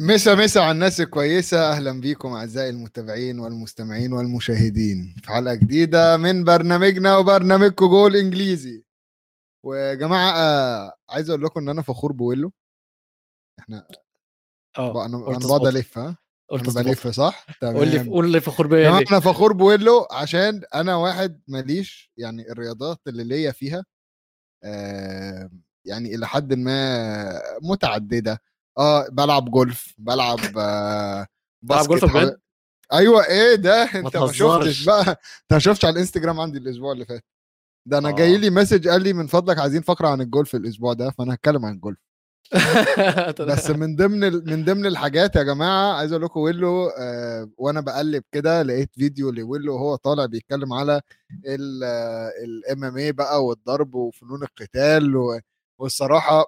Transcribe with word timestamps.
مسا 0.00 0.34
مسا 0.34 0.58
على 0.58 0.70
الناس 0.70 1.00
الكويسة. 1.00 1.72
أهلا 1.72 2.00
بيكم 2.00 2.28
أعزائي 2.28 2.70
المتابعين 2.70 3.38
والمستمعين 3.38 4.12
والمشاهدين 4.12 5.14
في 5.22 5.28
حلقة 5.28 5.54
جديدة 5.54 6.16
من 6.16 6.44
برنامجنا 6.44 7.16
وبرنامجكم 7.16 7.86
جول 7.86 8.16
إنجليزي. 8.16 8.84
ويا 9.64 9.94
جماعة 9.94 10.32
آه، 10.36 10.94
عايز 11.10 11.30
أقول 11.30 11.44
لكم 11.44 11.60
إن 11.60 11.68
أنا 11.68 11.82
فخور 11.82 12.12
بويلو. 12.12 12.52
إحنا 13.58 13.88
آه 14.78 15.06
أنا 15.06 15.18
بقعد 15.18 15.66
ألف 15.66 15.98
ها؟ 15.98 16.16
قلت 16.50 16.74
بلف 16.74 17.08
صح؟ 17.08 17.46
قول 17.62 17.88
لي 17.88 17.98
قول 18.10 18.32
لي 18.32 18.40
فخور 18.40 18.66
يا 18.66 18.90
بيا 18.90 19.04
أنا 19.10 19.20
فخور 19.20 19.52
بويلو 19.52 20.08
عشان 20.10 20.62
أنا 20.74 20.96
واحد 20.96 21.40
ماليش 21.48 22.12
يعني 22.16 22.52
الرياضات 22.52 23.00
اللي 23.06 23.24
ليا 23.24 23.52
فيها 23.52 23.84
آه 24.64 25.50
يعني 25.84 26.14
إلى 26.14 26.26
حد 26.26 26.54
ما 26.54 27.42
متعددة. 27.62 28.42
آه 28.78 29.08
بلعب 29.08 29.50
جولف 29.50 29.94
بلعب 29.98 30.38
آه 30.58 31.26
تلعب 31.68 31.86
جولف. 31.86 32.04
بجد 32.04 32.38
أيوه 32.92 33.26
إيه 33.26 33.54
ده 33.54 33.84
ما 33.94 34.00
أنت 34.00 34.16
ما 34.16 34.26
شفتش 34.32 34.38
تهزرش 34.38 34.84
بقى 34.84 35.00
أنت 35.10 35.52
ما 35.52 35.58
شفتش 35.58 35.84
على 35.84 35.92
الإنستجرام 35.92 36.40
عندي 36.40 36.58
الأسبوع 36.58 36.92
اللي 36.92 37.04
فات 37.06 37.24
ده 37.86 37.98
أنا 37.98 38.10
جاي 38.10 38.34
آه 38.34 38.38
لي 38.38 38.50
message 38.50 38.88
قال 38.88 39.02
لي 39.02 39.12
من 39.12 39.26
فضلك 39.26 39.58
عايزين 39.58 39.82
فقرة 39.82 40.08
عن 40.08 40.20
الجولف 40.20 40.54
الأسبوع 40.54 40.92
ده 40.92 41.10
فأنا 41.10 41.34
هتكلم 41.34 41.64
عن 41.66 41.72
الجولف 41.74 41.98
بس 43.40 43.70
من 43.82 43.96
ضمن. 43.96 44.32
من 44.50 44.64
ضمن 44.64 44.86
الحاجات 44.86 45.36
يا 45.36 45.42
جماعة 45.42 45.92
عايز 45.94 46.12
أقول 46.12 46.24
لكم 46.24 46.40
ويلو 46.40 46.88
آه 46.88 47.50
وأنا 47.58 47.80
بقلب 47.80 48.22
كده 48.32 48.62
لقيت 48.62 48.90
فيديو 48.94 49.30
لويلو 49.30 49.74
وهو 49.74 49.96
طالع 49.96 50.26
بيتكلم 50.26 50.72
على 50.72 51.00
ال 52.44 52.84
MMA 52.84 53.12
بقى 53.12 53.44
والضرب 53.44 53.94
وفنون 53.94 54.42
القتال 54.42 55.16
و... 55.16 55.40
والصراحة 55.78 56.44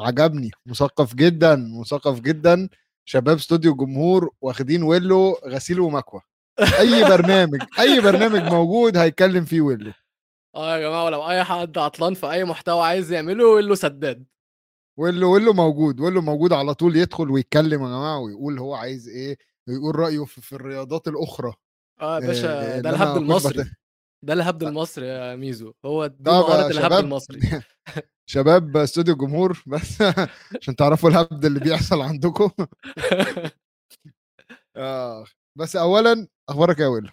عجبني 0.00 0.50
مثقف 0.66 1.14
جدا 1.14 1.56
مثقف 1.80 2.20
جدا. 2.20 2.68
شباب 3.04 3.36
استوديو 3.36 3.74
جمهور 3.74 4.30
واخدين 4.40 4.82
ويلو 4.82 5.32
غسيل 5.46 5.80
ومكوى 5.80 6.20
أي 6.78 7.04
برنامج 7.16 7.62
أي 7.78 8.00
برنامج 8.00 8.40
موجود 8.52 8.96
هيتكلم 8.96 9.44
فيه 9.44 9.60
ويلو. 9.60 9.92
آه 10.56 10.76
يا 10.76 10.88
جماعة 10.88 11.04
ولو 11.04 11.30
أي 11.30 11.44
حد 11.44 11.78
عطلان 11.78 12.14
في 12.14 12.30
أي 12.30 12.44
محتوى 12.44 12.82
عايز 12.84 13.12
يعمله 13.12 13.60
له 13.60 13.74
سداد. 13.74 14.24
ويلو 14.98 15.32
ويلو 15.34 15.52
موجود 15.52 16.00
ويلو 16.00 16.22
موجود 16.22 16.52
على 16.52 16.74
طول 16.74 16.96
يدخل 16.96 17.30
ويتكلم 17.30 17.82
يا 17.82 17.88
جماعة 17.88 18.18
ويقول 18.18 18.58
هو 18.58 18.74
عايز 18.74 19.08
إيه 19.08 19.38
ويقول 19.68 19.96
رأيه 19.96 20.24
في, 20.24 20.52
الرياضات 20.52 21.08
الأخرى. 21.08 21.52
آه 22.00 22.14
يا 22.20 22.26
باشا 22.26 22.76
آه، 22.76 22.80
ده 22.80 22.90
الهبد 22.90 23.16
المصري. 23.16 23.70
ده 24.22 24.32
الهبد 24.32 24.62
المصري 24.68 25.06
يا 25.06 25.36
ميزو. 25.36 25.72
هو 25.84 26.06
ده 26.06 26.32
مهارة 26.32 26.66
الهبد 26.70 26.92
المصري. 26.92 27.40
شباب 28.30 28.76
استوديو 28.76 29.16
جمهور 29.16 29.62
بس 29.72 30.02
عشان 30.60 30.76
تعرفوا 30.76 31.10
الهبد 31.10 31.44
اللي 31.44 31.60
بيحصل 31.60 32.00
عندكم. 32.00 32.50
آه 34.76 35.24
بس 35.58 35.76
اولا 35.76 36.28
أخبارك 36.48 36.78
إيه 36.78 36.84
يا 36.84 36.90
ويلو؟ 36.90 37.08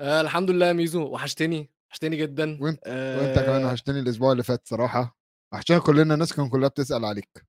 آه 0.00 0.20
الحمد 0.20 0.50
لله 0.50 0.72
ميزو. 0.72 1.02
وحشتني 1.02 1.70
وحشتني 1.90 2.16
جدا. 2.16 2.58
وأنت 2.62 2.80
وأنت 2.88 3.38
كمان 3.38 3.62
آه 3.62 3.66
وحشتني 3.66 4.00
الأسبوع 4.00 4.32
اللي 4.32 4.42
فات 4.42 4.68
صراحة. 4.68 5.18
عشان 5.54 5.78
كلنا 5.78 6.14
الناس 6.14 6.32
كان 6.32 6.48
كلها 6.48 6.68
بتسأل 6.68 7.04
عليك. 7.04 7.46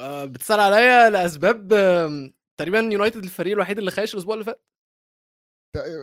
آه 0.00 0.24
بتسأل 0.24 0.60
عليا 0.60 1.10
لأسباب 1.10 1.72
آم، 1.72 2.34
تقريبا 2.60 2.78
يونايتد 2.78 3.24
الفريق 3.24 3.52
الوحيد 3.52 3.78
اللي 3.78 3.90
خايش 3.90 4.14
الأسبوع 4.14 4.34
اللي 4.34 4.44
فات. 4.44 4.64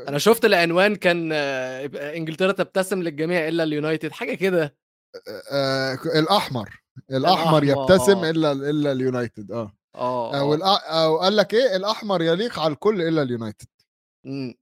أنا 0.08 0.18
شفت 0.18 0.46
العنوان 0.46 0.96
كان 0.96 1.30
آه، 1.34 1.86
إنجلترا 2.18 2.52
تبتسم 2.52 3.02
للجميع 3.02 3.48
إلا 3.48 3.64
اليونايتد 3.64 4.12
حاجة 4.12 4.34
كده. 4.36 4.85
آه 5.52 5.94
الأحمر. 5.94 6.82
الأحمر 7.12 7.64
الأحمر. 7.64 7.64
يبتسم 7.64 8.26
إلا 8.26 8.52
إلا 8.52 8.92
اليونايتد. 8.92 9.52
آه. 9.52 9.72
آه 9.96 10.40
أو 10.40 10.54
أو 10.54 11.18
قال 11.18 11.36
لك 11.36 11.54
إيه؟ 11.54 11.76
الأحمر 11.76 12.22
يليق 12.22 12.60
على 12.60 12.74
الكل 12.74 13.02
إلا 13.02 13.22
اليونايتد. 13.22 13.68
مم. 14.26 14.54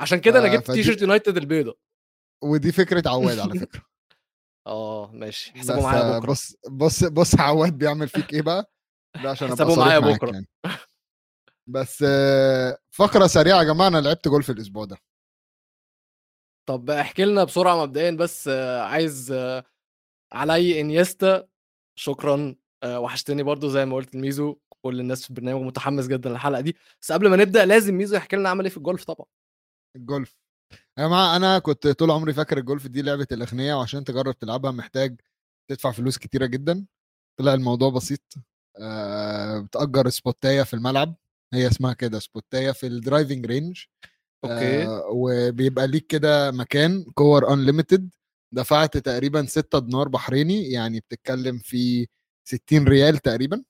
عشان 0.00 0.18
كده 0.20 0.38
أنا 0.38 0.48
ف- 0.48 0.52
جبت 0.52 0.66
فدي- 0.66 0.76
تيشرت 0.82 1.02
يونايتد 1.02 1.36
البيضة. 1.36 1.78
ودي 2.44 2.72
فكرة 2.72 3.02
عواد 3.10 3.38
على 3.38 3.50
فكرة. 3.60 3.82
آه 4.66 5.10
ماشي. 5.12 5.52
بس 5.52 5.58
حسابه 5.58 5.82
معايا 5.82 6.02
آه، 6.16 6.18
بكرة. 6.18 6.30
بص 6.30 6.56
بص 6.68 7.04
بص 7.04 7.40
عواد 7.40 7.78
بيعمل 7.78 8.08
فيك 8.08 8.32
إيه 8.32 8.42
بقى؟ 8.42 8.72
ده 9.22 9.30
عشان 9.30 9.48
حسابه 9.50 9.74
معايا 9.76 9.98
بكرة. 9.98 10.32
يعني. 10.32 10.46
بس 11.68 12.04
آه، 12.08 12.78
فقرة 12.90 13.26
سريعة 13.26 13.58
يا 13.58 13.64
جماعة 13.64 13.88
أنا 13.88 13.98
لعبت 13.98 14.28
جولف 14.28 14.50
الأسبوع 14.50 14.84
ده. 14.84 14.96
طب 16.66 16.90
احكي 16.90 17.24
لنا 17.24 17.44
بسرعة 17.44 17.82
مبدئيا 17.82 18.10
بس 18.10 18.48
آه، 18.48 18.80
عايز 18.82 19.32
آه، 19.32 19.64
علي 20.32 20.80
انيستا 20.80 21.48
شكرا 21.98 22.56
آه، 22.82 23.00
وحشتني 23.00 23.42
برضو 23.42 23.68
زي 23.68 23.84
ما 23.86 23.96
قلت 23.96 24.14
الميزو 24.14 24.56
كل 24.82 25.00
الناس 25.00 25.22
في 25.22 25.30
البرنامج 25.30 25.62
متحمس 25.62 26.06
جدا 26.06 26.30
للحلقة 26.30 26.60
دي. 26.60 26.76
بس 27.02 27.12
قبل 27.12 27.28
ما 27.28 27.36
نبدأ 27.36 27.64
لازم 27.64 27.94
ميزو 27.94 28.16
يحكي 28.16 28.36
لنا 28.36 28.48
عمل 28.48 28.64
إيه 28.64 28.70
في 28.70 28.76
الجولف 28.76 29.04
طبعا. 29.04 29.26
الجولف. 29.96 30.36
يا 30.98 31.06
جماعة 31.06 31.36
أنا 31.36 31.58
كنت 31.58 31.86
طول 31.88 32.10
عمري 32.10 32.32
فاكر 32.32 32.58
الجولف 32.58 32.86
دي 32.86 33.02
لعبة 33.02 33.26
الأغنياء 33.32 33.78
وعشان 33.78 34.04
تجرب 34.04 34.38
تلعبها 34.38 34.70
محتاج 34.70 35.20
تدفع 35.70 35.90
فلوس 35.92 36.18
كتيرة 36.18 36.46
جدا. 36.46 36.86
طلع 37.40 37.54
الموضوع 37.54 37.90
بسيط 37.90 38.34
بتأجر 39.62 40.08
spot 40.08 40.44
اية 40.44 40.62
في 40.62 40.74
الملعب 40.74 41.14
هي 41.54 41.66
اسمها 41.66 41.92
كده 41.92 42.18
spot 42.18 42.53
اية 42.53 42.70
في 42.72 42.86
ال 42.86 42.94
driving 42.94 43.46
range 43.46 43.84
okay. 44.44 44.84
آه، 44.86 45.06
وبيبقى 45.10 45.86
ليك 45.88 46.06
كده 46.06 46.50
مكان 46.50 47.04
كور 47.14 47.52
unlimited 47.52 48.10
دفعت 48.54 48.96
تقريبا 48.96 49.46
6 49.46 49.78
دينار 49.78 50.08
بحريني 50.08 50.70
يعني 50.70 51.00
بتتكلم 51.00 51.58
في 51.58 52.06
60 52.48 52.88
ريال 52.88 53.18
تقريبا. 53.18 53.64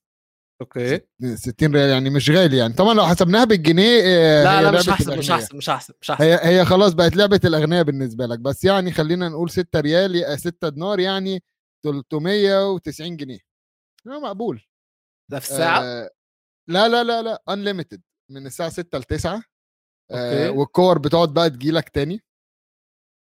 okay. 0.60 1.00
60 1.34 1.74
ريال 1.74 1.90
يعني 1.90 2.10
مش 2.10 2.30
غالي 2.30 2.56
يعني. 2.56 2.74
طبعا 2.74 2.94
لو 2.94 3.06
حسبناها 3.06 3.44
بالجنيه 3.44 4.00
آه، 4.04 4.44
لا 4.44 4.62
لا 4.62 4.78
مش 4.78 4.88
هحسب 4.88 5.12
مش. 5.18 5.30
هحسب 5.30 5.56
مش 5.56 5.70
هحسب 5.70 5.94
مش 6.00 6.10
هحسب. 6.10 6.22
هي 6.24 6.38
هي 6.42 6.64
خلاص 6.64 6.92
بقت 6.94 7.16
لعبة 7.16 7.40
الأغنياء 7.44 7.84
بالنسبة 7.84 8.26
لك. 8.26 8.38
بس 8.38 8.64
يعني 8.64 8.92
خلينا 8.92 9.28
نقول 9.28 9.50
6 9.50 9.80
ريال 9.80 10.38
6 10.40 10.68
دينار 10.68 11.00
يعني 11.00 11.42
390 11.84 13.16
جنيه. 13.16 13.38
آه، 14.06 14.10
مقبول. 14.20 14.62
ده 15.30 15.38
في 15.40 15.50
الساعة؟ 15.50 15.82
آه 15.82 16.10
لا 16.68 16.88
لا 16.88 17.04
لا 17.04 17.22
لا 17.22 17.42
unlimited 17.48 18.02
من 18.30 18.46
الساعة 18.46 18.68
6 18.68 18.98
ل 18.98 19.02
9 19.02 19.42
آه. 20.10 20.50
والكور 20.50 20.98
بتقعد 20.98 21.34
بقى 21.34 21.50
تجيلك 21.50 21.88
تاني 21.88 22.22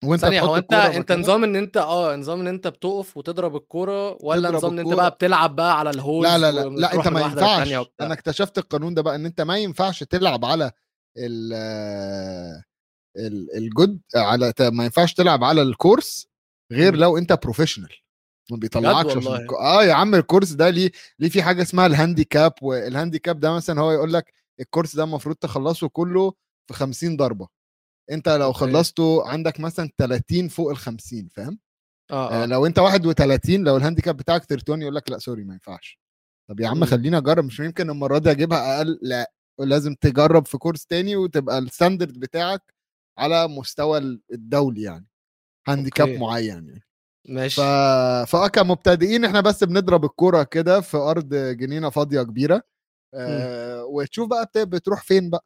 وأنت 0.06 0.22
ثانية 0.22 0.40
تحط 0.40 0.48
هو 0.50 0.56
أنت 0.56 0.74
أنت. 0.74 1.12
نظام 1.12 1.44
إن 1.44 1.56
أنت 1.56 1.78
آه 1.78 2.16
نظام 2.16 2.40
إن 2.40 2.48
أنت 2.48 2.68
بتقف 2.68 3.18
وتضرب 3.18 3.56
الكورة 3.56 4.18
ولا 4.26 4.52
نظام 4.52 4.72
إن 4.74 4.80
أنت. 4.80 4.94
بقى 4.94 5.12
بتلعب 5.12 5.56
بقى 5.56 5.80
على 5.80 5.90
ال 5.90 5.96
holes 5.96 6.28
لا 6.30 6.38
لا 6.38 6.52
لا 6.52 6.70
لا 6.70 6.94
انت 6.94 7.08
ما 7.08 7.22
ينفعش؟ 7.22 7.68
أنا 8.02 8.14
اكتشفت 8.14 8.58
القانون 8.58 8.94
ده 8.94 9.02
بقى 9.02 9.16
إن 9.16 9.26
أنت 9.26 9.42
ما 9.42 9.58
ينفعش 9.58 10.04
تلعب 10.04 10.46
على 10.46 10.72
ال 11.18 11.54
ال- 13.18 13.58
الجود 13.58 14.02
على 14.16 14.54
ما 14.60 14.84
ينفعش 14.84 15.14
تلعب 15.14 15.44
على 15.44 15.62
ال 15.62 15.71
course 15.71 16.28
غير. 16.72 16.96
لو 16.96 17.18
أنت 17.18 17.34
professional 17.44 17.90
ما 18.52 18.58
بيطلعكش 18.58 19.18
عشان 19.18 19.48
آه 19.60 19.84
يا 19.84 19.94
عم 19.94 20.16
ال 20.16 20.21
course 20.21 20.52
ده 20.52 20.70
ليه 20.70 20.92
ليه 21.20 21.30
في 21.30 21.42
حاجة 21.44 21.62
اسمها 21.62 21.86
ال 21.86 21.94
handicap 21.94 22.54
وال 22.62 22.78
handicap 22.78 23.40
ده 23.40 23.52
مثلا 23.54 23.82
هو 23.82 23.92
يقول 23.92 24.14
لك 24.14 24.34
ال 24.60 24.65
course 24.65 24.96
ده 24.96 25.04
المفروض 25.04 25.36
تخلصه 25.36 25.88
كله 25.90 26.34
في 26.68 26.74
50 26.74 27.18
ضربة. 27.18 27.48
أنت 28.12 28.30
لو. 28.30 28.54
خلصته 28.54 29.28
عندك 29.28 29.60
مثلا 29.60 29.90
30 29.98 30.48
فوق 30.48 30.70
ال 30.70 30.78
50 30.78 31.28
فاهم؟ 31.28 31.60
آه 32.12 32.32
آه 32.32 32.44
آه. 32.44 32.46
لو 32.46 32.66
أنت 32.66 32.80
31 32.80 33.64
لو 33.64 33.78
ال 33.78 33.82
handicap 33.82 34.18
بتاعك 34.18 34.42
31 34.42 34.82
يقول 34.82 34.96
لك 34.96 35.12
لأ 35.12 35.18
sorry 35.20 35.44
ما 35.44 35.54
ينفعش. 35.54 36.00
طب 36.50 36.60
يا 36.60 36.68
عم 36.68 36.78
مم. 36.78 36.86
خليني 36.86 37.18
أجرب 37.18 37.46
مش 37.46 37.60
يمكن 37.60 37.90
المرة 37.90 38.18
دي 38.18 38.32
أجيبها 38.32 38.78
أقل 38.78 39.00
لأ 39.02 39.32
لازم 39.60 39.94
تجرب 40.02 40.46
في 40.48 40.58
course 40.58 40.86
تاني 40.86 41.16
وتبقى 41.16 41.58
ال 41.58 41.65
standard 41.65 42.20
بتاعك 42.20 42.74
على 43.18 43.48
مستوى 43.48 43.98
الدولي 44.32 44.82
يعني 44.82 45.08
handicap. 45.68 46.10
معين 46.10 46.48
يعني. 46.68 46.84
ماشي. 47.30 47.56
ف... 47.56 47.60
فاه 48.32 48.48
كمبتدئين 48.48 49.26
إحنا 49.26 49.42
بس 49.42 49.64
بنضرب 49.64 50.06
الكورة 50.06 50.44
كده 50.44 50.82
في 50.82 50.98
أرض 50.98 51.36
جنينة 51.36 51.90
فاضية 51.90 52.22
كبيرة 52.22 52.62
آه 53.14 53.86
وتشوف 53.86 54.30
بقى 54.30 54.46
بت- 54.46 54.58
بتروح 54.58 55.04
فين 55.04 55.30
بقى؟ 55.30 55.46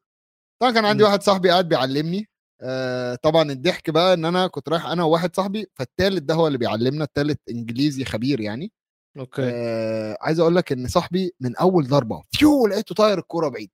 طبعا 0.62 0.72
كان 0.74 0.86
عندي 0.86 1.04
مم. 1.04 1.10
واحد 1.10 1.24
صاحبي 1.24 1.50
قاعد 1.50 1.70
بيعلمني 1.70 2.30
آه 2.62 3.16
طبعا 3.16 3.52
الضحك 3.52 3.90
بقى 3.90 4.14
إن 4.14 4.26
أنا 4.26 4.48
كنت 4.48 4.70
رايح 4.70 4.86
أنا 4.86 5.04
وواحد 5.04 5.36
صاحبي 5.36 5.66
فالتالت 5.76 6.24
ده 6.24 6.34
هو 6.34 6.48
اللي 6.48 6.58
بيعلمنا 6.58 7.04
التالت 7.04 7.40
إنجليزي 7.50 8.06
خبير 8.06 8.40
يعني. 8.42 8.72
okay. 9.20 9.42
آه 9.54 10.18
عايز 10.22 10.40
أقول 10.40 10.56
لك 10.56 10.72
إن 10.72 10.88
صاحبي 10.88 11.32
من 11.40 11.56
أول 11.56 11.88
ضربة 11.88 12.24
فيو 12.32 12.68
لقيته 12.68 12.96
طاير 12.96 13.20
الكورة 13.20 13.50
بعيد. 13.50 13.70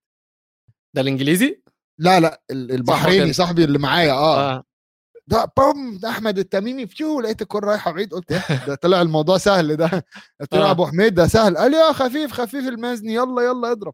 ده 0.95 1.01
الإنجليزي؟ 1.01 1.61
لا 1.99 2.19
لا 2.19 2.41
ال- 2.51 2.71
البحريني 2.71 3.33
صاحبي 3.33 3.63
اللي 3.63 3.79
معايا 3.79 4.11
آه, 4.13 4.51
آه. 4.55 4.63
ده 5.27 5.51
بوم 5.57 5.97
ده 5.97 6.09
أحمد 6.09 6.37
التميمي 6.39 6.87
فيو 6.87 7.21
لقيت 7.21 7.41
الكورة 7.41 7.65
رايحة 7.69 7.91
بعيد 7.91 8.13
قلت 8.13 8.33
ده 8.67 8.75
طلع 8.75 9.01
الموضوع 9.01 9.37
سهل 9.37 9.75
ده. 9.75 9.85
قلت 10.41 10.53
له 10.53 10.67
آه. 10.67 10.71
أبو 10.71 10.85
حميد 10.87 11.13
ده 11.13 11.27
سهل. 11.27 11.57
قال 11.57 11.73
يا 11.73 11.91
خفيف 11.93 12.31
خفيف 12.31 12.67
المزني 12.67 13.13
يلا 13.13 13.41
يلا 13.41 13.71
اضرب. 13.71 13.93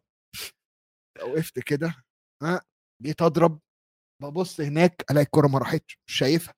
وقفت 1.22 1.58
كده. 1.58 1.94
ها 2.42 2.60
جيت 3.04 3.22
أضرب 3.22 3.60
ببص 4.22 4.60
هناك 4.60 5.04
ألاقي 5.10 5.24
الكوره 5.24 5.46
ما 5.48 5.58
راحتش 5.58 5.98
مش 6.08 6.14
شايفها. 6.14 6.54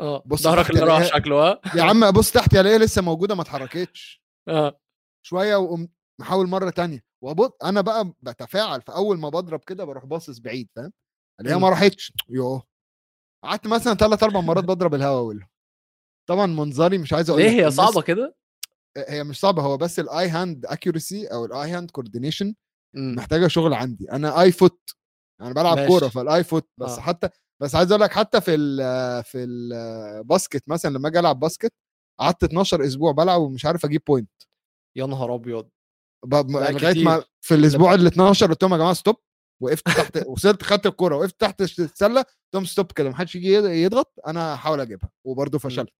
آه 0.00 0.22
بص 0.26 0.42
ظهرك 0.42 0.70
اللي 0.70 0.80
راح 0.80 0.96
الاقيها- 0.96 1.18
شكله 1.18 1.36
ها 1.50 1.60
يا 1.76 1.82
عم 1.82 2.04
أبص 2.04 2.32
تحت 2.32 2.54
ألاقيها 2.54 2.78
لسه 2.78 3.02
موجودة 3.02 3.34
ما 3.34 3.42
اتحركتش. 3.42 4.22
آه. 4.48 4.80
شوية 5.26 5.56
وقمت 5.56 5.90
محاول 6.20 6.46
مرة 6.46 6.70
تانية 6.70 7.04
وأبص 7.24 7.50
أنا 7.64 7.80
بقى 7.80 8.12
بتفاعل 8.22 8.82
فاول 8.82 9.18
ما 9.18 9.28
بضرب 9.28 9.60
كده 9.66 9.84
بروح 9.84 10.04
باصص 10.04 10.38
بعيد 10.38 10.68
فاهم؟ 10.76 10.92
اللي 11.40 11.50
هي 11.50 11.54
إمم. 11.54 11.62
ما 11.62 11.68
راحتش. 11.68 12.12
يوه 12.28 12.62
قعدت 13.44 13.66
مثلا 13.66 13.94
ثلاث 13.94 14.22
أربع 14.22 14.40
مرات 14.40 14.64
بضرب 14.64 14.94
الهوا 14.94 15.20
وله 15.20 15.48
طبعا 16.28 16.46
منظري 16.46 16.98
مش 16.98 17.12
عايز 17.12 17.30
أقول 17.30 17.42
ليه؟ 17.42 17.50
هي 17.66 17.70
صعبة 17.70 18.02
كده؟ 18.02 18.36
هي 19.08 19.24
مش 19.24 19.40
صعبة 19.40 19.62
هو 19.62 19.76
بس 19.76 19.98
ال 19.98 20.28
eye 20.28 20.44
hand 20.44 20.66
accuracy 20.66 21.26
أو 21.26 21.44
ال 21.44 21.70
eye 21.70 21.79
hand 21.79 21.90
coordination. 21.90 22.54
محتاجة 22.96 23.46
شغل 23.48 23.74
عندي. 23.74 24.12
أنا 24.12 24.40
eye 24.42 24.52
foot 24.52 24.90
أنا 25.40 25.52
بلعب 25.52 25.76
ماشي. 25.76 25.88
كورة 25.88 26.08
فال 26.08 26.44
eye 26.44 26.54
foot 26.54 26.68
بس 26.80 26.90
آه. 26.98 27.00
حتى 27.00 27.28
بس 27.62 27.74
عايز 27.74 27.92
أقول 27.92 28.02
لك 28.02 28.12
حتى 28.12 28.40
في 28.40 28.54
ال 28.54 28.76
في 29.24 29.44
ال 29.44 29.62
basket 29.62 30.68
مثلا 30.68 30.90
لما 30.98 31.08
آجي 31.08 31.18
ألعب 31.18 31.40
basket 31.40 31.72
قعدت 32.20 32.44
12 32.44 32.84
أسبوع 32.84 33.12
بلعب 33.12 33.40
ومش 33.40 33.66
عارف 33.66 33.84
أجيب 33.84 34.02
point 34.06 34.30
يا 34.96 35.06
نهار 35.06 35.34
أبيض 35.34 35.68
لغاية 36.26 37.04
ما. 37.04 37.24
في 37.40 37.54
الأسبوع 37.54 37.94
ال 37.94 38.06
12 38.06 38.46
قلت 38.46 38.62
لهم 38.62 38.72
يا 38.72 38.76
جماعة 38.78 38.92
stop 38.94 39.16
وقفت 39.62 39.86
تحت 39.86 40.26
وصلت 40.26 40.62
خدت 40.62 40.86
الكورة 40.86 41.16
وقفت 41.16 41.40
تحت 41.40 41.60
السلة 41.62 42.20
قلت 42.22 42.54
لهم 42.54 42.64
stop 42.64 42.92
كده 42.92 43.08
ما 43.10 43.16
حدش 43.16 43.34
يجي 43.36 43.52
يضغط 43.54 44.12
أنا 44.26 44.54
هحاول 44.54 44.80
أجيبها 44.80 45.10
وبرضه 45.26 45.58
فشلت 45.58 45.94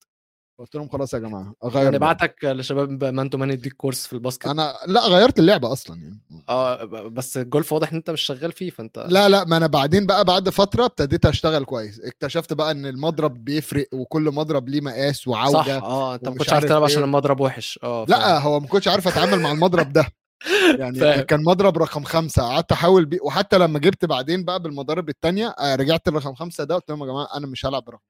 قلت 0.59 0.75
لهم 0.75 0.89
خلاص 0.89 1.15
يا 1.15 1.19
جماعة 1.19 1.55
أغير. 1.65 1.91
نبعتك 1.95 2.37
لشباب 2.45 3.05
man 3.05 3.31
to 3.31 3.39
man 3.39 3.51
يديك 3.51 3.73
course 3.73 4.07
في 4.07 4.13
ال 4.13 4.18
basket 4.18 4.47
أنا 4.47 4.75
لا 4.87 5.07
غيرت 5.09 5.39
اللعبة 5.39 5.73
أصلا 5.73 6.03
يعني 6.03 6.21
آه 6.49 6.85
بس 6.85 7.37
الجولف 7.37 7.73
واضح 7.73 7.91
إن 7.91 7.97
أنت 7.97 8.11
مش 8.11 8.21
شغال 8.23 8.53
فيه 8.53 8.71
فأنت 8.71 9.07
لا 9.09 9.29
لا 9.29 9.45
ما 9.45 9.57
أنا 9.57 9.67
بعدين 9.67 10.07
بقى 10.07 10.25
بعد 10.25 10.49
فترة 10.49 10.85
ابتديت 10.85 11.27
أشتغل 11.27 11.65
كويس 11.65 12.01
اكتشفت 12.01 12.53
بقى 12.53 12.71
إن 12.71 12.87
المضرب 12.87 13.45
بيفرق 13.45 13.87
وكل 13.93 14.23
مضرب 14.23 14.69
ليه 14.69 14.81
مقاس 14.81 15.17
صح 15.17 15.29
وعوده 15.29 15.79
آه 15.79 16.15
أنت 16.15 16.29
ما 16.29 16.35
كنتش 16.35 16.53
عارف 16.53 16.65
تلعب 16.65 16.79
إيه. 16.83 16.85
عشان 16.85 17.03
المضرب 17.03 17.41
وحش 17.41 17.79
آه 17.83 18.07
لا. 18.09 18.39
هو 18.39 18.61
ما 18.61 18.67
كنتش 18.67 18.89
عارف 18.89 19.09
أتعامل 19.09 19.41
مع 19.41 19.53
المضرب 19.53 19.93
ده 19.93 20.07
يعني 20.81 20.99
فاهم. 21.01 21.21
كان 21.21 21.45
مضرب 21.45 21.79
رقم 21.79 22.05
خمسة 22.05 22.43
قعدت 22.43 22.73
أحاول 22.73 23.05
بيه 23.05 23.19
وحتى 23.23 23.59
لما 23.59 23.79
جبت 23.79 24.05
بعدين 24.05 24.45
بقى 24.45 24.61
بالمضارب 24.63 25.09
التانية 25.09 25.49
آه، 25.49 25.75
رجعت 25.77 26.09
لرقم 26.09 26.35
خمسة 26.35 26.65
ده 26.65 26.75
قلت 26.75 26.91
لهم 26.91 27.01
يا 27.01 27.07
جماعة 27.07 27.29
أنا 27.37 27.47
مش 27.47 27.67
هلعب 27.67 27.85
برقم 27.85 28.01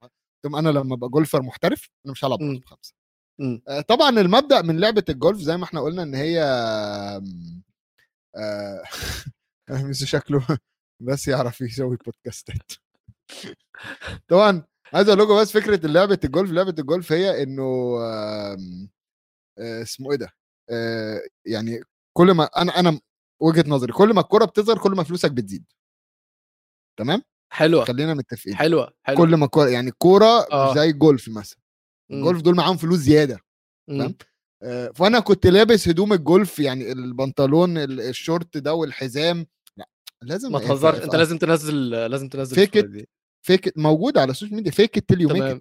لهم 0.45 0.57
أنا 0.57 0.69
لما 0.69 0.95
أبقى 0.95 1.09
جولفر 1.11 1.43
محترف 1.43 1.91
أنا 2.07 2.13
مش 2.13 2.25
هلعب 2.25 2.43
مم. 2.43 2.55
برقم 2.55 2.67
خمسة 2.77 2.95
مم. 3.41 3.63
آه، 3.69 3.81
طبعا 3.81 4.11
المبدأ 4.11 4.63
من 4.63 4.81
لعبة 4.81 5.05
الجولف 5.09 5.39
زي 5.39 5.57
ما 5.57 5.65
إحنا 5.65 5.81
قلنا 5.81 6.03
إن 6.03 6.15
هي 6.15 6.41
آم، 6.43 7.63
آه، 8.37 8.83
مش 9.91 10.11
شكله 10.11 10.47
بس 11.01 11.29
يعرف 11.29 11.61
يسوي 11.61 11.97
بودكاستات. 11.97 12.73
طبعا 14.29 14.63
عايز 14.95 15.09
أقول 15.09 15.21
لكم 15.21 15.41
بس 15.41 15.53
فكرة 15.53 15.87
لعبة 15.87 16.19
الجولف 16.25 16.51
لعبة 16.53 16.75
الجولف 16.79 17.13
هي 17.13 17.43
إنه 17.43 17.63
اسمه 19.59 20.11
إيه 20.13 20.17
ده؟ 20.19 20.29
يعني 21.47 21.81
كل 22.13 22.31
ما 22.33 22.45
أنا 22.45 22.81
أنا 22.81 23.01
وجهة 23.41 23.65
نظري 23.69 23.93
كل 23.93 24.15
ما 24.15 24.21
الكرة 24.21 24.45
بتظهر 24.45 24.79
كل 24.79 24.91
ما 24.93 25.05
فلوسك 25.05 25.33
بتزيد. 25.33 25.65
تمام؟ 26.99 27.23
حلوة 27.55 27.85
خلينا 27.85 28.15
متفقين 28.15 28.57
حلوة 28.57 28.93
حلوة 29.03 29.19
كل 29.27 29.35
ما 29.35 29.45
الكرة 29.45 29.69
يعني 29.69 29.89
الكوره 29.89 30.47
آه. 30.53 30.75
زي 30.75 30.91
الجولف 30.91 31.29
مثلا. 31.29 31.59
الجولف 32.11 32.41
دول 32.43 32.55
معاهم 32.57 32.77
فلوس 32.77 32.99
زيادة. 32.99 33.39
فاهم؟ 33.89 34.15
آه، 34.63 34.91
فأنا 34.95 35.21
كنت 35.21 35.47
لابس 35.47 35.89
هدوم 35.89 36.13
الجولف 36.13 36.59
يعني 36.59 36.93
البنطلون 36.93 37.79
ال- 37.79 38.01
الشورت 38.01 38.57
ده 38.59 38.75
والحزام 38.75 39.47
لأ 39.77 39.89
لازم 40.23 40.53
ما 40.53 40.59
تهزرش 40.59 41.03
أنت 41.05 41.15
لازم 41.15 41.39
تنزل 41.39 41.91
لازم 41.91 42.29
تنزل 42.29 42.55
فيك 42.57 42.77
الصورة 42.77 42.91
دي 42.93 43.09
فيك 43.47 43.73
موجود 43.79 44.19
على 44.19 44.31
ال 44.31 44.34
social 44.34 44.57
media 44.57 44.71
fake 44.71 44.99
till 44.99 45.21
you 45.21 45.29
تمام 45.29 45.61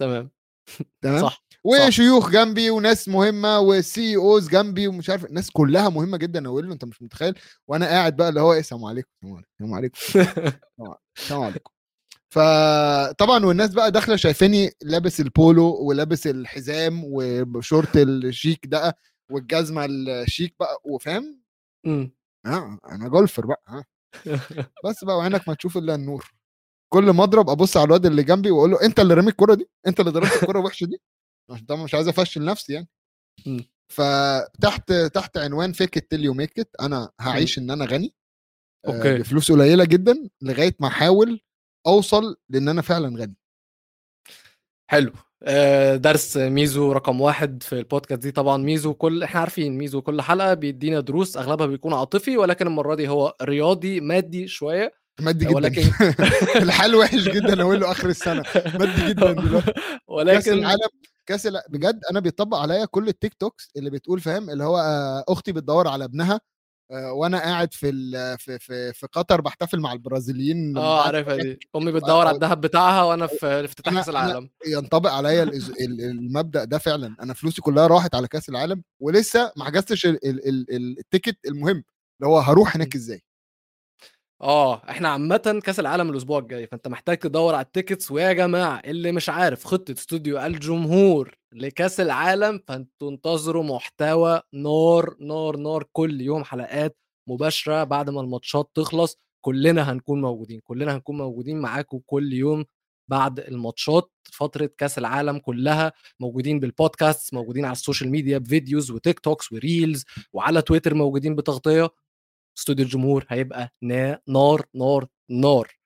تمام 0.00 0.30
تمام؟ 1.02 1.22
صح 1.22 1.44
وشيوخ 1.64 2.30
جنبي 2.30 2.70
وناس 2.70 3.08
مهمة 3.08 3.60
و 3.60 4.16
CEOs 4.16 4.48
جنبي 4.48 4.88
ومش 4.88 5.10
عارف 5.10 5.24
الناس 5.24 5.50
كلها 5.50 5.88
مهمة 5.88 6.16
جدا 6.16 6.48
أقول 6.48 6.66
له 6.66 6.72
أنت 6.72 6.84
مش 6.84 7.02
متخيل؟ 7.02 7.34
وأنا 7.68 7.86
قاعد 7.86 8.16
بقى 8.16 8.28
اللي 8.28 8.40
هو 8.40 8.52
إيه 8.52 8.60
السلام 8.60 8.84
عليكم 8.84 9.08
السلام 9.24 9.74
عليكم 9.74 9.98
السلام 11.18 11.42
عليكم 11.42 11.70
فطبعا 12.34 13.44
والناس 13.44 13.70
بقى 13.70 13.92
داخلة 13.92 14.16
شايفاني 14.16 14.70
لابس 14.82 15.20
البولو 15.20 15.76
ولابس 15.80 16.26
الحزام 16.26 17.02
وشورت 17.04 17.96
الشيك 17.96 18.66
ده 18.66 18.96
والجزمة 19.30 19.86
الشيك 19.90 20.54
بقى 20.60 20.80
وفاهم؟ 20.84 21.40
مم. 21.86 22.12
آه 22.46 22.78
أنا 22.88 23.08
golfer 23.08 23.46
بقى 23.46 23.62
ها 23.68 23.84
بس 24.84 25.04
بقى 25.04 25.16
وعينك 25.16 25.48
ما 25.48 25.54
تشوف 25.54 25.76
إلا 25.76 25.94
النور. 25.94 26.37
كل 26.92 27.10
ما 27.10 27.24
اضرب 27.24 27.50
ابص 27.50 27.76
على 27.76 27.86
الواد 27.86 28.06
اللي 28.06 28.22
جنبي 28.22 28.50
واقول 28.50 28.70
له 28.70 28.82
انت 28.82 29.00
اللي 29.00 29.14
رميت 29.14 29.28
الكرة 29.28 29.54
دي؟ 29.54 29.68
انت 29.86 30.00
اللي 30.00 30.10
ضربت 30.10 30.42
الكرة 30.42 30.60
الوحشة 30.60 30.84
دي؟ 30.84 31.00
طبعا 31.68 31.84
مش 31.84 31.94
عايز 31.94 32.08
افشل 32.08 32.44
نفسي 32.44 32.72
يعني. 32.72 32.88
فتحت 33.92 34.92
تحت 34.92 35.36
عنوان 35.36 35.72
fake 35.72 35.96
it 35.96 36.12
you 36.12 36.34
make 36.34 36.58
it 36.58 36.70
أنا 36.80 37.10
هعيش 37.20 37.58
إن 37.58 37.70
أنا 37.70 37.84
غني 37.84 38.14
آه، 38.86 38.96
okay. 38.96 39.18
بفلوس 39.18 39.52
قليلة 39.52 39.84
جدا 39.84 40.28
لغاية 40.42 40.76
ما 40.80 40.88
أحاول 40.88 41.40
أوصل 41.86 42.36
لإن 42.48 42.68
أنا 42.68 42.82
فعلا 42.82 43.18
غني. 43.18 43.36
حلو. 44.90 45.12
آه، 45.42 45.96
درس 45.96 46.36
ميزو 46.36 46.92
رقم 46.92 47.20
واحد 47.20 47.62
في 47.62 47.72
البودكاست 47.78 48.22
دي. 48.22 48.30
طبعا 48.30 48.56
ميزو 48.56 48.94
كل 48.94 49.22
إحنا 49.22 49.40
عارفين 49.40 49.78
ميزو 49.78 50.02
كل 50.02 50.22
حلقة 50.22 50.54
بيدينا 50.54 51.00
دروس 51.00 51.36
أغلبها 51.36 51.66
بيكون 51.66 51.94
عاطفي 51.94 52.36
ولكن 52.36 52.66
المرة 52.66 52.94
دي 52.94 53.08
هو 53.08 53.36
رياضي 53.42 54.00
مادي 54.00 54.48
شوية. 54.48 54.97
مادي 55.20 55.44
جدا. 55.44 55.54
ولكن 55.56 55.82
الحال 56.64 56.94
وحش 56.96 57.28
جدا 57.28 57.62
أقول 57.62 57.80
له 57.80 57.90
آخر 57.90 58.08
السنة. 58.08 58.44
مادي 58.80 59.08
جدا 59.08 59.32
دلوقتي. 59.42 59.72
كأس 59.72 59.82
ولكن 60.08 60.52
العالم 60.52 60.88
كأس 61.26 61.46
الع- 61.46 61.62
بجد 61.68 62.00
أنا 62.10 62.20
بيطبق 62.20 62.56
عليا 62.58 62.84
كل 62.84 63.08
ال 63.08 63.34
TikToks 63.34 63.70
اللي 63.76 63.90
بتقول 63.90 64.20
فاهم؟ 64.20 64.50
اللي 64.50 64.64
هو 64.64 64.78
آه، 64.78 65.24
أختي 65.28 65.52
بتدور 65.52 65.88
على 65.88 66.04
ابنها 66.04 66.40
آه، 66.90 67.12
وأنا 67.12 67.38
قاعد 67.38 67.74
في 67.74 67.88
ال- 67.88 68.38
في 68.38 68.58
في, 68.58 68.92
في 68.92 69.06
قطر 69.12 69.40
بحتفل 69.40 69.80
مع 69.80 69.92
البرازيليين 69.92 70.76
آه 70.76 71.02
عارفها 71.06 71.36
دي. 71.36 71.58
أمي 71.76 71.92
بتدور 71.92 72.26
على 72.26 72.36
الذهب 72.36 72.60
بتاعها 72.60 73.02
وأنا 73.02 73.26
في 73.26 73.64
افتتاح 73.64 73.92
أنا- 73.94 73.96
كأس 73.96 74.08
العالم. 74.08 74.50
ينطبق 74.66 75.10
عليا 75.10 75.44
الإز- 75.44 75.80
المبدأ 75.80 76.64
ده 76.64 76.78
فعلا. 76.78 77.16
أنا 77.22 77.34
فلوسي 77.34 77.62
كلها 77.62 77.86
راحت 77.86 78.14
على 78.14 78.28
كأس 78.28 78.48
العالم 78.48 78.82
ولسه 79.00 79.52
ما 79.56 79.64
حجزتش 79.64 80.06
ال- 80.06 80.26
ال- 80.28 80.48
ال- 80.48 80.74
ال- 80.76 80.98
ال 80.98 81.03
ticket 81.03 81.36
المهم 81.46 81.84
اللي 82.20 82.32
هو 82.32 82.38
هروح 82.38 82.76
هناك 82.76 82.94
إزاي. 82.94 83.22
آه 84.42 84.82
إحنا 84.90 85.08
عامة 85.08 85.60
كأس 85.64 85.80
العالم 85.80 86.10
الأسبوع 86.10 86.38
الجاي 86.38 86.66
فأنت 86.66 86.88
محتاج 86.88 87.16
تدور 87.18 87.54
على 87.54 87.64
ال 87.64 87.70
tickets 87.70 88.10
ويا 88.10 88.32
جماعة 88.32 88.80
اللي 88.84 89.12
مش 89.12 89.28
عارف 89.28 89.64
خطة 89.64 89.92
استوديو 89.92 90.38
الجمهور 90.38 91.34
لكأس 91.52 92.00
العالم 92.00 92.60
فأنتوا 92.68 93.10
انتظروا 93.10 93.62
محتوى 93.64 94.40
نار 94.54 95.14
نار 95.20 95.56
نار 95.56 95.84
كل 95.92 96.20
يوم 96.20 96.44
حلقات 96.44 96.96
مباشرة 97.28 97.84
بعد 97.84 98.10
ما 98.10 98.20
الماتشات 98.20 98.70
تخلص 98.74 99.16
كلنا 99.40 99.92
هنكون 99.92 100.20
موجودين 100.20 100.60
كلنا 100.64 100.94
هنكون 100.96 101.18
موجودين 101.18 101.60
معاكم 101.60 102.00
كل 102.06 102.32
يوم 102.32 102.64
بعد 103.10 103.40
الماتشات 103.40 104.10
فترة 104.32 104.70
كأس 104.78 104.98
العالم 104.98 105.38
كلها 105.38 105.92
موجودين 106.20 106.60
بالبودكاست 106.60 107.34
موجودين 107.34 107.64
على 107.64 107.72
ال 107.72 107.77
social 107.77 108.10
media 108.10 108.38
ب 108.38 108.44
videos 108.44 108.84
و 108.84 108.90
TikToks 108.90 109.52
و 109.52 109.61
reels 109.61 110.04
وعلى 110.32 110.62
تويتر 110.62 110.94
موجودين 110.94 111.34
بتغطية. 111.34 111.88
استوديو 112.58 112.84
الجمهور 112.84 113.26
هيبقى 113.28 113.70
نا- 113.82 114.22
نار 114.28 114.66
نار 114.74 115.08
نار. 115.30 115.78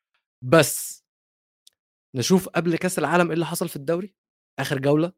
بس 0.45 1.05
نشوف 2.17 2.49
قبل 2.49 2.77
كأس 2.77 2.99
العالم 2.99 3.27
إيه 3.27 3.35
اللي 3.35 3.47
حصل 3.47 3.69
في 3.69 3.77
الدوري؟ 3.77 4.15
آخر 4.59 4.79
جولة؟ 4.79 5.13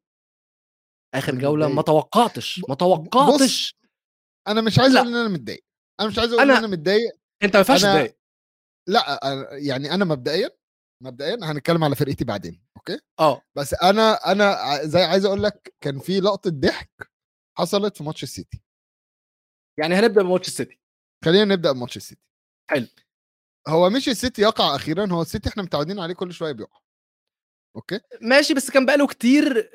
آخر 1.15 1.35
جولة؟ 1.35 1.69
ما. 1.69 1.83
توقعتش 1.83 2.61
ما 2.69 2.75
توقعتش. 2.75 3.77
أنا 4.49 4.61
مش 4.61 4.79
عايز. 4.79 4.97
أقول 4.97 5.09
إن 5.09 5.15
أنا 5.15 5.29
متضايق. 5.29 5.65
أنا 6.01 6.09
مش 6.09 6.19
عايز 6.19 6.33
أقول 6.33 6.51
إن 6.51 6.57
أنا 6.57 6.67
متضايق. 6.67 7.13
أنت 7.43 7.55
ما 7.57 7.59
ينفعش 7.61 7.81
أنا- 7.81 7.85
تضايق. 7.89 8.17
لا 8.89 9.21
يعني 9.53 9.95
أنا 9.95 10.05
مبدئيا 10.05 10.51
مبدئيا 11.03 11.39
هنتكلم 11.43 11.85
على 11.85 11.97
فرقتي 11.97 12.25
بعدين 12.25 12.63
okay؟ 12.77 13.01
آه. 13.21 13.43
بس 13.57 13.75
أنا 13.75 14.33
أنا 14.33 14.79
زي 14.85 15.03
عايز 15.03 15.25
أقول 15.25 15.43
لك 15.43 15.75
كان 15.81 15.99
في 15.99 16.21
لقطة 16.21 16.51
ضحك 16.51 17.11
حصلت 17.59 17.97
في 17.97 18.05
ماتش 18.05 18.23
السيتي. 18.23 18.63
يعني 19.79 19.95
هنبدأ 19.95 20.23
بماتش 20.23 20.49
السيتي. 20.49 20.81
خلينا 21.25 21.45
نبدأ 21.55 21.73
بماتش 21.73 21.97
السيتي. 21.97 22.23
حلو. 22.71 22.87
هو 23.69 23.91
مش 23.91 24.09
السيتي 24.09 24.43
يقع 24.43 24.77
أخيرا 24.77 25.13
هو 25.13 25.23
السيتي 25.23 25.49
إحنا 25.49 25.63
متعودين 25.63 25.99
عليه 25.99 26.15
كل 26.15 26.33
شوية 26.33 26.53
بيقع. 26.53 26.81
okay؟ 27.77 28.01
ماشي 28.21 28.55
بس 28.55 28.71
كان 28.71 28.87
بقاله 28.87 29.07
كتير 29.07 29.71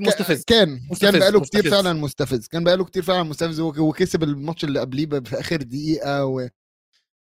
مستفز. 0.00 0.44
كان 0.44 0.80
مستفز، 0.90 1.10
كان 1.10 1.18
بقاله 1.20 1.40
كتير 1.40 1.60
مستفز. 1.60 1.74
فعلا 1.74 1.92
مستفز. 1.92 2.48
كان 2.48 2.64
بقاله 2.64 2.84
كتير 2.84 3.02
فعلا 3.02 3.22
مستفز 3.22 3.60
وك- 3.60 3.78
وكسب 3.78 4.22
الماتش 4.22 4.64
اللي 4.64 4.80
قبليه 4.80 5.06
في 5.06 5.40
اخر 5.40 5.62
دقيقة 5.62 6.24
و... 6.26 6.48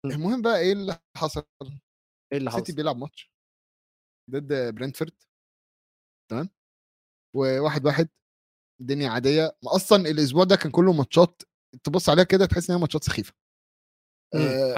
المهم 0.04 0.42
بقى 0.42 0.58
إيه 0.58 0.72
اللي 0.72 0.98
حصل؟ 1.16 1.44
إيه 1.62 2.38
اللي 2.38 2.48
السيتي 2.48 2.64
حصل؟ 2.72 2.76
بيلعب 2.76 2.96
ماتش 2.96 3.32
ضد 4.30 4.74
برنتفورد 4.74 5.12
تمام؟ 6.30 6.48
وواحد 7.36 7.86
واحد 7.86 8.08
الدنيا 8.80 9.10
عادية. 9.10 9.56
أصلا 9.66 10.08
الأسبوع 10.10 10.44
ده 10.44 10.56
كان 10.56 10.70
كله 10.70 10.92
ماتشات 10.92 11.42
تبص 11.84 12.08
عليها 12.08 12.24
كده 12.24 12.46
تحس 12.46 12.70
إن 12.70 12.76
هي 12.76 12.80
ماتشات 12.80 13.04
سخيفة. 13.04 13.32
آه، 14.34 14.74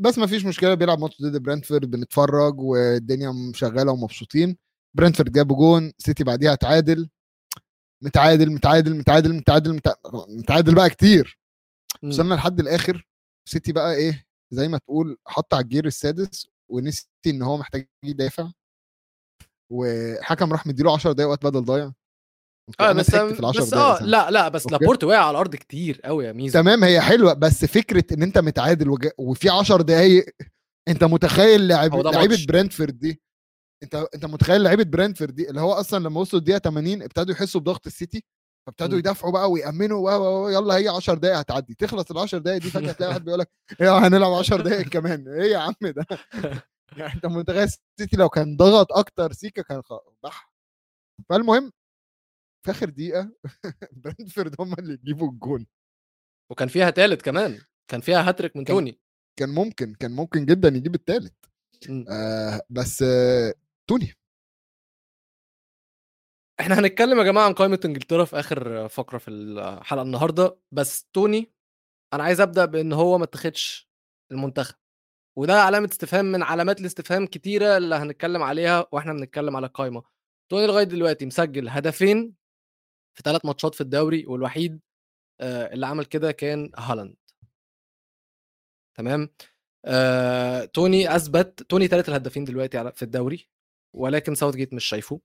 بس 0.00 0.18
ما 0.18 0.26
فيش 0.26 0.44
مشكلة 0.44 0.74
بيلعب 0.74 0.98
ماتش 0.98 1.22
ضد 1.22 1.42
برنتفورد 1.42 1.90
بنتفرج 1.90 2.60
والدنيا 2.60 3.52
شغاله 3.54 3.92
ومبسوطين. 3.92 4.56
برنتفورد 4.96 5.32
جابوا 5.32 5.56
جون 5.56 5.92
سيتي 5.98 6.24
بعديها 6.24 6.54
تعادل 6.54 7.08
متعادل 8.04 8.50
متعادل 8.52 8.96
متعادل 8.96 9.34
متعادل 9.34 9.76
متع- 9.80 10.26
متعادل 10.28 10.74
بقى 10.74 10.90
كتير. 10.90 11.38
وصلنا 12.04 12.34
لحد 12.34 12.60
الآخر. 12.60 13.08
سيتي 13.48 13.72
بقى 13.72 13.94
إيه 13.94 14.26
زي 14.50 14.68
ما 14.68 14.78
تقول 14.78 15.18
حط 15.26 15.54
على 15.54 15.62
ال 15.62 15.67
gear 15.67 15.86
السادس 15.86 16.48
ونسي 16.70 17.08
إن 17.26 17.42
هو 17.42 17.56
محتاج 17.56 17.88
يدافع. 18.04 18.50
وحكم 19.70 20.52
راح 20.52 20.66
مديله 20.66 20.92
10 20.94 21.12
دقايق 21.12 21.30
وقت 21.30 21.44
بدل 21.44 21.64
ضايع. 21.64 21.92
آه 22.80 22.92
بس 22.92 23.10
في 23.10 23.40
ال 23.40 23.44
10 23.44 23.60
بس 23.62 23.74
آه. 23.74 24.02
لا 24.02 24.30
لا 24.30 24.48
بس. 24.48 24.66
لابورت 24.66 25.04
وقع 25.04 25.18
على 25.18 25.30
الأرض 25.30 25.56
كتير 25.56 26.00
قوي 26.04 26.24
يا 26.26 26.32
ميزو 26.32 26.60
تمام 26.60 26.84
هي 26.84 27.00
حلوة 27.00 27.32
بس 27.32 27.64
فكرة 27.64 28.04
إن 28.14 28.22
أنت 28.22 28.38
متعادل 28.38 28.88
وج... 28.90 29.08
وفي 29.18 29.48
10 29.48 29.82
دقايق 29.82 30.24
أنت 30.88 31.04
متخيل 31.04 31.68
ده 31.68 31.74
لعيبة. 32.10 32.46
برنتفورد 32.48 32.98
دي 32.98 33.22
أنت 33.82 33.94
أنت 34.14 34.24
متخيل 34.24 34.62
لعيبة 34.62 34.84
برنتفورد 34.84 35.34
دي 35.34 35.50
اللي 35.50 35.60
هو 35.60 35.72
أصلا 35.72 36.04
لما 36.04 36.20
وصلوا 36.20 36.40
الدقيقة 36.40 36.58
80 36.58 37.02
ابتدوا 37.02 37.34
يحسوا 37.34 37.60
بضغط 37.60 37.86
السيتي 37.86 38.24
فابتدوا. 38.66 38.98
يدافعوا 38.98 39.32
بقى 39.32 39.50
ويأمنوا 39.50 40.10
و- 40.10 40.48
يلا 40.48 40.76
هي 40.76 40.88
10 40.88 41.14
دقائق 41.14 41.38
هتعدي 41.38 41.74
تخلص 41.74 42.10
ال 42.10 42.18
10 42.18 42.38
دقائق 42.38 42.60
دي 42.62 42.70
فجأة 42.70 42.92
تلاقي 42.92 43.08
واحد 43.10 43.24
بيقول 43.24 43.40
لك 43.40 43.50
إيه 43.80 43.98
هنلعب 44.06 44.32
10 44.32 44.62
دقائق 44.62 44.88
كمان 44.98 45.28
إيه 45.28 45.52
يا 45.52 45.58
عم 45.58 45.74
ده 45.82 46.06
يعني 46.96 47.14
أنت 47.14 47.26
متخيل 47.26 47.62
السيتي 47.98 48.16
لو 48.16 48.28
كان 48.28 48.56
ضغط 48.56 48.92
أكتر 48.92 49.32
سيكا 49.32 49.62
كان 49.62 49.82
بح 50.24 50.52
فالمهم 51.28 51.72
في 52.66 52.70
آخر 52.70 52.88
دقيقة 52.90 53.32
برنتفورد 54.04 54.54
هم 54.60 54.72
اللي 54.78 54.92
يجيبوا 54.94 55.30
الجون. 55.30 55.66
وكان 56.50 56.68
فيها 56.68 56.90
تالت 56.90 57.22
كمان 57.22 57.58
كان 57.90 58.00
فيها 58.00 58.28
هاتريك 58.28 58.56
من 58.56 58.64
كان- 58.64 58.76
توني. 58.76 59.00
كان 59.38 59.48
ممكن 59.48 59.94
كان 59.94 60.10
ممكن 60.10 60.46
جدا 60.46 60.68
يجيب 60.68 60.94
الثالث 60.94 61.32
مم. 61.88 62.04
آه 62.10 62.60
بس 62.70 63.02
آه 63.02 63.54
توني. 63.88 64.12
إحنا 66.60 66.78
هنتكلم 66.78 67.18
يا 67.18 67.24
جماعة 67.24 67.44
عن 67.44 67.52
قائمة 67.52 67.80
إنجلترا 67.84 68.24
في 68.24 68.38
آخر 68.40 68.88
فقرة 68.88 69.18
في 69.18 69.30
الحلقة 69.30 70.02
النهارده 70.02 70.58
بس 70.72 71.04
توني 71.12 71.52
أنا 72.12 72.22
عايز 72.24 72.40
أبدأ 72.40 72.64
بإن 72.64 72.92
هو 72.92 73.18
ما 73.18 73.24
اتخدش 73.24 73.88
المنتخب. 74.32 74.74
وده 75.38 75.62
علامة 75.62 75.88
استفهام 75.92 76.24
من 76.24 76.42
علامات 76.42 76.80
الاستفهام 76.80 77.26
كتيرة 77.26 77.76
اللي 77.76 77.94
هنتكلم 77.94 78.42
عليها 78.42 78.86
وإحنا 78.92 79.12
بنتكلم 79.12 79.56
على 79.56 79.66
القائمه 79.66 80.02
توني 80.50 80.66
لغاية 80.66 80.84
دلوقتي 80.84 81.26
مسجل 81.26 81.68
هدفين 81.68 82.34
في 83.16 83.22
ثلاث 83.24 83.44
ماتشات 83.44 83.74
في 83.74 83.80
الدوري 83.80 84.26
والوحيد 84.26 84.80
آه، 85.40 85.74
اللي 85.74 85.86
عمل 85.86 86.04
كده 86.04 86.32
كان 86.32 86.70
هالاند. 86.76 87.16
تمام؟ 88.94 89.30
آه، 89.84 90.64
توني 90.64 91.16
أثبت 91.16 91.62
توني 91.62 91.88
ثالث 91.88 92.08
الهدافين 92.08 92.44
دلوقتي 92.44 92.92
في 92.92 93.02
الدوري 93.02 93.48
ولكن 93.94 94.34
ساوث 94.34 94.56
جيت 94.56 94.74
مش 94.74 94.84
شايفه. 94.84 95.20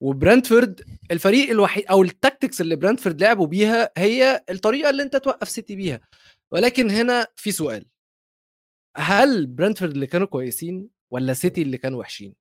وبرنتفورد 0.00 0.84
الفريق 1.10 1.50
الوحيد 1.50 1.84
أو 1.86 2.02
ال 2.02 2.09
tactics 2.09 2.60
اللي 2.60 2.76
برنتفورد 2.76 3.22
لعبوا 3.22 3.46
بيها 3.46 3.90
هي 3.96 4.44
الطريقة 4.50 4.90
اللي 4.90 5.02
انت 5.02 5.16
توقف 5.16 5.48
سيتي 5.48 5.76
بيها. 5.76 6.00
ولكن 6.50 6.90
هنا 6.90 7.26
في 7.36 7.52
سؤال. 7.52 7.86
هل 8.96 9.46
برنتفورد 9.46 9.92
اللي 9.92 10.06
كانوا 10.06 10.26
كويسين 10.26 10.88
ولا 11.10 11.34
سيتي 11.34 11.62
اللي 11.62 11.78
كانوا 11.78 12.00
وحشين؟ 12.00 12.34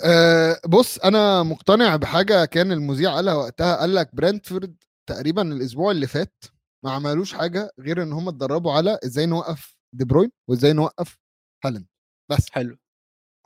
آه 0.00 0.60
بص 0.68 0.98
أنا 0.98 1.42
مقتنع 1.42 1.96
بحاجة 1.96 2.44
كان 2.44 2.72
المذيع 2.72 3.14
قالها 3.14 3.34
وقتها 3.34 3.76
قال 3.76 3.94
لك 3.94 4.14
برنتفورد 4.14 4.76
تقريبا 5.08 5.42
الأسبوع 5.42 5.90
اللي 5.90 6.06
فات 6.06 6.44
ما 6.84 6.90
عملوش 6.92 7.34
حاجة 7.34 7.70
غير 7.80 8.02
إن 8.02 8.12
هم 8.12 8.28
اتدربوا 8.28 8.72
على 8.72 8.98
إزاي 9.04 9.26
نوقف 9.26 9.76
دي 9.94 10.04
بروين 10.04 10.30
وإزاي 10.50 10.72
نوقف 10.72 11.18
هالاند 11.64 11.86
بس. 12.30 12.50
حلو. 12.50 12.78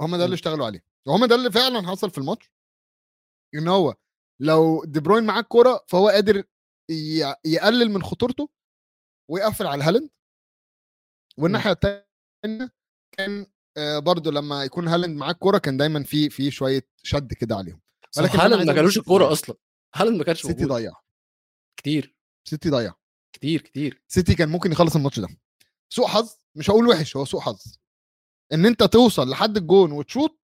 هم 0.00 0.16
ده. 0.16 0.24
اللي 0.24 0.34
اشتغلوا 0.34 0.66
عليه. 0.66 0.84
وهم 1.08 1.24
ده 1.24 1.34
اللي 1.34 1.50
فعلا 1.52 1.88
حصل 1.88 2.10
في 2.10 2.18
الماتش. 2.18 2.50
إن 3.54 3.68
هو 3.68 3.94
لو 4.42 4.84
دي 4.84 5.00
بروين 5.00 5.24
معاه 5.24 5.40
الكورة 5.40 5.84
فهو 5.88 6.08
قادر 6.08 6.44
يقلل 7.46 7.90
من 7.90 8.02
خطورته 8.02 8.48
ويقفل 9.30 9.66
على 9.66 9.84
هالاند. 9.84 10.10
والناحية 11.38 11.70
الثانية 11.72 12.72
كان 13.18 13.46
آه، 13.76 13.98
برضو 13.98 14.30
لما 14.30 14.64
يكون 14.64 14.88
هالاند 14.88 15.16
معاه 15.16 15.30
الكوره 15.30 15.58
كان 15.58 15.76
دايما 15.76 16.02
في 16.02 16.30
في 16.30 16.50
شوية 16.50 16.88
شد 17.02 17.32
كده 17.32 17.56
عليهم. 17.56 17.80
ولكن 18.18 18.38
هالاند 18.38 18.70
ما 18.70 18.86
سيتي 18.88 19.00
الكورة. 19.00 19.32
أصلا. 19.32 19.56
هالاند 19.94 20.18
ما 20.18 20.24
كانش 20.24 20.42
سيتي 20.42 20.64
ضيع. 20.64 20.92
كتير. 21.76 22.16
سيتي 22.48 22.70
ضيع. 22.70 22.94
كتير 23.32 23.60
كتير. 23.60 24.02
سيتي 24.08 24.34
كان 24.34 24.48
ممكن 24.48 24.72
يخلص 24.72 24.96
الماتش 24.96 25.20
ده. 25.20 25.28
سوء 25.92 26.06
حظ 26.06 26.30
مش 26.54 26.70
هقول 26.70 26.88
وحش 26.88 27.16
هو 27.16 27.24
سوء 27.24 27.40
حظ. 27.40 27.76
إن 28.52 28.66
أنت 28.66 28.82
توصل 28.82 29.30
لحد 29.30 29.56
الجون 29.56 29.92
وتشوط 29.92 30.40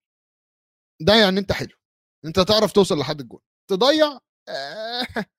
ده 1.00 1.14
يعني 1.14 1.40
أنت 1.40 1.52
حلو. 1.52 1.76
أنت 2.24 2.40
تعرف 2.40 2.72
توصل 2.72 2.98
لحد 2.98 3.20
الجون. 3.20 3.40
تضيع 3.70 4.18
آه 4.48 5.06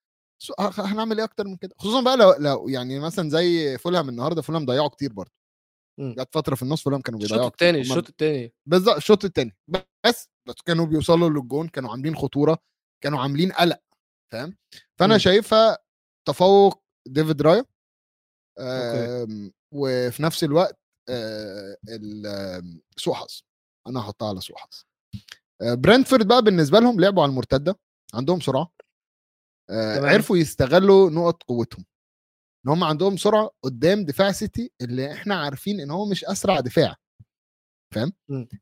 هنعمل 0.78 1.18
إيه 1.18 1.24
أكتر 1.26 1.48
من 1.48 1.58
كده؟ 1.58 1.76
خصوصا 1.78 2.02
بقى 2.02 2.18
لو, 2.18 2.34
لو 2.40 2.70
يعني 2.70 3.00
مثلا 3.00 3.30
زي 3.30 3.78
فولهام 3.78 4.10
النهارده 4.10 4.42
فولهام 4.42 4.66
ضيعوا 4.66 4.88
كتير 4.88 5.14
برضه. 5.14 5.32
جت 6.00 6.30
فترة 6.34 6.56
في 6.56 6.64
النص 6.64 6.84
فولهام 6.84 7.02
كانوا 7.02 7.20
الشوط 7.20 7.32
بيضيعوا 7.34 7.50
كتير. 7.50 7.68
الثاني 7.70 7.82
الشوط 7.82 8.10
الثاني 8.10 8.54
بالظبط 8.66 8.96
الشوط 8.96 9.26
الثاني 9.26 9.56
بس 10.06 10.30
بس 10.48 10.56
كانوا 10.66 10.86
بيوصلوا 10.86 11.30
للجون 11.30 11.68
كانوا 11.68 11.92
عاملين 11.92 12.16
خطورة 12.16 12.58
كانوا 13.04 13.20
عاملين 13.20 13.52
قلق 13.52 13.80
فاهم 14.32 14.58
فأنا 15.00 15.14
مم. 15.14 15.20
شايفها 15.20 15.78
تفوق 16.28 16.84
ديفيد 17.08 17.42
رايا 17.42 17.66
okay. 18.60 19.24
آم، 19.24 19.52
وفي 19.74 20.24
نفس 20.24 20.44
الوقت 20.44 20.80
آه، 21.10 21.78
سوء 22.98 23.14
حظ 23.14 23.42
أنا 23.88 24.00
هحطها 24.00 24.28
على 24.30 24.42
سوء 24.42 24.58
حظ 24.58 24.84
آه، 25.62 25.74
برنتفورد 25.74 26.28
بقى 26.28 26.42
بالنسبة 26.44 26.80
لهم 26.80 27.00
لعبوا 27.00 27.24
على 27.24 27.30
المرتدة 27.30 27.80
عندهم 28.14 28.40
سرعة 28.40 28.72
آه،. 29.70 30.00
عرفوا 30.08 30.38
يستغلوا 30.38 31.10
نقط 31.10 31.44
قوتهم 31.44 31.86
إن 32.65 32.72
هم 32.72 32.84
عندهم 32.84 33.17
سرعة 33.17 33.51
قدام 33.63 34.05
دفاع 34.05 34.32
سيتي 34.32 34.72
اللي 34.82 35.13
إحنا 35.13 35.36
عارفين 35.36 35.79
إن 35.79 35.91
هو 35.91 36.05
مش 36.05 36.25
أسرع 36.25 36.60
دفاع. 36.60 36.96
فاهم. 37.96 38.13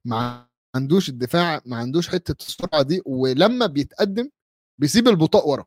ما 0.05 0.47
عندوش 0.75 1.09
الدفاع 1.09 1.61
ما 1.65 1.77
عندوش 1.77 2.09
حتة 2.09 2.35
السرعة 2.43 2.81
دي 2.81 3.01
ولما 3.05 3.65
بيتقدم 3.65 4.29
بيسيب 4.81 5.07
البطاء 5.07 5.49
ورا. 5.49 5.65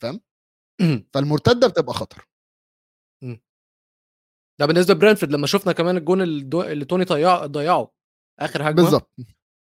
فاهم؟ 0.00 0.20
فالمرتدة 1.14 1.66
بتبقى 1.68 1.94
خطر. 1.94 2.28
ده 4.60 4.66
بالنسبة 4.66 4.94
لبرنفورد 4.94 5.32
لما 5.32 5.46
شفنا 5.46 5.72
كمان 5.72 5.96
الجون 5.96 6.22
اللي, 6.22 6.84
توني 6.84 7.04
ضيع 7.04 7.46
ضيعه 7.46 7.92
آخر 8.40 8.62
هجمة. 8.62 8.82
بالظبط. 8.82 9.10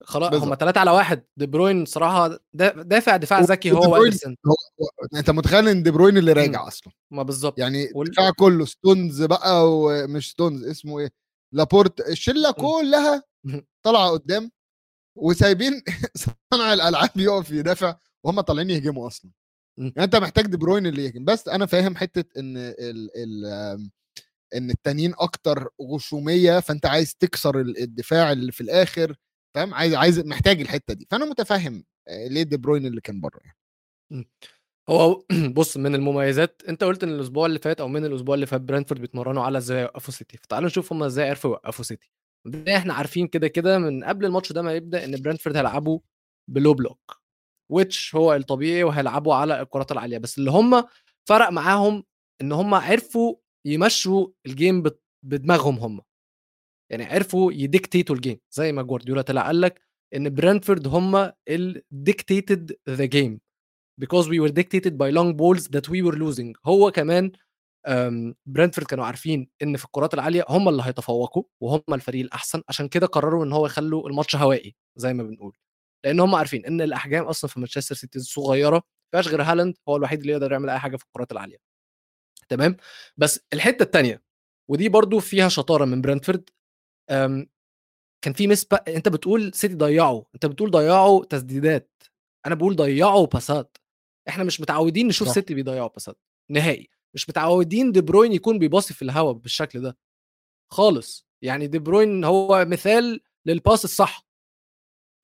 خلاص. 0.03 0.34
هم 0.43 0.55
3 0.55 0.79
على 0.79 0.91
واحد. 0.91 1.24
دي 1.38 1.46
بروين 1.46 1.86
صراحة 1.86 2.39
دا... 2.53 2.70
دافع 2.84 3.17
دفاع 3.17 3.39
ذكي 3.39 3.72
هو 3.72 3.96
هو 3.96 4.05
أنت 5.15 5.29
متخيل 5.29 5.67
إن 5.67 5.84
دي 5.84 5.91
بروين 5.91 6.17
اللي 6.17 6.34
راجع 6.34 6.67
أصلا؟ 6.67 6.93
ما 7.12 7.24
بالظبط. 7.24 7.60
يعني 7.60 7.89
وال- 7.96 8.08
الدفاع 8.08 8.31
كله 8.39 8.65
ستونز 8.65 9.24
بقى 9.24 9.70
ومش 9.79 10.31
ستونز 10.31 10.63
اسمه 10.63 11.00
إيه؟ 11.00 11.10
لابورت 11.53 12.00
الشلة 12.10 12.51
كلها 12.51 13.24
مم. 13.43 13.65
طالعة 13.86 14.10
قدام 14.10 14.51
وسايبين 15.17 15.81
صانع 16.53 16.74
الألعاب 16.74 17.10
يقف 17.17 17.51
يدافع 17.51 17.96
وهم 18.25 18.41
طالعين 18.41 18.70
يهجموا 18.70 19.08
أصلا. 19.08 19.31
يعني 19.77 19.93
أنت 20.03 20.15
محتاج 20.15 20.46
دي 20.46 20.58
بروين 20.58 20.86
اللي 20.88 21.05
يهجم. 21.05 21.25
بس 21.25 21.48
أنا 21.48 21.65
فاهم 21.65 21.96
حتة 21.96 22.39
إن 22.39 22.58
ال 22.58 23.10
ال 23.15 23.46
إن 24.55 24.70
التانيين 24.70 25.13
أكتر 25.20 25.70
غشومية 25.81 26.60
فأنت 26.60 26.86
عايز 26.86 27.15
تكسر 27.15 27.60
ال- 27.62 27.77
الدفاع 27.84 28.31
اللي 28.31 28.51
في 28.51 28.62
الآخر. 28.62 29.15
فاهم؟ 29.55 29.74
عايز 29.74 29.93
عايز 29.93 30.20
محتاج 30.20 30.62
الحتة 30.62 30.93
دي. 30.93 31.08
فأنا 31.12 31.25
متفهم 31.25 31.84
آه، 32.08 32.27
ليه 32.27 32.43
دي 32.43 32.58
بروين 32.58 32.86
اللي 32.86 33.01
كان 33.01 33.22
بره 33.22 33.39
يعني. 33.46 33.58
هو 34.89 35.24
بص 35.58 35.77
من 35.77 35.96
المميزات 35.96 36.62
أنت 36.70 36.84
قلت 36.84 37.03
إن 37.03 37.10
الأسبوع 37.10 37.46
اللي 37.46 37.60
فات 37.60 37.81
أو 37.81 37.88
من 37.88 38.05
الأسبوع 38.05 38.36
اللي 38.36 38.46
فات 38.46 38.62
برنتفورد 38.62 39.01
بيتمرنوا 39.01 39.43
على 39.43 39.58
إزاي 39.58 39.81
يوقفوا 39.81 40.13
سيتي. 40.13 40.38
فتعالوا 40.38 40.67
نشوف 40.67 40.93
هم 40.93 41.03
إزاي 41.03 41.29
عرفوا 41.29 41.51
يوقفوا 41.51 41.86
سيتي. 41.86 42.12
ده 42.48 42.77
إحنا 42.77 42.93
عارفين 42.93 43.27
كده 43.27 43.48
كده 43.48 43.79
من 43.79 44.03
قبل 44.03 44.25
الماتش 44.25 44.51
ده 44.53 44.62
ما 44.62 44.74
يبدأ 44.74 45.05
إن 45.05 45.22
برنتفورد 45.22 45.58
هيلعبوا 45.58 46.00
ب 46.50 46.56
low 46.56 46.74
block 46.74 47.22
which 47.72 48.16
هو 48.15 48.36
الطبيعي 48.36 48.84
وهيلعبوا 48.84 49.36
على 49.36 49.62
الكرات 49.62 49.91
العالية. 49.91 50.17
بس 50.17 50.38
اللي 50.38 50.51
هم 50.51 50.86
فرق 51.29 51.50
معاهم 51.50 52.03
إن 52.41 52.51
هم 52.51 52.74
عرفوا 52.75 53.36
يمشوا 53.67 54.27
ال 54.48 54.55
game 54.55 54.84
بدماغهم 55.25 55.79
هم. 55.79 56.01
يعني 56.92 57.06
عرفوا 57.06 57.52
ي 57.54 57.61
dictate 57.61 58.16
وا 58.16 58.20
ال 58.20 58.24
game 58.24 58.40
زي 58.52 58.72
ما 58.72 58.82
جوارديولا 58.82 59.22
طلع 59.22 59.46
قال 59.46 59.62
لك 59.62 59.82
إن 60.16 60.30
برنتفورد 60.36 60.88
هم 60.88 61.32
ال 61.50 61.84
dictated 62.10 62.74
the 62.90 63.08
game 63.08 63.38
because 64.04 64.26
we 64.26 64.40
were 64.40 64.52
dictated 64.52 64.94
by 64.98 65.10
long 65.12 65.34
balls 65.38 65.64
that 65.68 65.90
we 65.90 66.02
were 66.02 66.16
losing. 66.18 66.54
هو 66.66 66.92
كمان 66.92 67.32
برنتفورد 68.46 68.88
كانوا 68.88 69.06
عارفين 69.06 69.50
إن 69.64 69.78
في 69.78 69.86
الكرات 69.86 70.14
العالية 70.14 70.46
هم 70.50 70.70
اللي 70.70 70.84
هيتفوقوا 70.86 71.44
وهم 71.62 71.82
الفريق 71.94 72.24
الأحسن 72.26 72.62
عشان 72.70 72.88
كده 72.88 73.08
قرروا 73.08 73.46
إن 73.46 73.54
هو 73.54 73.66
يخلوا 73.66 74.10
الماتش 74.10 74.36
هوائي 74.36 74.76
زي 74.96 75.14
ما 75.14 75.24
بنقول. 75.24 75.58
لأن 76.06 76.20
هم 76.20 76.36
عارفين 76.36 76.66
إن 76.66 76.82
الأحجام 76.82 77.24
أصلا 77.24 77.50
في 77.50 77.60
مانشستر 77.60 77.96
سيتي 77.96 78.20
صغيرة 78.20 78.76
ما 78.76 78.82
فيهاش 79.12 79.28
غير 79.28 79.42
هالاند 79.42 79.78
هو 79.90 79.96
الوحيد 79.98 80.20
اللي 80.20 80.32
يقدر 80.34 80.52
يعمل 80.52 80.70
أي 80.70 80.80
حاجة 80.80 80.96
في 80.98 81.04
الكرات 81.06 81.32
العالية. 81.32 81.58
تمام؟ 82.50 82.78
بس 83.18 83.40
الحتة 83.54 83.84
الثانية 83.84 84.24
ودي 84.70 84.90
برضو 84.90 85.20
فيها 85.20 85.50
شطارة 85.50 85.86
من 85.86 86.02
برنتفورد 86.02 86.50
كان 88.22 88.34
في 88.34 88.48
miss 88.48 88.68
أنت 88.88 89.10
بتقول 89.10 89.53
سيتي 89.53 89.75
ضيعوا 89.75 90.24
أنت 90.36 90.46
بتقول 90.46 90.72
ضيعوا 90.72 91.25
تسديدات. 91.25 92.03
أنا 92.46 92.56
بقول 92.56 92.75
ضيعوا 92.75 93.25
باسات 93.25 93.77
إحنا 94.27 94.44
مش 94.44 94.62
متعودين 94.62 95.08
نشوف 95.08 95.27
صح. 95.27 95.34
سيتي 95.34 95.53
بيضيعوا 95.53 95.89
باسات 95.89 96.20
نهائي. 96.50 96.89
مش 97.13 97.30
متعودين 97.30 97.91
دي 97.91 98.01
بروين 98.01 98.34
يكون 98.34 98.60
بيباصي 98.60 98.94
في 98.94 99.01
الهواء 99.01 99.34
بالشكل 99.34 99.82
ده. 99.82 99.98
خالص. 100.72 101.27
يعني 101.41 101.68
دي 101.68 101.80
بروين 101.80 102.24
هو 102.24 102.65
مثال 102.65 103.22
للباس 103.46 103.86
الصح. 103.86 104.27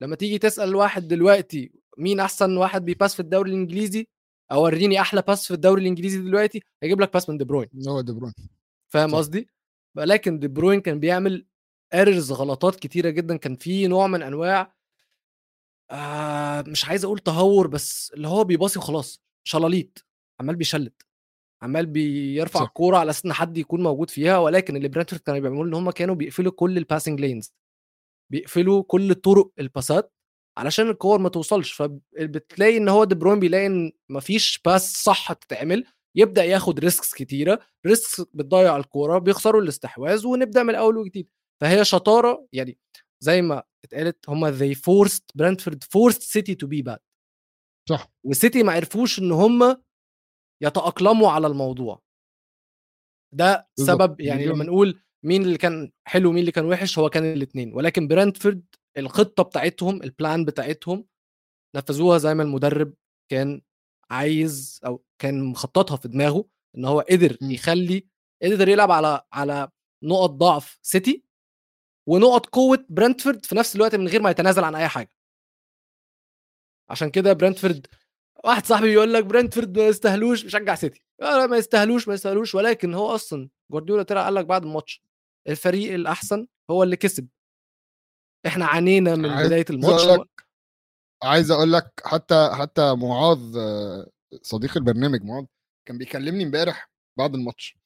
لما 0.02 0.16
تيجي 0.16 0.38
تسأل 0.38 0.74
واحد 0.74 1.08
دلوقتي 1.08 1.72
مين 1.98 2.20
أحسن 2.20 2.56
واحد 2.56 2.84
بيباس 2.84 3.14
في 3.14 3.20
الدوري 3.20 3.50
الإنجليزي 3.50 4.06
أو 4.52 4.64
وريني 4.64 5.00
أحلى 5.00 5.22
باس 5.22 5.46
في 5.46 5.54
الدوري 5.54 5.82
الإنجليزي 5.82 6.22
دلوقتي 6.22 6.62
هيجيب 6.82 7.00
لك 7.00 7.12
باس 7.12 7.30
من 7.30 7.38
دي 7.38 7.44
بروين. 7.44 7.68
هو 7.88 8.00
دي 8.00 8.12
بروين. 8.12 8.34
فاهم. 8.92 9.14
قصدي؟ 9.14 9.48
ولكن 9.96 10.38
دي 10.38 10.48
بروين 10.48 10.80
كان 10.80 11.00
بيعمل 11.00 11.46
errors 11.94 12.32
غلطات 12.32 12.76
كتيرة 12.76 13.10
جدا 13.10 13.36
كان 13.36 13.56
في 13.56 13.86
نوع 13.86 14.06
من 14.06 14.22
أنواع 14.22 14.74
آه 15.90 16.62
مش 16.66 16.84
عايز 16.84 17.04
أقول 17.04 17.18
تهور 17.18 17.66
بس 17.66 18.12
اللي 18.14 18.28
هو 18.28 18.44
بيباصي 18.44 18.78
وخلاص 18.78 19.22
شلاليت 19.44 19.98
عمال 20.40 20.56
بيشلت 20.56 21.02
عمال 21.62 21.86
بيرفع. 21.86 22.62
الكورة 22.64 22.96
على 22.98 23.10
أساس 23.10 23.24
إن 23.24 23.32
حد 23.32 23.58
يكون 23.58 23.82
موجود 23.82 24.10
فيها 24.10 24.38
ولكن 24.38 24.76
اللي 24.76 24.88
برانتفورد 24.88 25.22
كانوا 25.22 25.40
بيعملوه 25.40 25.64
إن 25.64 25.74
هم 25.74 25.90
كانوا 25.90 26.14
بيقفلوا 26.14 26.52
كل 26.52 26.78
ال 26.78 26.83
passing 26.83 27.20
lanes 27.20 27.54
بيقفلوا 28.32 28.82
كل 28.82 29.14
طرق 29.14 29.50
الباسات 29.58 30.12
علشان 30.58 30.90
الكور 30.90 31.18
ما 31.18 31.28
توصلش 31.28 31.72
فبتلاقي 31.72 32.76
إن 32.76 32.88
هو 32.88 33.04
دي 33.04 33.14
بروين 33.14 33.40
بيلاقي 33.40 33.66
إن 33.66 33.92
مفيش 34.08 34.60
باس 34.64 35.02
صح 35.02 35.32
تتعمل 35.32 35.84
يبدأ 36.14 36.44
ياخد 36.44 36.78
risks 36.80 37.14
كتيرة 37.14 37.58
risks 37.86 38.20
بتضيع 38.20 38.76
الكورة 38.76 39.18
بيخسروا 39.18 39.62
الاستحواذ 39.62 40.26
ونبدأ 40.26 40.62
من 40.62 40.70
الأول 40.70 40.96
وجديد 40.96 41.28
فهي 41.60 41.84
شطارة 41.84 42.46
يعني 42.52 42.78
زي 43.24 43.42
ما 43.42 43.62
اتقالت 43.84 44.28
هم 44.28 44.58
they 44.58 44.74
forced 44.74 45.22
برانتفورد 45.34 45.84
forced 45.84 46.20
سيتي 46.20 46.54
to 46.54 46.68
be 46.68 46.82
bad 46.92 46.98
صح 47.88 48.10
والسيتي 48.24 48.62
ما 48.62 48.72
عرفوش 48.72 49.18
إن 49.18 49.32
هم 49.32 49.82
يتأقلموا 50.62 51.30
على 51.30 51.46
الموضوع 51.46 52.02
ده. 53.34 53.68
سبب 53.78 54.20
يعني. 54.20 54.46
لما 54.46 54.64
نقول 54.64 55.00
مين 55.24 55.42
اللي 55.42 55.58
كان 55.58 55.92
حلو 56.08 56.28
ومين 56.28 56.40
اللي 56.40 56.52
كان 56.52 56.64
وحش 56.64 56.98
هو 56.98 57.10
كان 57.10 57.32
الاثنين 57.32 57.74
ولكن 57.74 58.08
برانتفورد 58.08 58.64
الخطة 58.98 59.42
بتاعتهم 59.42 60.02
ال 60.02 60.10
plan 60.10 60.44
بتاعتهم 60.44 61.06
نفذوها 61.76 62.18
زي 62.18 62.34
ما 62.34 62.42
المدرب 62.42 62.94
كان 63.30 63.62
عايز 64.10 64.80
أو 64.86 65.04
كان 65.22 65.44
مخططها 65.44 65.96
في 65.96 66.08
دماغه 66.08 66.48
إن 66.76 66.84
هو 66.84 67.00
قدر. 67.10 67.38
يخلي 67.42 68.06
قدر 68.42 68.68
يلعب 68.68 68.90
على 68.90 69.22
على 69.32 69.68
نقط 70.04 70.30
ضعف 70.30 70.78
سيتي 70.82 71.24
ونقط 72.08 72.46
قوة 72.46 72.84
برنتفورد 72.88 73.46
في 73.46 73.54
نفس 73.54 73.76
الوقت 73.76 73.94
من 73.94 74.08
غير 74.08 74.22
ما 74.22 74.30
يتنازل 74.30 74.64
عن 74.64 74.74
أي 74.74 74.88
حاجة. 74.88 75.10
عشان 76.90 77.10
كده 77.10 77.32
برنتفورد 77.32 77.86
واحد 78.44 78.66
صاحبي 78.66 78.88
بيقول 78.88 79.14
لك 79.14 79.24
برنتفورد 79.24 79.78
ما 79.78 79.86
يستاهلوش 79.86 80.44
بشجع 80.44 80.74
سيتي 80.74 81.02
لا 81.20 81.46
ما 81.46 81.56
يستاهلوش 81.56 82.08
ما 82.08 82.14
يستاهلوش 82.14 82.54
ولكن 82.54 82.94
هو 82.94 83.14
أصلا 83.14 83.48
جوارديولا 83.70 84.02
طلع 84.02 84.24
قال 84.24 84.34
لك 84.34 84.46
بعد 84.46 84.62
الماتش 84.62 85.02
الفريق 85.48 85.92
الأحسن 85.94 86.46
هو 86.70 86.82
اللي 86.82 86.96
كسب. 86.96 87.28
إحنا 88.46 88.66
عانينا 88.66 89.14
من 89.14 89.46
بداية 89.46 89.64
الماتش. 89.70 90.02
عايز 91.22 91.50
أقول 91.50 91.72
لك 91.72 92.02
حتى 92.04 92.50
حتى 92.52 92.94
معاذ 92.94 93.58
صديق 94.42 94.76
البرنامج 94.76 95.22
معاذ 95.22 95.44
كان 95.88 95.98
بيكلمني 95.98 96.44
امبارح 96.44 96.90
بعد 97.18 97.34
الماتش 97.34 97.78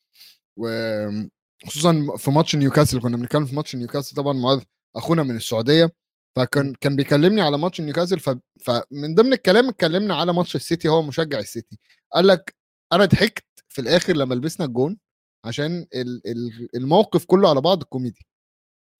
وخصوصا 1.64 2.06
في 2.16 2.30
ماتش 2.30 2.56
نيوكاسل 2.56 3.00
كنا 3.00 3.16
بنتكلم 3.16 3.46
في 3.46 3.54
ماتش 3.54 3.76
نيوكاسل 3.76 4.16
طبعا 4.16 4.32
معاذ 4.32 4.60
أخونا 4.96 5.22
من 5.22 5.36
السعودية 5.36 5.92
فكان 6.36 6.74
كان 6.80 6.96
بيكلمني 6.96 7.40
على 7.40 7.58
ماتش 7.58 7.80
نيوكاسل 7.80 8.20
ف... 8.20 8.30
فمن 8.60 9.14
ضمن 9.14 9.32
الكلام 9.32 9.68
اتكلمنا 9.68 10.14
على 10.14 10.32
ماتش 10.32 10.56
السيتي 10.56 10.88
هو 10.88 11.02
مشجع 11.02 11.38
السيتي. 11.38 11.78
قال 12.14 12.26
لك 12.26 12.54
أنا 12.92 13.04
ضحكت 13.04 13.44
في 13.68 13.80
الآخر 13.80 14.16
لما 14.16 14.34
لبسنا 14.34 14.66
الجون 14.66 14.98
عشان 15.44 15.86
ال- 15.94 16.22
ال- 16.26 16.68
الموقف 16.74 17.24
كله 17.24 17.50
على 17.50 17.60
بعض 17.60 17.82
كوميدي 17.82 18.26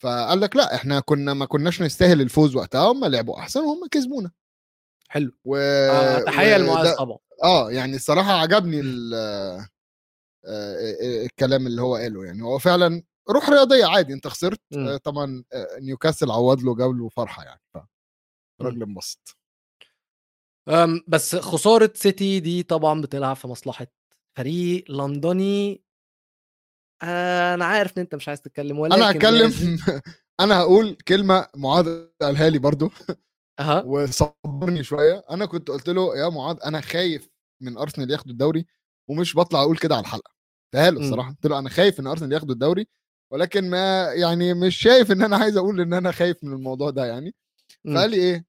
فقال 0.02 0.40
لك 0.40 0.56
لا 0.56 0.74
إحنا 0.74 1.00
كنا 1.00 1.34
ما 1.34 1.46
كناش 1.46 1.82
نستاهل 1.82 2.20
الفوز 2.20 2.56
وقتها 2.56 2.80
هم 2.92 3.04
لعبوا 3.04 3.38
أحسن 3.38 3.60
وهم 3.60 3.88
كسبونا. 3.90 4.30
حلو. 5.08 5.32
و... 5.44 5.56
آه 5.56 6.18
تحية 6.24 6.54
وده- 6.54 6.58
لمعاذ 6.64 6.96
طبعا. 6.96 7.18
آه 7.44 7.70
يعني 7.70 7.96
الصراحة 7.96 8.32
عجبني 8.32 8.80
ال... 8.80 9.14
آه، 10.46 10.74
آه، 11.02 11.24
الكلام 11.24 11.66
اللي 11.66 11.82
هو 11.82 11.96
قاله 11.96 12.24
يعني. 12.24 12.42
هو 12.42 12.58
فعلا 12.58 13.02
روح 13.30 13.50
رياضية 13.50 13.86
عادي 13.86 14.12
انت 14.12 14.26
خسرت 14.26 14.60
مم. 14.72 14.88
آه، 14.88 14.96
طبعا 14.96 15.44
آه، 15.52 15.78
نيوكاسل 15.80 16.30
عوض 16.30 16.62
له 16.62 16.74
جو 16.74 16.92
له 16.92 17.08
فرحة 17.08 17.44
يعني 17.44 17.60
ف 17.74 17.78
راجل 18.60 18.82
انبسط. 18.82 19.36
بس 21.08 21.36
خسارة 21.36 21.92
سيتي 21.94 22.40
دي 22.40 22.62
طبعا 22.62 23.00
بتلعب 23.00 23.36
في 23.36 23.48
مصلحة 23.48 23.86
فريق 24.38 24.90
لندني. 24.90 25.84
آه، 27.02 27.54
أنا 27.54 27.64
عارف 27.64 27.96
إن 27.96 28.02
أنت 28.02 28.14
مش 28.14 28.28
عايز 28.28 28.40
تتكلم 28.42 28.78
ولكن 28.78 28.94
أنا 29.02 29.10
هتكلم 29.10 29.34
لازم- 29.42 29.76
أنا 30.40 30.58
هقول 30.60 30.94
كلمة 31.08 31.48
معاذ 31.56 32.06
قالها 32.22 32.50
لي 32.50 32.58
برضو 32.58 32.90
أها. 33.60 33.82
وصبرني 33.86 34.82
شوية. 34.84 35.24
أنا 35.30 35.46
كنت 35.46 35.68
قلت 35.70 35.88
له 35.88 36.16
يا 36.16 36.28
معاذ 36.28 36.56
أنا 36.64 36.80
خايف 36.80 37.28
من 37.62 37.78
أرسنال 37.78 38.10
ياخدوا 38.10 38.32
الدوري. 38.32 38.66
ومش 39.10 39.36
بطلع 39.36 39.62
أقول 39.62 39.78
كده 39.78 39.94
على 39.94 40.02
الحلقة. 40.02 40.32
قلتها 40.74 40.90
له 40.90 40.98
مم. 41.00 41.04
الصراحة 41.04 41.30
قلت 41.30 41.46
له 41.46 41.58
أنا 41.58 41.68
خايف 41.68 42.00
إن 42.00 42.06
أرسنال 42.06 42.32
ياخدوا 42.32 42.54
الدوري 42.54 42.86
ولكن 43.32 43.70
ما 43.70 44.12
يعني 44.12 44.54
مش 44.54 44.76
شايف 44.76 45.12
إن 45.12 45.22
أنا 45.22 45.36
عايز 45.36 45.56
أقول 45.56 45.80
إن 45.80 45.92
أنا 45.92 46.12
خايف 46.12 46.44
من 46.44 46.52
الموضوع 46.52 46.90
ده 46.90 47.06
يعني. 47.06 47.34
مم. 47.84 47.94
فقال 47.94 48.10
لي 48.10 48.16
إيه؟ 48.16 48.44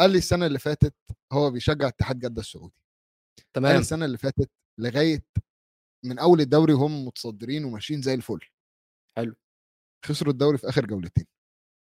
قال 0.00 0.10
لي 0.10 0.18
السنة 0.18 0.46
اللي 0.46 0.58
فاتت 0.58 0.94
هو 1.32 1.50
بيشجع 1.50 1.88
اتحاد 1.88 2.18
جدة 2.18 2.40
السعودي. 2.40 2.74
قال 2.74 3.62
لي 3.62 3.68
تمام. 3.68 3.80
السنة 3.80 4.04
اللي 4.04 4.18
فاتت 4.18 4.50
لغاية 4.78 5.24
من 6.04 6.18
أول 6.18 6.40
الدوري 6.40 6.72
هم 6.72 7.06
متصدرين 7.06 7.64
وماشيين 7.64 8.02
زي 8.02 8.14
الفل. 8.14 8.40
حلو. 9.16 9.34
خسروا 10.06 10.32
الدوري 10.32 10.58
في 10.58 10.68
آخر 10.68 10.86
جولتين. 10.86 11.26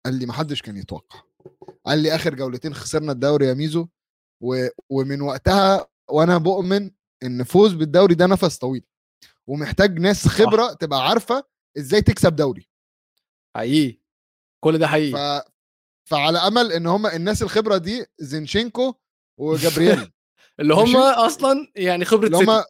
قال 0.07 0.19
لي 0.19 0.27
ما 0.27 0.33
حدش 0.33 0.63
كان 0.63 0.77
يتوقع. 0.77 1.23
قال 1.87 1.99
لي 1.99 2.15
آخر 2.15 2.35
جولتين 2.35 2.75
خسرنا 2.75 3.13
الدوري 3.13 3.47
يا 3.47 3.55
ميزو 3.55 3.89
و... 4.43 4.67
ومن 4.91 5.21
وقتها 5.21 5.87
وأنا 6.11 6.39
بؤمن 6.39 6.91
إن 7.23 7.45
فوز 7.45 7.73
بالدوري 7.75 8.15
ده 8.15 8.27
نفس 8.27 8.59
طويل 8.59 8.85
ومحتاج 9.47 9.99
ناس 9.99 10.29
خبرة 10.29 10.73
تبقى 10.73 11.09
عارفة 11.09 11.45
إزاي 11.79 12.03
تكسب 12.03 12.37
دوري. 12.37 12.69
حقيقي 13.57 14.01
كل 14.65 14.79
ده 14.79 14.87
ف... 14.87 14.91
حقيقي 14.91 15.45
فعلى 16.09 16.39
أمل 16.39 16.73
إن 16.73 16.87
هم 16.87 17.07
الناس 17.07 17.43
الخبرة 17.43 17.77
دي 17.77 18.07
زينشينكو 18.19 18.95
وجابرييل. 19.41 20.13
اللي 20.61 20.75
هم. 20.75 20.97
أصلا 20.97 21.73
يعني 21.77 22.05
خبرة 22.05 22.27
اللي 22.27 22.37
هم 22.37 22.47
سيتي. 22.47 22.65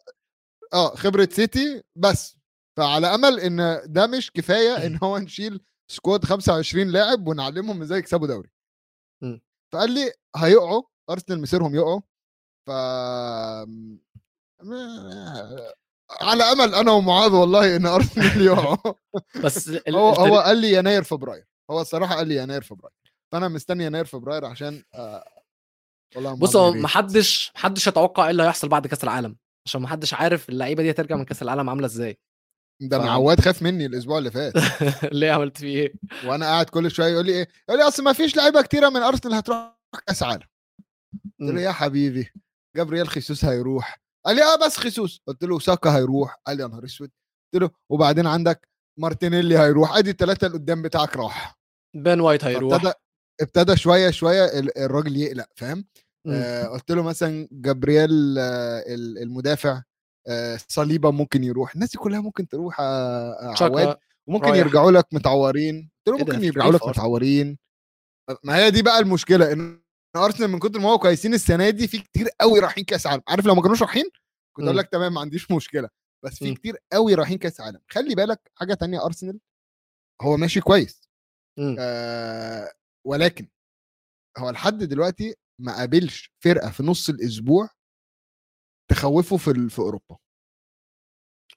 آه 0.73 0.95
خبرة 0.95 1.29
سيتي 1.31 1.83
بس. 1.95 2.37
فعلى 2.77 3.07
أمل 3.07 3.39
إن 3.39 3.81
ده 3.85 4.07
مش 4.07 4.31
كفاية 4.31 4.85
إن 4.85 4.99
هو 5.03 5.17
نشيل 5.17 5.61
squad 5.91 6.25
25 6.25 6.87
لاعب 6.87 7.27
ونعلمهم 7.27 7.81
إزاي 7.81 7.99
يكسبوا 7.99 8.27
دوري. 8.27 8.49
فقال 9.73 9.91
لي 9.91 10.13
هيقعوا 10.35 10.83
أرسنال 11.09 11.41
مصيرهم 11.41 11.75
يقعوا. 11.75 12.01
ف 12.67 12.71
على 16.21 16.43
أمل 16.43 16.75
أنا 16.75 16.91
ومعاذ 16.91 17.31
والله 17.31 17.75
إن 17.75 17.85
ارسنال 17.85 18.41
يقعوا 18.45 18.93
بس 19.43 19.69
هو 19.89 20.09
هو 20.09 20.39
قال 20.39 20.57
لي 20.57 20.73
يناير 20.73 21.03
فبراير. 21.03 21.45
هو 21.71 21.81
الصراحة 21.81 22.15
قال 22.15 22.27
لي 22.27 22.35
يناير 22.35 22.61
فبراير. 22.61 22.93
فأنا 23.31 23.47
مستني 23.47 23.85
يناير 23.85 24.05
فبراير 24.05 24.45
عشان 24.45 24.83
آه 24.95 25.23
والله 26.15 26.33
بص 26.35 26.55
هو. 26.55 26.71
محدش 26.71 27.51
محدش 27.55 27.87
يتوقع 27.87 28.25
إيه 28.25 28.31
اللي 28.31 28.43
هيحصل 28.43 28.67
بعد 28.69 28.87
كأس 28.87 29.03
العالم 29.03 29.35
عشان 29.67 29.81
محدش 29.81 30.13
عارف 30.13 30.49
اللعيبة 30.49 30.83
دي 30.83 30.91
هترجع 30.91 31.15
من 31.15 31.25
كأس 31.25 31.41
العالم 31.41 31.69
عاملة 31.69 31.85
إزاي. 31.85 32.17
ده 32.81 32.97
أنا 32.97 33.11
عواد 33.11 33.41
خاف 33.41 33.61
مني 33.61 33.85
الأسبوع 33.85 34.17
اللي 34.17 34.31
فات. 34.31 34.53
ليه 35.13 35.31
عملت 35.31 35.57
فيه 35.57 35.77
إيه؟ 35.81 35.93
وأنا 36.25 36.45
قاعد 36.45 36.65
كل 36.65 36.91
شوية 36.91 37.07
يقول 37.07 37.25
لي 37.25 37.31
إيه؟ 37.31 37.47
يقول 37.69 37.81
لي 37.81 37.87
أصل 37.87 38.03
ما 38.03 38.13
فيش 38.13 38.35
لعيبة 38.37 38.61
كتيرة 38.61 38.89
من 38.89 39.01
أرسنال 39.01 39.33
هتروح 39.33 39.77
كأس 40.07 40.23
عالم. 40.23 40.47
قلت 41.23 41.49
له 41.49 41.51
مم. 41.51 41.57
يا 41.57 41.71
حبيبي 41.71 42.31
جابرييل 42.75 43.07
خيسوس 43.07 43.45
هيروح. 43.45 43.99
قال 44.29 44.35
لي 44.37 44.43
آه 44.43 44.65
بس 44.65 44.77
خيسوس. 44.77 45.21
قلت 45.27 45.43
له 45.43 45.59
ساكا 45.59 45.89
هيروح. 45.97 46.41
قال 46.47 46.57
لي 46.57 46.63
يا 46.63 46.67
نهار 46.67 46.85
أسود. 46.85 47.11
قلت 47.53 47.63
له 47.63 47.69
وبعدين 47.89 48.27
عندك 48.27 48.67
مارتينيلي 48.99 49.57
هيروح. 49.59 49.95
أدي 49.97 50.09
الثلاثه 50.09 50.47
اللي 50.47 50.57
قدام 50.57 50.81
بتاعك 50.81 51.17
راح. 51.17 51.59
بين 51.95 52.19
وايت 52.19 52.43
هيروح. 52.45 52.73
ابتدى 52.73 52.93
ابتدى 53.41 53.77
شوية 53.77 54.09
شوية 54.09 54.45
ال- 54.45 54.77
الراجل 54.77 55.17
يقلق 55.17 55.45
فاهم. 55.55 55.85
آه 56.27 56.63
قلت 56.67 56.91
له 56.91 57.03
مثلا 57.03 57.47
جابرييل 57.51 58.35
آه 58.39 58.79
ال- 58.87 59.17
المدافع 59.17 59.81
آه 60.27 60.59
صليبة 60.67 61.11
ممكن 61.11 61.43
يروح. 61.43 61.73
الناس 61.73 61.91
دي 61.91 61.97
كلها 61.97 62.21
ممكن 62.21 62.47
تروح 62.47 62.79
آه 62.79 63.31
آه، 63.31 63.63
عواد. 63.63 63.97
وممكن 64.27 64.45
رايح. 64.49 64.57
يرجعوا 64.65 64.91
لك 64.91 65.05
متعورين. 65.11 65.91
قلت 66.07 66.15
له 66.15 66.17
إيه؟ 66.25 66.33
ممكن 66.33 66.43
يرجعوا 66.43 66.71
لك؟ 66.71 66.87
متعورين. 66.87 67.57
ما 68.43 68.55
هي 68.55 68.71
دي 68.71 68.81
بقى 68.81 68.99
المشكلة 68.99 69.51
إن 69.51 69.81
ارسنال 70.15 70.49
من 70.49 70.59
كتر 70.59 70.79
ما 70.79 70.89
هو 70.89 70.97
كويسين 70.99 71.33
السنة 71.33 71.69
دي 71.69 71.87
في 71.87 71.97
كتير 71.99 72.27
قوي 72.41 72.59
رايحين 72.59 72.83
كأس 72.83 73.07
عالم. 73.07 73.21
عارف 73.27 73.45
لو 73.45 73.55
ما 73.55 73.61
كانوش 73.61 73.81
رايحين 73.81 74.05
كنت 74.55 74.65
أقول. 74.65 74.77
لك 74.77 74.89
تمام 74.89 75.13
ما 75.13 75.21
عنديش 75.21 75.51
مشكلة. 75.51 75.89
بس 76.25 76.33
في. 76.39 76.53
كتير 76.53 76.77
قوي 76.93 77.13
رايحين 77.13 77.37
كأس 77.37 77.61
عالم. 77.61 77.81
خلي 77.91 78.15
بالك 78.15 78.51
حاجة 78.55 78.73
تانية 78.73 79.05
أرسنال 79.05 79.39
هو 80.21 80.37
ماشي 80.37 80.61
كويس. 80.61 81.09
آه 81.79 82.71
ولكن 83.07 83.47
هو 84.37 84.49
لحد 84.49 84.77
دلوقتي 84.77 85.35
ما 85.61 85.75
قابلش 85.77 86.33
فرقة 86.43 86.71
في 86.71 86.83
نص 86.83 87.09
الأسبوع 87.09 87.69
تخوفه 88.91 89.37
في 89.37 89.51
ال- 89.51 89.69
في 89.69 89.79
أوروبا. 89.79 90.17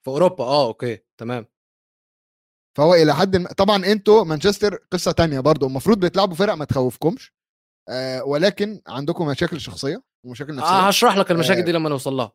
في 0.02 0.08
أوروبا؟ 0.08 0.44
آه 0.44 0.66
أوكي 0.66 0.98
تمام. 1.20 1.46
فهو 2.78 2.94
إلى 2.94 3.14
حد 3.14 3.36
ما 3.36 3.48
طبعا 3.52 3.76
أنتوا 3.76 4.24
مانشستر 4.24 4.74
قصة 4.74 5.12
تانية 5.12 5.40
برضو 5.40 5.66
المفروض 5.66 6.04
بتلعبوا 6.04 6.34
فرق 6.34 6.54
ما 6.54 6.64
تخوفكمش. 6.64 7.32
آه 7.88 8.24
ولكن 8.24 8.82
عندكم 8.86 9.26
مشاكل 9.26 9.60
شخصية 9.60 10.02
ومشاكل 10.26 10.54
نفسية. 10.54 10.70
آه 10.70 10.88
هشرح 10.88 11.16
لك 11.16 11.30
المشاكل 11.30 11.60
آه. 11.60 11.64
دي 11.64 11.72
لما 11.72 11.88
نوصل 11.88 12.12
لها. 12.12 12.32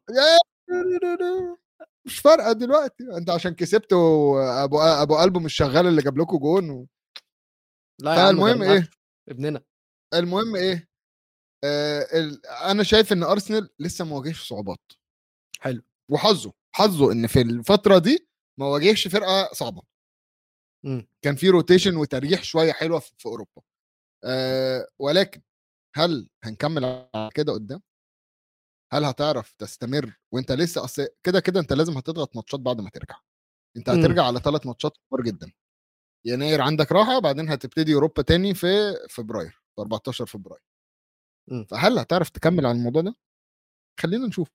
مش 2.06 2.20
فارقة 2.20 2.52
دلوقتي. 2.52 3.04
انت 3.18 3.30
عشان 3.30 3.54
كسبتوا 3.56 4.64
أبو 4.64 4.82
أبو 4.82 5.16
قلبه 5.16 5.40
مش 5.40 5.56
شغال 5.56 5.88
اللي 5.88 6.02
جاب 6.02 6.18
لكم 6.18 6.38
جون 6.38 6.70
و... 6.70 6.88
لا 8.02 8.16
يا 8.16 8.20
عم 8.20 8.28
فالمهم 8.28 8.64
ده 8.64 8.74
إيه؟ 8.74 8.90
ابننا. 9.30 9.62
المهم 10.14 10.56
إيه؟ 10.56 10.90
آه 11.64 12.08
ال... 12.14 12.46
أنا 12.46 12.84
شايف 12.84 13.14
إن 13.14 13.24
أرسنال 13.24 13.70
لسه 13.80 14.06
ما 14.06 14.16
واجهش 14.16 14.50
صعوبات. 14.50 14.92
حلو. 15.60 15.82
وحظه 16.12 16.54
حظه 16.76 17.12
إن 17.12 17.28
في 17.28 17.42
الفترة 17.42 17.98
دي 17.98 18.28
ما 18.60 18.66
واجهش 18.66 19.08
فرقة 19.08 19.54
صعبة. 19.54 19.82
مم. 20.86 21.08
كان 21.22 21.36
في 21.36 21.50
rotation 21.50 21.96
وتريح 21.96 22.44
شوية 22.44 22.72
حلوة 22.72 23.00
في, 23.00 23.12
في 23.18 23.26
أوروبا. 23.26 23.62
آه 24.28 24.88
ولكن 25.00 25.42
هل 25.96 26.30
هنكمل 26.44 26.86
على 26.86 27.30
كده 27.36 27.54
قدام؟ 27.54 27.82
هل 28.94 29.04
هتعرف 29.06 29.54
تستمر 29.54 30.18
وأنت 30.34 30.52
لسه 30.52 30.84
أصل 30.84 31.08
كده 31.24 31.40
كده 31.40 31.60
أنت 31.60 31.74
لازم 31.74 31.98
هتضغط 31.98 32.36
ماتشات 32.36 32.60
بعد 32.60 32.82
ما 32.82 32.90
ترجع. 32.90 33.16
أنت 33.78 33.90
مم. 33.90 34.00
هترجع 34.00 34.24
على 34.24 34.40
ثلاث 34.40 34.66
ماتشات 34.66 34.98
كبار 34.98 35.22
جدا. 35.24 35.52
يناير 36.26 36.62
عندك 36.62 36.92
راحة 36.92 37.20
بعدين 37.20 37.50
هتبتدي 37.50 37.94
أوروبا 37.94 38.22
تاني 38.22 38.54
في 38.54 38.68
فبراير 39.10 39.50
في 39.76 39.82
14 39.82 40.26
فبراير. 40.26 40.62
مم. 41.52 41.66
فهل 41.66 42.00
هتعرف 42.00 42.30
تكمل 42.30 42.66
على 42.66 42.78
الموضوع 42.78 43.02
ده؟ 43.02 43.16
خلينا 44.00 44.28
نشوف. 44.28 44.50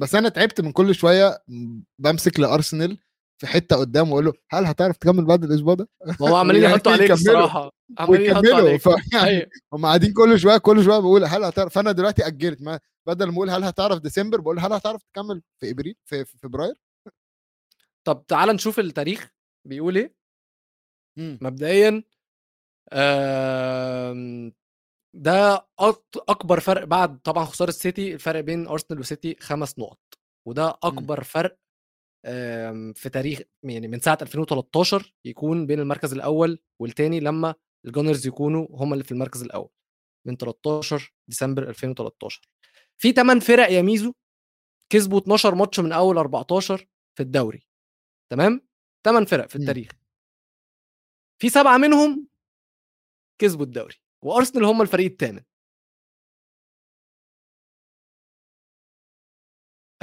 بس 0.00 0.14
أنا 0.14 0.28
تعبت 0.28 0.60
من 0.60 0.72
كل 0.72 0.94
شوية 0.94 1.42
م- 1.48 1.82
بمسك 1.98 2.40
لأرسنال 2.40 2.98
في 3.40 3.46
حتة 3.46 3.76
قدام 3.76 4.08
واقول 4.10 4.24
له 4.24 4.32
هل 4.50 4.64
هتعرف 4.64 4.96
تكمل 4.96 5.24
بعد 5.24 5.44
الأسبوع 5.44 5.74
ده؟ 5.74 5.88
ما 6.20 6.30
هو 6.30 6.36
عمالين 6.40 6.62
يعني 6.62 6.74
يحطوا 6.74 6.92
عليك. 6.92 7.10
الصراحة 7.10 7.70
عمالين 7.98 8.30
يحطوا 8.30 8.54
عليك. 8.56 8.82
أيوه. 9.14 9.46
هم 9.72 9.86
قاعدين 9.86 10.12
كل 10.12 10.38
شوية 10.38 10.58
كل 10.58 10.84
شوية 10.84 10.98
بقول 10.98 11.24
هل 11.24 11.44
هتعرف؟ 11.44 11.74
فأنا 11.74 11.92
دلوقتي 11.92 12.26
أجلت 12.26 12.62
ما 12.62 12.80
بدل 13.06 13.26
ما 13.26 13.32
أقول 13.34 13.50
هل 13.50 13.64
هتعرف 13.64 13.98
ديسمبر؟ 13.98 14.40
بقول 14.40 14.58
هل 14.58 14.72
هتعرف 14.72 15.02
تكمل 15.02 15.42
في 15.60 15.70
إبريل 15.70 15.94
في, 16.04 16.24
في 16.24 16.38
فبراير؟ 16.38 16.74
طب 18.06 18.24
تعال 18.28 18.48
نشوف 18.48 18.78
التاريخ 18.80 19.30
بيقول 19.68 19.96
إيه. 19.96 20.14
مم. 21.18 21.38
مبدئيا 21.42 22.02
ده 25.14 25.66
أكبر 26.28 26.60
فرق 26.60 26.84
بعد 26.84 27.18
طبعا 27.18 27.44
خسارة 27.44 27.68
السيتي 27.68 28.14
الفرق 28.14 28.40
بين 28.40 28.66
أرسنال 28.66 29.00
وسيتي 29.00 29.36
خمس 29.40 29.78
نقط 29.78 29.98
وده 30.48 30.68
أكبر 30.82 31.24
فرق 31.24 31.50
آم، 31.52 31.58
في 32.94 33.08
تاريخ 33.12 33.40
يعني 33.62 33.88
من 33.88 34.00
ساعة 34.00 34.18
2013 34.22 35.14
يكون 35.24 35.66
بين 35.66 35.80
المركز 35.80 36.12
الأول 36.12 36.58
والتاني 36.80 37.20
لما 37.20 37.54
الجونرز 37.86 38.26
يكونوا 38.26 38.66
هم 38.70 38.92
اللي 38.92 39.04
في 39.04 39.12
المركز 39.12 39.42
الأول 39.42 39.70
من 40.26 40.36
13 40.36 41.12
ديسمبر 41.28 41.68
2013 41.68 42.48
في 42.98 43.12
8 43.12 43.40
فرق 43.40 43.70
يا 43.70 43.82
ميزو 43.82 44.12
كسبوا 44.92 45.18
12 45.20 45.54
ماتش 45.54 45.80
من 45.80 45.92
أول 45.92 46.18
14 46.18 46.86
في 47.16 47.22
الدوري 47.22 47.66
تمام؟ 48.32 48.60
8 49.04 49.26
فرق 49.26 49.48
في 49.48 49.58
مم. 49.58 49.62
التاريخ. 49.64 49.90
في 51.42 51.48
سبعة 51.48 51.78
منهم 51.78 52.28
كسبوا 53.40 53.64
الدوري 53.64 53.94
وأرسنال 54.24 54.64
هم 54.64 54.82
الفريق 54.82 55.10
الثامن 55.10 55.42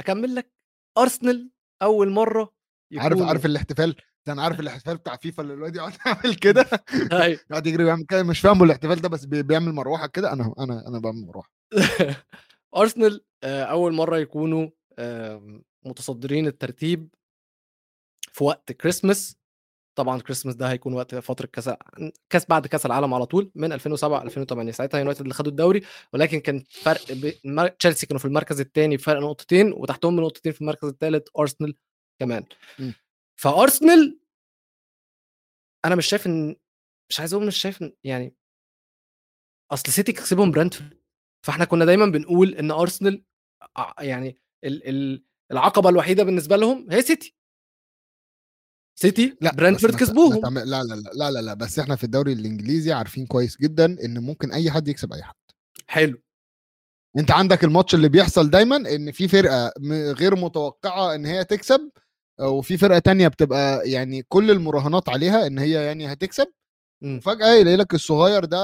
أكمل 0.00 0.34
لك؟ 0.34 0.52
أرسنال 0.98 1.50
أول 1.82 2.10
مرة 2.10 2.52
عارف 2.96 3.12
يكونوا- 3.16 3.28
عارف 3.28 3.46
الاحتفال؟ 3.46 3.96
ده 4.26 4.32
أنا 4.32 4.42
عارف 4.42 4.60
الاحتفال 4.60 4.96
بتاع 4.96 5.16
فيفا 5.16 5.42
اللي 5.42 5.54
الواد 5.54 5.76
يقعد 5.76 5.92
يعمل 6.06 6.34
كده. 6.44 6.66
أيوة. 7.12 7.40
يقعد 7.50 7.66
يجري 7.66 7.84
ويعمل 7.84 8.04
كده. 8.06 8.22
مش 8.22 8.40
فاهمه 8.40 8.64
الاحتفال 8.64 9.00
ده 9.00 9.08
بس 9.08 9.24
بي- 9.24 9.42
بيعمل 9.42 9.72
مروحة 9.72 10.06
كده. 10.06 10.32
أنا 10.32 10.54
أنا 10.58 10.88
أنا 10.88 10.98
بعمل 10.98 11.26
مروحة. 11.26 11.50
أرسنال 12.76 13.24
آه، 13.44 13.62
أول 13.64 13.92
مرة 13.94 14.18
يكونوا 14.18 14.68
متصدرين 15.86 16.46
الترتيب 16.46 17.08
في 18.32 18.44
وقت 18.44 18.72
كريسماس 18.72 19.36
طبعا 19.94 20.20
كريسماس 20.20 20.54
ده 20.54 20.70
هيكون 20.70 20.94
وقت 20.94 21.14
فترة 21.14 21.46
كأس 21.46 21.70
كأس 22.30 22.46
بعد 22.46 22.66
كأس 22.66 22.86
العالم 22.86 23.14
على 23.14 23.26
طول 23.26 23.50
من 23.54 23.72
2007 23.72 24.22
2008 24.22 24.72
ساعتها 24.72 24.98
يونايتد 24.98 25.20
اللي 25.20 25.34
خدوا 25.34 25.50
الدوري 25.50 25.82
ولكن 26.12 26.40
كان 26.40 26.64
فرق 26.70 27.00
ب... 27.12 27.32
تشيلسي 27.78 28.06
كانوا 28.06 28.18
في 28.18 28.24
المركز 28.24 28.60
الثاني 28.60 28.96
بفرق 28.96 29.20
نقطتين 29.20 29.72
وتحتهم 29.72 30.16
بنقطتين 30.16 30.52
في 30.52 30.60
المركز 30.60 30.88
الثالث 30.88 31.28
ارسنال 31.38 31.74
كمان. 32.20 32.44
م. 32.78 32.90
فارسنال 33.40 34.18
أنا 35.84 35.94
مش 35.94 36.06
شايف 36.06 36.26
إن 36.26 36.56
مش 37.10 37.20
عايز 37.20 37.34
أقول 37.34 37.46
مش 37.46 37.56
شايف 37.56 37.82
إن... 37.82 37.92
يعني 38.04 38.34
أصل 39.70 39.92
سيتي 39.92 40.12
كسبهم 40.12 40.50
برانتفورد 40.50 40.98
فإحنا 41.46 41.64
كنا 41.64 41.84
دايما 41.84 42.06
بنقول 42.06 42.54
إن 42.54 42.70
ارسنال 42.70 43.24
يعني 44.00 44.36
ال... 44.64 44.88
ال... 44.88 45.24
العقبة 45.52 45.88
الوحيدة 45.88 46.24
بالنسبة 46.24 46.56
لهم 46.56 46.86
هي 46.90 47.02
سيتي 47.02 47.36
سيتي 48.94 49.36
لا 49.40 49.54
ما 49.56 49.76
كسبوهم. 49.76 50.58
لا 50.58 50.64
لا 50.64 50.82
لا 50.82 50.94
لا 51.14 51.30
لا 51.30 51.42
لا 51.42 51.54
بس 51.54 51.78
إحنا 51.78 51.96
في 51.96 52.04
الدوري 52.04 52.32
الإنجليزي 52.32 52.92
عارفين 52.92 53.26
كويس 53.26 53.56
جدا 53.60 53.84
إن 54.04 54.18
ممكن 54.18 54.52
أي 54.52 54.70
حد 54.70 54.88
يكسب 54.88 55.12
أي 55.12 55.22
حد. 55.22 55.34
حلو. 55.86 56.22
أنت 57.18 57.30
عندك 57.30 57.64
الماتش 57.64 57.94
اللي 57.94 58.08
بيحصل 58.08 58.50
دايما 58.50 58.76
إن 58.76 59.12
في 59.12 59.28
فرقة 59.28 59.72
غير 60.12 60.36
متوقعة 60.36 61.14
إن 61.14 61.26
هي 61.26 61.44
تكسب 61.44 61.90
وفي 62.40 62.76
فرقة 62.76 62.98
تانية 62.98 63.28
بتبقى 63.28 63.90
يعني 63.90 64.22
كل 64.22 64.50
المراهنات 64.50 65.08
عليها 65.08 65.46
إن 65.46 65.58
هي 65.58 65.70
يعني 65.70 66.12
هتكسب. 66.12 66.52
مم. 67.02 67.16
وفجأة 67.16 67.48
يلاقي 67.48 67.76
لك 67.76 67.94
الصغير 67.94 68.44
ده 68.44 68.58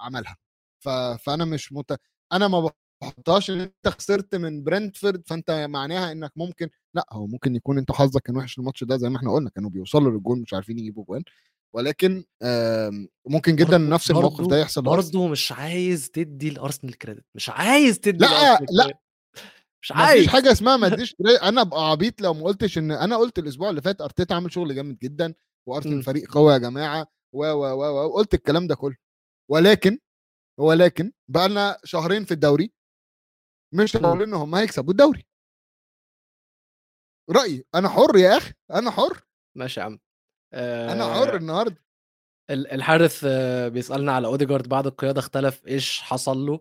عملها. 0.00 0.36
ف... 0.80 0.88
فأنا 0.88 1.44
مش 1.44 1.72
مت... 1.72 2.00
أنا 2.32 2.48
ما 2.48 2.70
بحطهاش 3.02 3.50
إن 3.50 3.60
أنت 3.60 3.88
خسرت 3.88 4.34
من 4.34 4.64
برنتفورد 4.64 5.22
فأنت 5.26 5.50
معناها 5.70 6.12
إنك 6.12 6.32
ممكن 6.36 6.68
لا 6.94 7.06
هو 7.12 7.26
ممكن 7.26 7.56
يكون 7.56 7.78
أنت 7.78 7.92
حظك 7.92 8.22
كان 8.22 8.36
وحش 8.36 8.58
الماتش 8.58 8.84
ده 8.84 8.96
زي 8.96 9.08
ما 9.08 9.16
إحنا 9.16 9.32
قلنا 9.32 9.50
كانوا 9.50 9.70
بيوصلوا 9.70 10.10
للجول 10.12 10.38
مش 10.40 10.54
عارفين 10.54 10.78
يجيبوا 10.78 11.04
جوان 11.04 11.22
ولكن 11.74 12.24
ممكن 13.26 13.56
جدا 13.56 13.70
برضو- 13.78 13.90
نفس 13.90 14.10
الموقف 14.10 14.46
ده 14.46 14.58
يحصل. 14.58 14.82
برضه 14.82 15.28
مش 15.28 15.52
عايز 15.52 16.10
تدي 16.10 16.50
لأرسنال 16.50 16.98
كريدت 16.98 17.24
مش 17.34 17.48
عايز 17.50 17.98
تدي 18.00 18.24
لأ، 18.24 18.58
لأ. 18.70 18.98
مش 19.82 19.92
عايز 19.92 20.22
فيش 20.22 20.32
حاجة 20.32 20.52
اسمها 20.52 20.76
ما 20.76 20.86
اديش 21.06 21.16
أنا 21.42 21.60
ابقى 21.60 21.90
عبيط 21.90 22.20
لو 22.22 22.34
ما 22.34 22.42
قلتش 22.44 22.78
إن 22.78 22.90
أنا 22.90 23.16
قلت 23.16 23.38
الأسبوع 23.38 23.70
اللي 23.70 23.82
فات 23.82 24.00
أرتيتا 24.00 24.34
عامل 24.34 24.52
شغل 24.52 24.74
جامد 24.74 24.98
جدا. 24.98 25.34
وأرسنال 25.68 26.02
فريق 26.02 26.32
قوي 26.34 26.52
يا 26.52 26.58
جماعة 26.58 27.06
و 27.32 27.44
و 27.46 27.64
و 27.64 28.06
و 28.06 28.12
قلت 28.12 28.34
الكلام 28.34 28.66
ده 28.66 28.74
كله 28.74 28.96
ولكن 29.50 29.98
ولكن 30.60 31.12
بقى 31.28 31.48
لنا 31.48 31.78
شهرين 31.84 32.24
في 32.24 32.32
الدوري 32.34 32.72
مش 33.72 33.96
مم. 33.96 34.06
هقول 34.06 34.22
إن 34.22 34.34
هم 34.34 34.54
هيكسبوا 34.54 34.90
الدوري. 34.92 35.26
رأيي 37.30 37.64
أنا 37.74 37.88
حر 37.88 38.16
يا 38.16 38.36
أخي 38.36 38.52
أنا 38.70 38.90
حر. 38.90 39.22
ماشي 39.56 39.80
يا 39.80 39.84
عم. 39.84 39.98
أنا 40.54 41.04
آه، 41.04 41.14
حر 41.14 41.36
النهارده. 41.36 41.84
ال- 42.50 42.72
الحارث 42.72 43.24
آه، 43.28 43.68
بيسألنا 43.68 44.12
على 44.12 44.26
أوديجارد 44.26 44.68
بعد 44.68 44.86
القيادة 44.86 45.20
اختلف 45.20 45.66
إيش 45.66 46.00
حصل 46.00 46.38
له. 46.38 46.60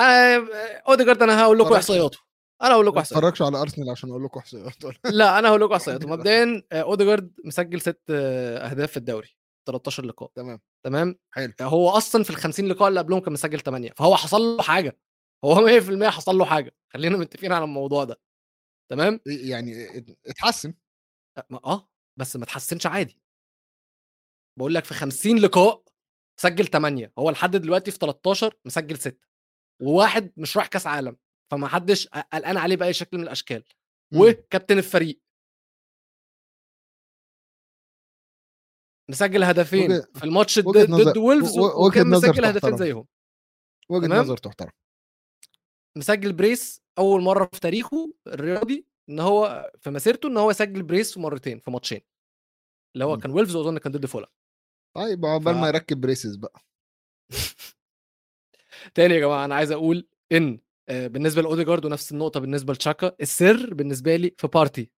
آه، 0.00 0.46
أوديجارد 0.88 1.22
أنا 1.22 1.42
هقول 1.42 1.58
لكم. 1.58 1.74
إحصائياته. 1.74 2.18
أنا 2.62 2.74
هقول 2.74 2.86
لكم 2.86 2.94
ما 2.94 3.00
إحصائياته. 3.00 3.28
اتفرجش 3.28 3.42
على 3.42 3.60
أرسنال 3.62 3.90
عشان 3.90 4.10
أقول 4.10 4.24
لكم 4.24 4.38
احصائيات 4.40 4.74
لا 5.04 5.38
أنا 5.38 5.48
هقول 5.48 5.60
لكم 5.60 5.72
إحصائياته. 5.80 6.08
مبدئيا 6.08 6.62
آه، 6.72 6.82
أوديجارد 6.82 7.32
مسجل 7.44 7.80
ست 7.80 8.00
آه، 8.10 8.70
أهداف 8.70 8.90
في 8.90 8.96
الدوري 8.96 9.28
13 9.68 10.04
لقاء. 10.04 10.30
تمام. 10.34 10.60
تمام؟ 10.84 11.18
حلو. 11.30 11.52
هو 11.60 11.90
أصلا 11.90 12.24
في 12.24 12.30
ال 12.30 12.36
50 12.36 12.68
لقاء 12.68 12.88
اللي 12.88 13.00
قبلهم 13.00 13.20
كان 13.20 13.32
مسجل 13.32 13.60
8 13.60 13.90
فهو 13.96 14.16
حصل 14.16 14.40
له 14.40 14.62
حاجة. 14.62 14.98
هو 15.44 15.54
100% 15.54 16.08
حصل 16.10 16.36
له 16.38 16.44
حاجة. 16.44 16.74
خلينا 16.92 17.16
متفقين 17.16 17.52
على 17.52 17.64
الموضوع 17.64 18.04
ده. 18.04 18.20
تمام؟ 18.90 19.20
يعني 19.26 19.98
ات- 19.98 20.18
اتحسن. 20.26 20.74
آه 21.64 21.88
بس 22.18 22.36
ما 22.36 22.44
تحسنش 22.46 22.86
عادي. 22.86 23.20
بقول 24.58 24.74
لك 24.74 24.84
في 24.84 24.94
50 24.94 25.38
لقاء 25.38 25.84
سجل 26.40 26.66
8 26.66 27.12
هو 27.18 27.30
لحد 27.30 27.50
دلوقتي 27.56 27.90
في 27.90 27.98
13 27.98 28.54
مسجل 28.64 28.98
6 28.98 29.26
وواحد 29.82 30.32
مش 30.36 30.56
رايح 30.56 30.68
كاس 30.68 30.86
عالم. 30.86 31.16
فما 31.50 31.68
حدش 31.68 32.08
قلقان 32.08 32.56
عليه 32.56 32.76
بأي 32.76 32.92
شكل 32.92 33.16
من 33.18 33.22
الأشكال. 33.22 33.64
مم. 34.12 34.20
وكابتن 34.20 34.78
الفريق. 34.78 35.20
مسجل 39.10 39.44
هدفين 39.44 39.92
وجه- 39.92 40.08
في 40.14 40.24
الماتش 40.24 40.58
ضد 40.58 40.66
وجهة 40.66 40.86
نظر- 40.92 41.10
ضد 41.10 41.18
وولفز 41.18 41.58
و- 41.58 41.62
و- 41.62 41.86
وكان 41.86 42.06
مسجل 42.10 42.44
هدفين. 42.44 42.76
زيهم. 42.76 43.06
وجهة 43.90 44.06
نظر 44.08 44.36
تحترم. 44.36 44.70
مسجل 45.96 46.32
brace 46.32 46.82
أول 46.98 47.22
مرة 47.22 47.50
في 47.52 47.60
تاريخه 47.60 48.12
الرياضي 48.26 48.86
إن 49.08 49.20
هو 49.20 49.72
في 49.80 49.90
مسيرته 49.90 50.26
إن 50.28 50.36
هو 50.36 50.50
يسجل 50.50 50.82
brace 50.82 51.14
في 51.14 51.20
مرتين 51.20 51.58
في 51.58 51.70
ماتشين. 51.70 52.00
اللي 52.94 53.04
هو 53.04 53.14
مم. 53.14 53.20
كان 53.20 53.30
وولفز 53.30 53.56
واظن 53.56 53.78
كان 53.78 53.92
ضد 53.92 54.06
فولام 54.06 54.30
طيب 54.96 55.26
عقبال 55.26 55.54
ف- 55.54 55.58
ما 55.58 55.68
يركب 55.68 56.00
braces 56.00 56.36
بقى. 56.36 56.60
تاني 58.94 59.14
يا 59.14 59.20
جماعة 59.20 59.44
أنا 59.44 59.54
عايز 59.54 59.72
أقول 59.72 60.08
إن 60.32 60.60
آه، 60.88 61.06
بالنسبة 61.06 61.42
لأوديجارد 61.42 61.84
ونفس 61.84 62.12
النقطة 62.12 62.40
بالنسبة 62.40 62.72
لتشاكا 62.72 63.16
السر 63.20 63.74
بالنسبة 63.74 64.16
لي 64.16 64.34
في 64.38 64.46
بارتي. 64.46 64.90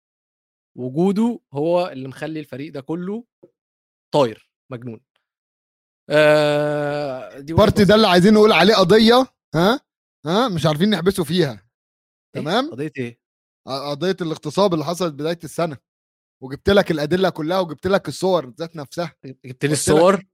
وجوده 0.79 1.41
هو 1.53 1.89
اللي 1.89 2.09
مخلي 2.09 2.41
الفريق 2.41 2.73
ده 2.73 2.81
كله 2.81 3.25
طاير 4.15 4.51
مجنون. 4.73 5.01
آه 6.11 7.39
دي 7.39 7.53
بارتي 7.55 7.85
ده. 7.85 7.95
اللي 7.95 8.07
عايزين 8.07 8.35
نقول 8.35 8.53
عليه 8.53 8.75
قضية 8.75 9.27
ها؟ 9.55 9.81
ها 10.27 10.49
مش 10.49 10.67
عارفين 10.67 10.91
نحبسه 10.91 11.25
فيها. 11.25 11.51
إيه؟ 11.53 12.43
تمام؟ 12.43 12.71
قضية 12.71 12.93
إيه؟ 12.99 13.19
قضية 13.67 14.17
الاغتصاب 14.21 14.75
اللي 14.75 14.85
حصلت 14.85 15.15
بداية 15.15 15.39
السنة 15.45 15.77
وجبت 16.43 16.71
لك 16.71 16.91
الأدلة 16.91 17.31
كلها 17.31 17.59
وجبت 17.59 17.87
لك 17.87 18.09
الصور 18.09 18.55
ذات 18.59 18.77
نفسها. 18.77 19.15
جبت 19.25 19.65
لي 19.65 19.73
الصور؟ 19.73 20.25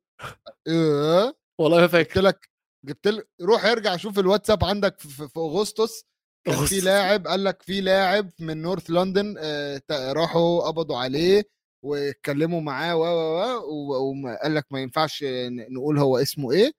إيه 0.68 1.36
والله 1.60 1.76
ما 1.76 1.82
جبت 1.86 1.92
فاكر. 1.92 2.20
لك 2.20 2.50
جبت 2.84 3.08
لك 3.08 3.28
روح 3.40 3.64
ارجع 3.64 3.96
شوف 3.96 4.18
الواتساب 4.18 4.64
عندك 4.64 5.00
في, 5.00 5.28
في, 5.28 5.40
أغسطس 5.40 6.04
كان 6.46 6.66
في. 6.66 6.80
لاعب 6.80 7.26
قال 7.26 7.44
لك 7.44 7.62
في 7.62 7.80
لاعب 7.80 8.30
من 8.40 8.62
نورث 8.62 8.90
لندن 8.90 9.34
آه، 9.38 9.82
راحوا 9.90 10.66
قبضوا 10.66 10.96
عليه 10.96 11.44
واتكلموا 11.84 12.60
معاه 12.60 12.96
و 12.96 13.02
و 13.02 13.92
و 13.92 14.24
وقال 14.24 14.54
لك 14.54 14.66
ما 14.70 14.80
ينفعش 14.80 15.24
نقول 15.70 15.98
هو 15.98 16.18
اسمه 16.18 16.52
إيه. 16.52 16.72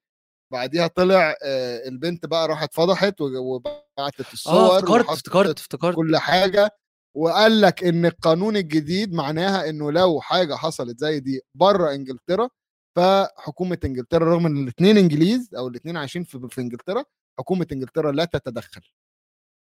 بعديها 0.51 0.87
طلع 0.87 1.35
آه، 1.43 1.87
البنت 1.87 2.25
بقى 2.25 2.47
راحت 2.47 2.73
فضحت 2.73 3.21
وبعتت 3.21 4.19
آه 4.21 4.33
الصور 4.33 4.77
افتكرت 4.77 5.05
وحطت 5.05 5.09
افتكرت 5.17 5.59
افتكرت 5.59 5.95
كل 5.95 6.17
حاجة 6.17 6.69
وقال 7.17 7.61
لك 7.61 7.83
إن 7.83 8.05
القانون 8.05 8.57
الجديد 8.57 9.13
معناها 9.13 9.69
إنه 9.69 9.91
لو 9.91 10.21
حاجة 10.21 10.55
حصلت 10.55 10.99
زي 10.99 11.19
دي 11.19 11.41
بره 11.55 11.91
إنجلترا 11.91 12.49
فحكومة 12.97 13.77
إنجلترا 13.85 14.25
رغم 14.33 14.45
إن 14.45 14.63
الاثنين 14.63 14.97
إنجليز 14.97 15.55
أو 15.55 15.67
الاثنين 15.67 15.97
عايشين 15.97 16.23
في, 16.23 16.47
في 16.49 16.61
إنجلترا 16.61 17.03
حكومة 17.39 17.67
إنجلترا 17.71 18.11
لا 18.11 18.25
تتدخل 18.25 18.81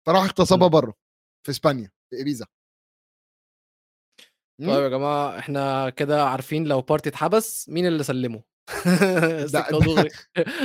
فراح 0.07 0.23
اغتصبها 0.25 0.69
م. 0.69 0.71
بره 0.71 0.95
في 1.47 1.51
إسبانيا 1.51 1.91
في 2.11 2.21
ابيزا 2.23 2.47
م? 4.61 4.67
طيب 4.73 4.83
يا 4.85 4.89
جماعة 4.89 5.39
إحنا 5.39 5.91
كده 5.91 6.25
عارفين 6.25 6.65
لو 6.65 6.81
بارتي 6.81 7.09
اتحبس 7.09 7.69
مين 7.69 7.87
اللي 7.87 8.03
سلمه 8.05 8.43
سكة 9.47 9.79
دغري. 9.81 10.11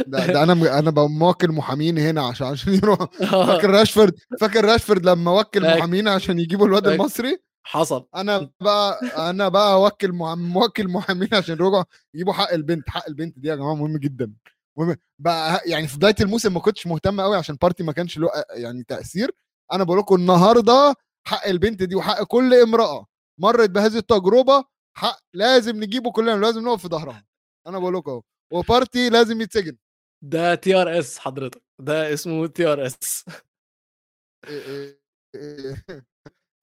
ده, 0.07 0.25
ده 0.25 0.43
أنا 0.43 0.79
أنا 0.79 0.89
بوكل 0.91 1.51
محامين 1.51 1.97
هنا 1.97 2.21
عشان 2.27 2.47
عشان 2.47 2.73
يروح 2.73 2.99
فاكر 3.47 3.69
راشفورد؟ 3.69 4.13
فاكر 4.39 4.65
راشفورد 4.65 5.05
لما 5.05 5.31
وكل. 5.39 5.77
محامين 5.77 6.07
عشان 6.07 6.39
يجيبوا 6.39 6.67
الواد. 6.67 6.87
المصري؟ 6.87 7.37
حصل. 7.63 8.07
أنا 8.15 8.49
بقى 8.61 8.99
أنا 9.29 9.49
بقى 9.49 9.73
اوكل 9.73 10.11
مع- 10.11 10.35
موكل 10.35 10.87
محامين 10.87 11.29
عشان 11.33 11.55
يرجعوا 11.55 11.83
يجيبوا 12.13 12.33
حق 12.33 12.51
البنت 12.53 12.89
حق 12.89 13.07
البنت 13.07 13.39
دي 13.39 13.47
يا 13.47 13.55
جماعة 13.55 13.75
مهم 13.75 13.97
جدا. 13.97 14.33
مهم. 14.77 14.95
بقى 15.19 15.61
يعني 15.65 15.87
في 15.87 15.97
بداية 15.97 16.15
الموسم 16.21 16.53
ما 16.53 16.59
كنتش 16.59 16.87
مهتم 16.87 17.21
قوي 17.21 17.37
عشان 17.37 17.57
بارتي 17.61 17.83
ما 17.83 17.91
كانش 17.91 18.17
له 18.17 18.29
يعني 18.49 18.83
تأثير. 18.83 19.31
أنا 19.73 19.83
بقول 19.83 19.99
لكم 19.99 20.15
النهارده 20.15 20.95
حق 21.27 21.47
البنت 21.47 21.83
دي 21.83 21.95
وحق 21.95 22.23
كل 22.23 22.53
امرأة. 22.53 23.05
مرت 23.37 23.69
بهذه 23.69 23.97
التجربة 23.97 24.63
حق 24.97 25.17
لازم 25.33 25.83
نجيبه 25.83 26.11
كلنا 26.11 26.31
لازم 26.35 26.63
نقف 26.63 26.81
في 26.81 26.87
ظهرها. 26.87 27.23
أنا 27.67 27.79
بقول 27.79 27.93
لكم 27.95 28.11
أهو 28.11 28.21
وبارتي 28.53 29.09
لازم 29.09 29.41
يتسجن 29.41 29.77
ده 30.23 30.55
تي 30.55 30.75
ار 30.75 30.99
اس 30.99 31.19
حضرتك 31.19 31.61
ده 31.81 32.13
اسمه 32.13 32.47
تي 32.47 32.65
ار 32.65 32.85
اس 32.85 33.25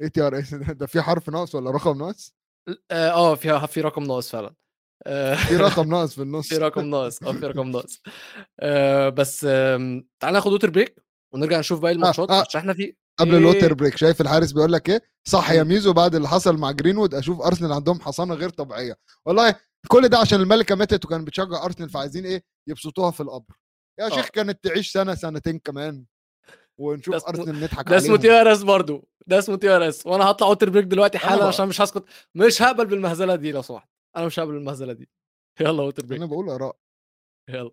إيه 0.02 0.08
تي 0.14 0.20
ار 0.20 0.38
اس 0.38 0.54
ده 0.54 0.86
في 0.86 1.02
حرف 1.02 1.30
ناقص 1.30 1.54
ولا 1.54 1.70
رقم 1.70 1.98
ناقص؟ 1.98 2.32
آه 2.90 3.10
آه، 3.10 3.34
في 3.34 3.66
في 3.68 3.80
رقم 3.80 4.02
ناقص 4.02 4.30
فعلا 4.30 4.54
آه، 5.06 5.34
في 5.34 5.56
رقم 5.56 5.88
ناقص 5.88 6.14
في 6.14 6.22
النص 6.22 6.48
في 6.54 6.56
رقم 6.56 6.84
ناقص 6.90 7.22
آه 7.22 7.32
في 7.32 7.46
رقم 7.46 7.70
ناقص 7.70 8.02
آه، 8.60 9.08
بس 9.08 9.44
آم، 9.48 10.08
تعال 10.22 10.32
ناخد 10.34 10.52
water 10.52 10.70
break 10.70 11.02
ونرجع 11.34 11.58
نشوف 11.58 11.80
باقي 11.80 11.92
الماتشات. 11.94 12.30
عشان 12.30 12.60
إحنا 12.60 12.74
في 12.74 12.96
قبل 13.20 13.30
إيه؟ 13.30 13.38
الوتر 13.38 13.74
بريك 13.74 13.96
شايف 13.96 14.20
الحارس 14.20 14.52
بيقول 14.52 14.72
لك 14.72 14.88
إيه 14.90 15.02
صح 15.28 15.50
يا. 15.50 15.62
ميزو 15.62 15.92
بعد 15.92 16.14
اللي 16.14 16.28
حصل 16.28 16.56
مع 16.56 16.70
جرينوود 16.70 17.14
أشوف 17.14 17.40
أرسنال 17.40 17.72
عندهم 17.72 18.00
حصانة 18.00 18.34
غير 18.34 18.48
طبيعية 18.50 18.96
والله 19.26 19.54
كل 19.88 20.08
ده 20.08 20.18
عشان 20.18 20.40
الملكة 20.40 20.74
ماتت 20.74 21.04
وكان 21.04 21.24
بتشجع 21.24 21.64
أرسنال 21.64 21.90
فعايزين 21.90 22.26
إيه؟ 22.26 22.44
يبسطوها 22.66 23.10
في 23.10 23.20
القبر. 23.20 23.54
يا 24.00 24.06
آه. 24.06 24.08
شيخ 24.08 24.28
كانت 24.28 24.64
تعيش 24.64 24.92
سنة 24.92 25.14
سنتين 25.14 25.58
كمان. 25.58 26.04
ونشوف 26.78 27.14
أرسنال 27.28 27.60
نضحك 27.60 27.88
ده 27.88 27.96
اسمه 27.96 28.08
عليهم. 28.08 28.22
تي 28.22 28.30
ار 28.30 28.52
اس 28.52 28.62
برضه 28.62 29.02
ده 29.26 29.38
اسمه 29.38 29.56
TRS 29.56 30.06
وأنا 30.06 30.24
هطلع 30.24 30.48
water 30.48 30.70
break 30.70 30.84
دلوقتي 30.84 31.18
حالا 31.18 31.48
عشان 31.48 31.68
مش 31.68 31.80
هسكت. 31.80 32.04
مش 32.34 32.62
هقبل 32.62 32.86
بالمهزلة 32.86 33.34
دي 33.36 33.52
لو 33.52 33.62
سمحت. 33.62 33.88
أنا 34.16 34.26
مش 34.26 34.38
هقبل 34.38 34.52
بالمهزلة 34.52 34.92
دي. 34.92 35.08
يلا 35.60 35.82
water 35.82 36.06
break 36.06 36.18
أنا 36.20 36.26
بقول 36.26 36.50
اراء 36.50 36.76
يلا. 37.48 37.70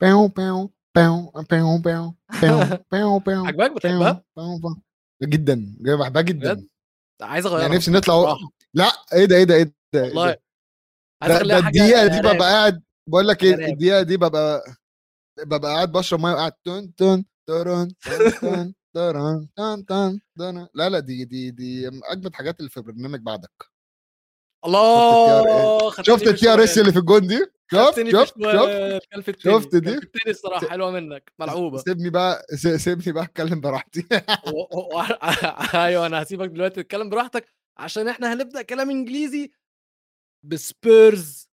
باو 0.00 0.28
باو 0.28 0.70
عجبك 3.46 3.72
بتحبها؟ 3.72 4.24
جدا 5.22 5.76
بحبها 5.80 6.22
جدا؟ 6.22 6.66
عايز 7.22 7.46
أغيرها 7.46 7.62
يعني 7.62 7.76
نفسي 7.76 7.90
نطلع. 7.90 8.36
لا 8.74 8.92
إيه 9.12 9.24
ده 9.24 9.36
إيه 9.36 9.44
ده 9.44 9.54
إيه 9.54 9.62
ده 9.94 10.02
إيه 10.04 10.08
والله؟ 10.08 10.36
عايز 11.22 11.34
أخليها 11.36 11.62
حاجة 11.62 11.82
الدقيقة 11.84 12.06
دي. 12.06 12.18
ببقى 12.20 12.50
قاعد 12.50 12.82
بقول 13.10 13.28
لك 13.28 13.44
إيه. 13.44 13.54
الدقيقة 13.54 14.02
دي 14.02 14.16
ببقى 14.16 14.64
ببقى 15.38 15.74
قاعد 15.74 15.92
بشرب 15.92 16.20
مية 16.20 16.32
وقاعد 16.32 16.52
ترن 16.64 16.94
تن 16.94 17.24
تن 17.48 18.74
ترن 18.94 19.48
تن 19.56 19.86
تن 19.86 20.20
تن 20.38 20.68
لا 20.74 20.88
لا 20.88 20.98
دي 20.98 21.24
دي 21.24 21.50
دي 21.50 21.88
أجمد 21.88 22.34
حاجات 22.34 22.58
اللي 22.60 22.70
في 22.70 22.80
برنامج 22.80 23.20
بعدك 23.20 23.70
الله 24.66 25.92
شفت 26.02 26.22
التي 26.26 26.48
ار 26.52 26.64
اس. 26.64 26.78
اللي 26.78 26.92
في 26.92 26.98
الجون 26.98 27.26
دي 27.26 27.46
شفت؟ 27.72 28.08
شفت؟ 28.10 28.34
شفت؟ 29.14 29.40
شفت 29.40 29.76
دي؟ 29.76 29.94
كلفتني 29.94 30.30
الصراحه 30.30 30.68
حلوة 30.68 30.90
منك 30.90 31.32
ملعوبة. 31.38 31.78
سيبني 31.78 32.10
بقى 32.10 32.46
سيبني 32.76 33.12
بقى 33.12 33.24
أتكلم 33.24 33.60
براحتي. 33.60 34.06
أيوه 35.74 36.06
أنا 36.06 36.22
هسيبك 36.22 36.48
دلوقتي 36.48 36.82
تتكلم 36.82 37.10
براحتك 37.10 37.48
عشان 37.78 38.08
إحنا 38.08 38.32
هنبدأ 38.32 38.62
كلام 38.62 38.90
إنجليزي 38.90 39.52
بسبيرز. 40.46 41.48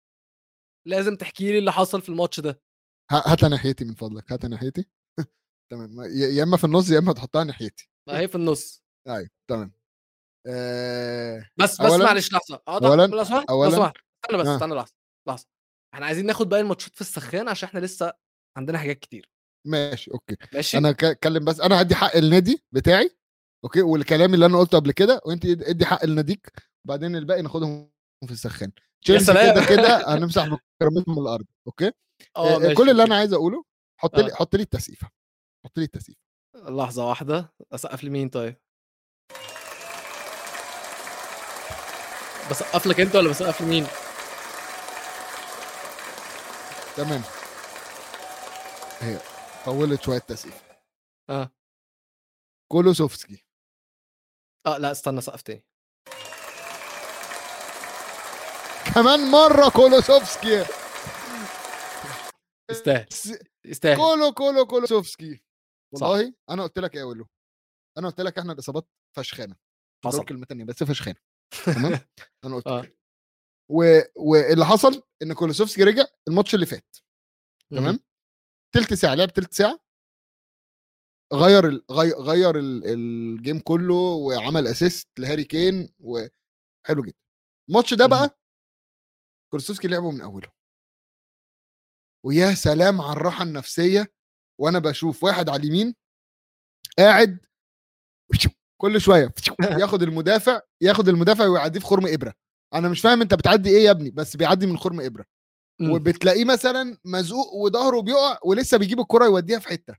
لازم 0.87 1.15
تحكي 1.15 1.51
لي 1.51 1.57
اللي 1.57 1.71
حصل 1.71 2.01
في 2.01 2.09
الماتش 2.09 2.39
ده. 2.39 2.61
ه- 3.11 3.31
هاتها 3.31 3.49
ناحيتي 3.49 3.85
من 3.85 3.93
فضلك 3.93 4.31
هاتها 4.31 4.47
ناحيتي 4.47 4.85
تمام. 5.71 5.89
يا 6.15 6.43
إما 6.43 6.57
في 6.57 6.63
النص 6.63 6.89
يا 6.91 6.99
إما 6.99 7.13
تحطها 7.13 7.43
ناحيتي 7.43 7.89
ما 8.07 8.19
هي 8.19 8.27
في 8.27 8.35
النص. 8.35 8.83
أيوه 9.07 9.29
تمام. 9.49 9.71
آه، 10.47 11.49
بس 11.57 11.81
بس 11.81 11.91
معلش 11.93 12.33
لحظة. 12.33 12.55
ده- 12.67 12.79
أولاً- 12.79 13.09
لو 13.11 13.23
سمحت 13.23 13.49
لو 13.49 13.69
سمحت. 13.71 13.95
استنى 14.25 14.37
بس 14.41 14.47
آه. 14.47 14.55
استنى 14.55 14.75
لحظة 14.75 14.93
لحظة. 15.27 15.47
إحنا 15.93 16.05
عايزين 16.05 16.25
ناخد 16.25 16.49
باقي 16.49 16.61
الماتشات 16.61 16.95
في 16.95 17.01
السخان 17.01 17.49
عشان 17.49 17.69
إحنا 17.69 17.79
لسه 17.79 18.13
عندنا 18.57 18.77
حاجات 18.77 18.99
كتير. 18.99 19.29
ماشي 19.67 20.11
okay. 20.11 20.35
ماشي؟ 20.53 20.77
أنا 20.77 20.89
اتكلم 20.89 21.45
بس 21.45 21.59
أنا 21.61 21.81
هدي 21.81 21.95
حق 21.95 22.15
النادي 22.15 22.63
بتاعي 22.71 23.09
okay 23.63 23.81
والكلام 23.81 24.33
اللي 24.33 24.45
أنا 24.45 24.57
قلته 24.59 24.77
قبل 24.79 24.91
كده 24.91 25.21
وأنت 25.25 25.45
اد- 25.45 25.63
ادي 25.63 25.85
حق 25.85 26.05
لناديك 26.05 26.51
وبعدين 26.85 27.15
الباقي 27.15 27.41
ناخدهم 27.41 27.91
في 28.25 28.31
السخان 28.31 28.71
تشيلسي. 29.03 29.33
كده 29.33 29.65
كده 29.69 29.97
هنمسح 30.15 30.43
بكرامتهم 30.45 31.15
من 31.15 31.21
الأرض 31.21 31.45
okay؟ 31.67 31.91
آه، 32.37 32.73
كل 32.73 32.89
اللي. 32.89 33.03
أنا 33.03 33.15
عايز 33.15 33.33
أقوله 33.33 33.63
حط 34.01 34.19
لي 34.19 34.31
آه. 34.31 34.35
حط 34.35 34.55
لي 34.55 34.61
التسقيفة 34.63 35.09
حط 35.65 35.77
لي 35.77 35.83
التسقيفة. 35.83 36.19
لحظة 36.55 37.09
واحدة 37.09 37.53
أسقف 37.73 38.03
لمين 38.03 38.29
طيب؟ 38.29 38.55
بسقف 42.51 42.87
لك 42.87 42.99
أنت 42.99 43.15
ولا 43.15 43.29
بسقف 43.29 43.61
لمين؟ 43.61 43.87
تمام. 46.97 47.21
هي 48.99 49.19
طولت 49.65 50.01
شوية 50.01 50.19
تسقيفه 50.19 50.77
آه. 51.29 51.51
كولوسوفسكي. 52.71 53.45
آه 54.67 54.77
لا 54.77 54.91
استنى 54.91 55.21
سقف 55.21 55.41
تاني. 55.41 55.65
كمان 58.95 59.31
مرة 59.31 59.69
كولوسوفسكي. 59.69 60.65
يستاهل 62.71 63.07
يستاهل. 63.65 63.97
كولو 63.97 64.31
كولو 64.33 64.65
كولوسوفسكي. 64.65 65.43
والله 65.93 66.33
أنا 66.49 66.63
قلت 66.63 66.79
لك 66.79 66.95
إيه 66.95 67.03
أقول 67.03 67.17
له 67.17 67.27
أنا 67.97 68.07
قلت 68.07 68.21
لك 68.21 68.37
إحنا 68.37 68.53
الإصابات 68.53 68.89
فشخانة. 69.15 69.55
حصل. 70.05 70.25
كلمه 70.25 70.45
تانية 70.45 70.63
بس 70.65 70.83
فشخانة. 70.83 71.19
تمام؟ 71.65 71.99
أنا 72.45 72.55
قلت. 72.55 72.67
و... 72.67 72.81
واللي 73.69 74.65
حصل 74.65 75.03
إن 75.21 75.33
كولوسوفسكي 75.33 75.83
رجع 75.83 76.05
الماتش 76.27 76.55
اللي 76.55 76.65
فات. 76.65 76.97
تمام؟ 77.71 77.99
تلت 78.75 78.93
ساعة 78.93 79.15
لعب 79.15 79.33
تلت 79.33 79.53
ساعة. 79.53 79.79
غير 81.33 81.67
ال... 81.67 81.85
غير, 81.91 82.15
غير 82.15 82.59
ال... 82.59 82.85
ال 82.85 83.00
game 83.00 83.59
كله 83.59 83.95
وعمل 83.95 84.67
assist 84.67 85.07
لهاري 85.19 85.43
كين 85.43 85.89
وحلو 85.99 87.03
جدا. 87.03 87.17
الماتش 87.69 87.93
ده. 87.93 88.05
بقى 88.05 88.39
كولوسيفسكي 89.51 89.87
لعبه 89.87 90.11
من 90.11 90.21
أوله. 90.21 90.49
ويا 92.25 92.53
سلام 92.53 93.01
على 93.01 93.11
الراحة 93.11 93.43
النفسية 93.43 94.13
وأنا 94.59 94.79
بشوف 94.79 95.23
واحد 95.23 95.49
على 95.49 95.61
اليمين 95.63 95.95
قاعد 96.99 97.45
كل 98.81 99.01
شوية 99.01 99.33
ياخد 99.81 100.03
المدافع 100.03 100.61
ياخد 100.81 101.07
المدافع 101.07 101.47
ويعديه 101.47 101.79
في 101.79 101.85
خرم 101.85 102.07
إبرة. 102.07 102.33
أنا 102.73 102.89
مش 102.89 103.01
فاهم 103.01 103.21
أنت 103.21 103.33
بتعدي 103.33 103.69
إيه 103.69 103.85
يا 103.85 103.91
ابني 103.91 104.09
بس 104.11 104.35
بيعدي 104.35 104.67
من 104.67 104.77
خرم 104.77 105.01
إبرة. 105.01 105.25
إمم. 105.81 105.91
وبتلاقيه 105.91 106.45
مثلا 106.45 106.97
مزقوق 107.05 107.53
وظهره 107.53 108.01
بيقع 108.01 108.39
ولسه 108.45 108.77
بيجيب 108.77 108.99
الكرة 108.99 109.25
يوديها 109.25 109.59
في 109.59 109.67
حتة. 109.67 109.95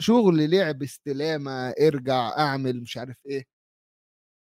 شغل 0.00 0.50
لعب 0.50 0.82
استلامة 0.82 1.70
ارجع 1.70 2.38
أعمل 2.38 2.80
مش 2.80 2.96
عارف 2.96 3.16
إيه. 3.26 3.44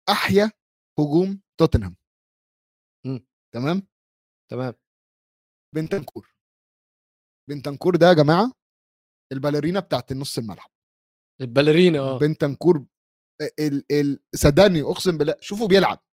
أحيا 0.08 0.52
هجوم 0.98 1.40
توتنهام. 1.60 1.96
تمام؟ 3.54 3.86
تمام. 4.50 4.74
بنتنكور 5.74 6.34
بنتنكور 7.50 7.96
ده 7.96 8.06
يا 8.08 8.12
جماعة 8.12 8.52
الباليرينا 9.32 9.80
بتاعت 9.80 10.12
النص 10.12 10.38
الملعب. 10.38 10.70
الباليرينا 11.40 11.98
آه. 11.98 12.18
بنتنكور 12.18 12.86
ال 13.58 13.92
ال 13.92 14.20
صدقني 14.34 14.82
أقسم 14.82 15.18
بالله 15.18 15.36
شوفوا 15.40 15.68
بيلعب. 15.68 16.05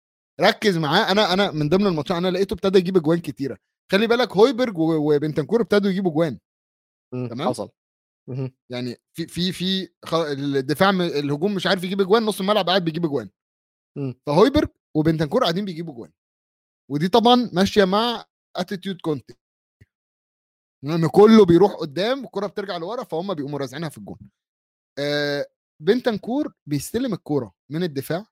ركز 0.43 0.79
معاه. 0.79 1.13
أنا 1.13 1.33
أنا 1.33 1.51
من 1.51 1.69
ضمن 1.69 1.87
الماتشات 1.87 2.17
أنا 2.17 2.29
لقيته 2.29 2.55
ابتدى 2.55 2.79
يجيب 2.79 2.97
أجوان 2.97 3.19
كتيرة. 3.19 3.59
خلي 3.93 4.07
بالك 4.07 4.33
هويبرج 4.37 4.79
وبنتنكور 4.79 5.61
ابتدوا 5.61 5.91
يجيبوا 5.91 6.11
أجوان. 6.11 6.39
تمام؟ 7.13 7.49
حصل. 7.49 7.71
يعني 8.71 8.97
في 9.17 9.27
في 9.27 9.53
في 9.53 9.89
الدفاع 10.33 10.91
الهجوم 10.91 11.55
مش 11.55 11.67
عارف 11.67 11.85
يجيب 11.85 12.01
أجوان 12.01 12.23
نص 12.23 12.41
الملعب 12.41 12.69
قاعد 12.69 12.85
بيجيب 12.85 13.05
أجوان. 13.05 13.31
فهويبرج 14.27 14.69
وبنتنكور 14.97 15.43
قاعدين 15.43 15.65
بيجيبوا 15.65 15.95
أجوان. 15.95 16.13
ودي 16.91 17.09
طبعا 17.09 17.51
ماشية 17.53 17.85
مع 17.85 18.25
attitude 18.57 19.01
كونتي 19.01 19.35
إن 20.85 21.07
كله 21.07 21.45
بيروح 21.45 21.73
قدام 21.73 22.25
الكرة 22.25 22.47
بترجع 22.47 22.77
لورا 22.77 23.05
فهم 23.05 23.35
بيقوموا 23.35 23.59
رازعينها 23.59 23.89
في 23.89 23.99
الجون. 23.99 24.19
آه 24.99 25.47
بنتنكور 25.83 26.53
بيستلم 26.67 27.13
الكوره 27.13 27.55
من 27.71 27.83
الدفاع. 27.83 28.27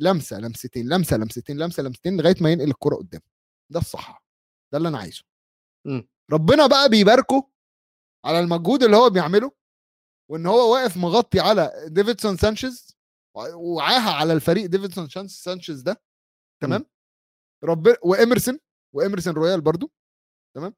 لمسة 0.00 0.38
لمستين 0.38 0.88
لمسة 0.88 1.16
لمستين 1.16 1.58
لمسة 1.58 1.82
لمستين 1.82 2.16
لغاية 2.20 2.34
ما 2.40 2.52
ينقل 2.52 2.68
الكوره 2.68 2.96
قدام 2.96 3.20
ده 3.72 3.80
الصح. 3.80 4.24
ده 4.72 4.78
اللي 4.78 4.88
أنا 4.88 4.98
عايزه. 4.98 5.22
إمم. 5.86 6.08
ربنا 6.32 6.66
بقى 6.66 6.88
بيباركه 6.88 7.50
على 8.24 8.40
المجهود 8.40 8.82
اللي 8.82 8.96
هو 8.96 9.10
بيعمله 9.10 9.52
وإن 10.30 10.46
هو 10.46 10.72
واقف 10.72 10.96
مغطي 10.96 11.40
على 11.40 11.72
ديفيدسون 11.86 12.36
سانشيز 12.36 12.96
وعاها 13.54 14.10
على 14.10 14.32
الفريق 14.32 14.66
ديفيدسون 14.66 15.08
سانشيز 15.28 15.82
ده. 15.82 16.02
تمام؟ 16.62 16.86
رب 17.64 17.96
واميرسون 18.02 18.58
واميرسون 18.94 19.34
رويال 19.34 19.60
برضو. 19.60 19.92
تمام؟ 20.56 20.74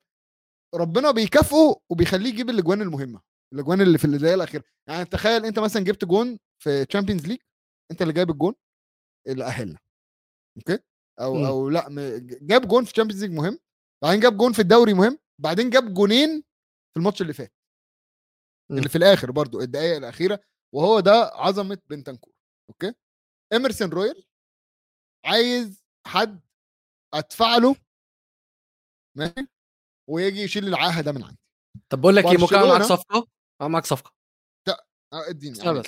ربنا 0.75 1.11
بيكافئه 1.11 1.81
وبيخليه 1.91 2.29
يجيب 2.29 2.51
الأجوان 2.51 2.83
المهمة. 2.83 3.23
الأجوان 3.55 3.81
اللي 3.81 3.99
في 3.99 4.05
الدقيقه 4.05 4.35
الأخيرة. 4.35 4.65
يعني 4.89 5.05
تخيل 5.05 5.45
أنت 5.45 5.59
مثلا 5.59 5.85
جبت 5.85 6.05
جون 6.05 6.39
في 6.63 6.85
Champions 6.85 7.27
League 7.27 7.39
أنت 7.91 8.03
اللي 8.03 8.13
جايب 8.13 8.31
الجون. 8.31 8.55
اللي 9.27 9.45
اهلنا 9.45 9.79
okay 10.57 10.79
أو 11.21 11.35
مم. 11.35 11.45
أو 11.45 11.71
لأ 11.71 11.89
م- 11.89 12.27
جاب 12.47 12.69
جون 12.69 12.85
في 12.85 12.93
Champions 12.93 13.25
League 13.25 13.33
مهم 13.33 13.59
بعدين 14.03 14.21
جاب 14.21 14.37
جون 14.37 14.53
في 14.53 14.59
الدوري 14.63 14.95
مهم 14.95 15.19
بعدين 15.39 15.71
جاب 15.71 15.95
جونين 15.95 16.41
في 16.95 16.97
الماتش 16.97 17.23
اللي 17.23 17.33
فات. 17.33 17.53
اللي 18.71 18.89
في 18.89 18.99
الآخر 18.99 19.31
برضو 19.31 19.61
الدقائق 19.61 19.97
الأخيرة 19.97 20.41
وهو 20.75 21.01
ده 21.01 21.13
عظمة 21.35 21.79
بنتنكور 21.91 22.33
okay 22.71 22.95
اميرسون 23.53 23.91
رويال 23.91 24.25
عايز 25.25 25.83
حد 26.07 26.41
أدفع 27.15 27.57
له 27.57 27.77
ماشي 29.17 29.49
ويجي 30.11 30.41
يشيل 30.43 30.69
العاهة 30.69 31.01
ده 31.01 31.13
من 31.13 31.23
عندي 31.25 31.39
طب 31.91 32.01
بقول 32.01 32.17
لك 32.17 32.25
إيه 32.25 32.37
ممكن 32.39 32.57
معاك 32.57 32.83
صفقة 32.83 33.29
معاك 33.61 33.87
صفقة 33.87 34.13
أديني. 35.13 35.63
أنا 35.63 35.83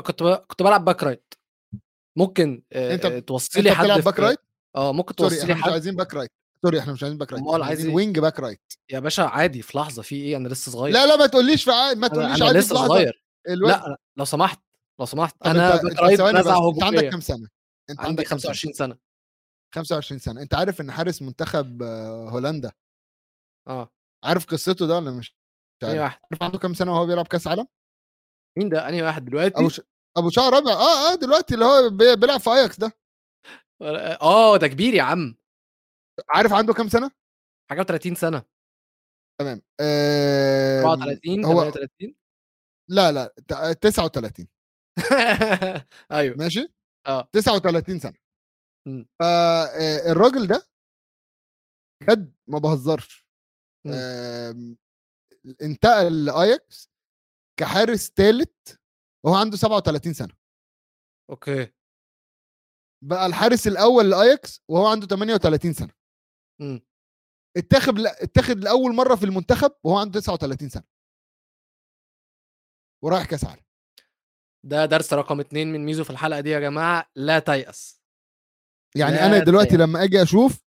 كنت. 0.00 0.22
كنت 0.48 0.62
بلعب 0.62 0.84
back 0.84 1.02
right 1.02 1.34
ممكن 2.16 2.62
انت- 2.72 3.06
توصي 3.06 3.60
أنت 3.60 3.68
حد 3.68 4.00
back 4.04 4.20
right 4.20 4.38
آه 4.76 4.92
ممكن 4.92 5.14
sorry 5.18 5.30
توصي 5.30 5.42
إحنا 5.42 5.52
لي 5.52 5.58
مش 5.58 5.64
حد 5.64 5.72
عايزين 5.72 5.96
back 5.96 6.14
right 6.14 6.30
sorry 6.64 6.78
إحنا 6.78 6.92
مش 6.92 7.02
عايزين 7.02 7.18
back 7.18 7.32
right 7.32 7.44
أمال 7.44 7.62
عايزين؟ 7.62 7.94
wing 7.94 8.18
back 8.18 8.40
right 8.40 8.72
يا 8.90 8.98
باشا 9.00 9.22
عادي 9.22 9.62
في 9.62 9.78
لحظة 9.78 10.02
في 10.02 10.14
إيه؟ 10.14 10.36
أنا 10.36 10.48
لسه 10.48 10.72
صغير. 10.72 10.94
لا 10.94 11.06
لا 11.06 11.16
ما 11.16 11.26
تقوليش 11.26 11.64
في 11.64 11.70
عاد 11.70 11.96
ما 11.98 12.08
تقوليش 12.08 12.42
عادي 12.42 12.58
لسه. 12.58 12.74
صغير. 12.86 13.24
لا 13.46 13.96
لو 14.16 14.24
سمحت 14.24 14.60
لو 15.00 15.06
سمحت 15.06 15.36
أنا 15.46 15.74
أنت 15.74 15.82
back 15.84 15.98
right 16.00 16.20
أنت 16.20 16.82
عندك 16.82 17.08
كام 17.10 17.20
سنة؟ 17.20 17.48
أنت 17.90 18.00
عندك 18.00 18.24
كام 18.24 18.38
سنة؟ 18.38 18.52
25 18.52 18.74
سنة. 18.74 18.96
25 19.74 20.18
سنة. 20.18 20.42
أنت 20.42 20.54
عارف 20.54 20.80
إن 20.80 20.92
حارس 20.92 21.22
منتخب 21.22 21.82
آه، 21.82 22.28
هولندا؟ 22.30 22.72
آه. 23.68 23.90
عارف 24.24 24.46
قصته 24.46 24.86
ده 24.86 24.96
ولا 24.96 25.10
مش 25.10 25.36
عارف؟ 25.82 25.98
واحد؟ 26.00 26.20
عارف 26.30 26.42
عنده 26.42 26.58
كام 26.58 26.74
سنة 26.74 26.92
وهو 26.92 27.06
بيلعب 27.06 27.26
كأس 27.26 27.46
عالم؟ 27.46 27.66
مين 28.58 28.68
ده؟ 28.68 28.88
أنهي 28.88 29.02
واحد 29.02 29.24
دلوقتي؟ 29.24 29.58
ابو 29.58 29.68
ش... 29.68 29.80
أبو 30.18 30.30
شعر 30.30 30.58
ابيض 30.58 30.68
آه 30.68 31.12
آه 31.12 31.14
دلوقتي 31.14 31.54
اللي 31.54 31.64
هو 31.64 31.90
بي- 31.90 32.16
بيلعب 32.16 32.40
في 32.40 32.50
اياكس 32.50 32.78
ده. 32.80 32.92
آه 34.22 34.56
ده 34.56 34.66
كبير 34.68 34.94
يا 34.94 35.02
عم. 35.02 35.36
عارف 36.28 36.52
عنده 36.52 36.72
كام 36.74 36.88
سنة؟ 36.88 37.10
حاجة 37.70 37.82
30 37.82 38.14
سنة. 38.14 38.42
تمام. 39.40 39.62
آه... 39.80 40.80
34 40.82 41.44
هو 41.44 41.70
38 41.70 42.14
لا 42.90 43.12
لا 43.12 43.34
ت- 43.48 43.78
39 43.82 44.48
أيوه. 46.12 46.36
ماشي؟ 46.36 46.68
آه. 47.06 47.28
39 47.32 47.98
سنة. 47.98 48.14
مم. 48.88 49.06
فالراجل 49.20 50.46
ده 50.46 50.66
بجد 52.02 52.34
ما 52.48 52.58
بهزرش. 52.58 53.26
مم. 53.86 53.92
آم، 53.94 54.76
انتقل 55.62 56.24
لاياكس 56.24 56.90
كحارس 57.60 58.12
ثالث 58.16 58.76
وهو 59.26 59.34
عنده 59.34 59.56
37 59.56 60.12
سنة. 60.12 60.34
okay. 61.30 61.72
بقى 63.04 63.26
الحارس 63.26 63.66
الأول 63.66 64.10
لاياكس 64.10 64.62
وهو 64.68 64.86
عنده 64.86 65.06
38 65.06 65.72
سنة. 65.72 65.92
مم. 66.60 66.80
اتاخد 67.56 67.98
اتاخد 67.98 68.58
لأول 68.58 68.94
مرة 68.94 69.14
في 69.14 69.24
المنتخب 69.24 69.72
وهو 69.84 69.98
عنده 69.98 70.20
39 70.20 70.68
سنة. 70.68 70.84
ورايح 73.04 73.24
كأس 73.24 73.44
عالم. 73.44 73.62
ده 74.66 74.86
درس 74.86 75.12
رقم 75.12 75.40
اتنين 75.40 75.72
من 75.72 75.84
ميزو 75.84 76.04
في 76.04 76.10
الحلقة 76.10 76.40
دي 76.40 76.50
يا 76.50 76.60
جماعة 76.60 77.10
لا 77.16 77.38
تيأس. 77.38 78.02
يعني 78.96 79.14
لا 79.14 79.26
أنا 79.26 79.38
دلوقتي 79.38 79.68
تيأس. 79.68 79.80
لما 79.80 80.04
أجي 80.04 80.22
أشوف 80.22 80.64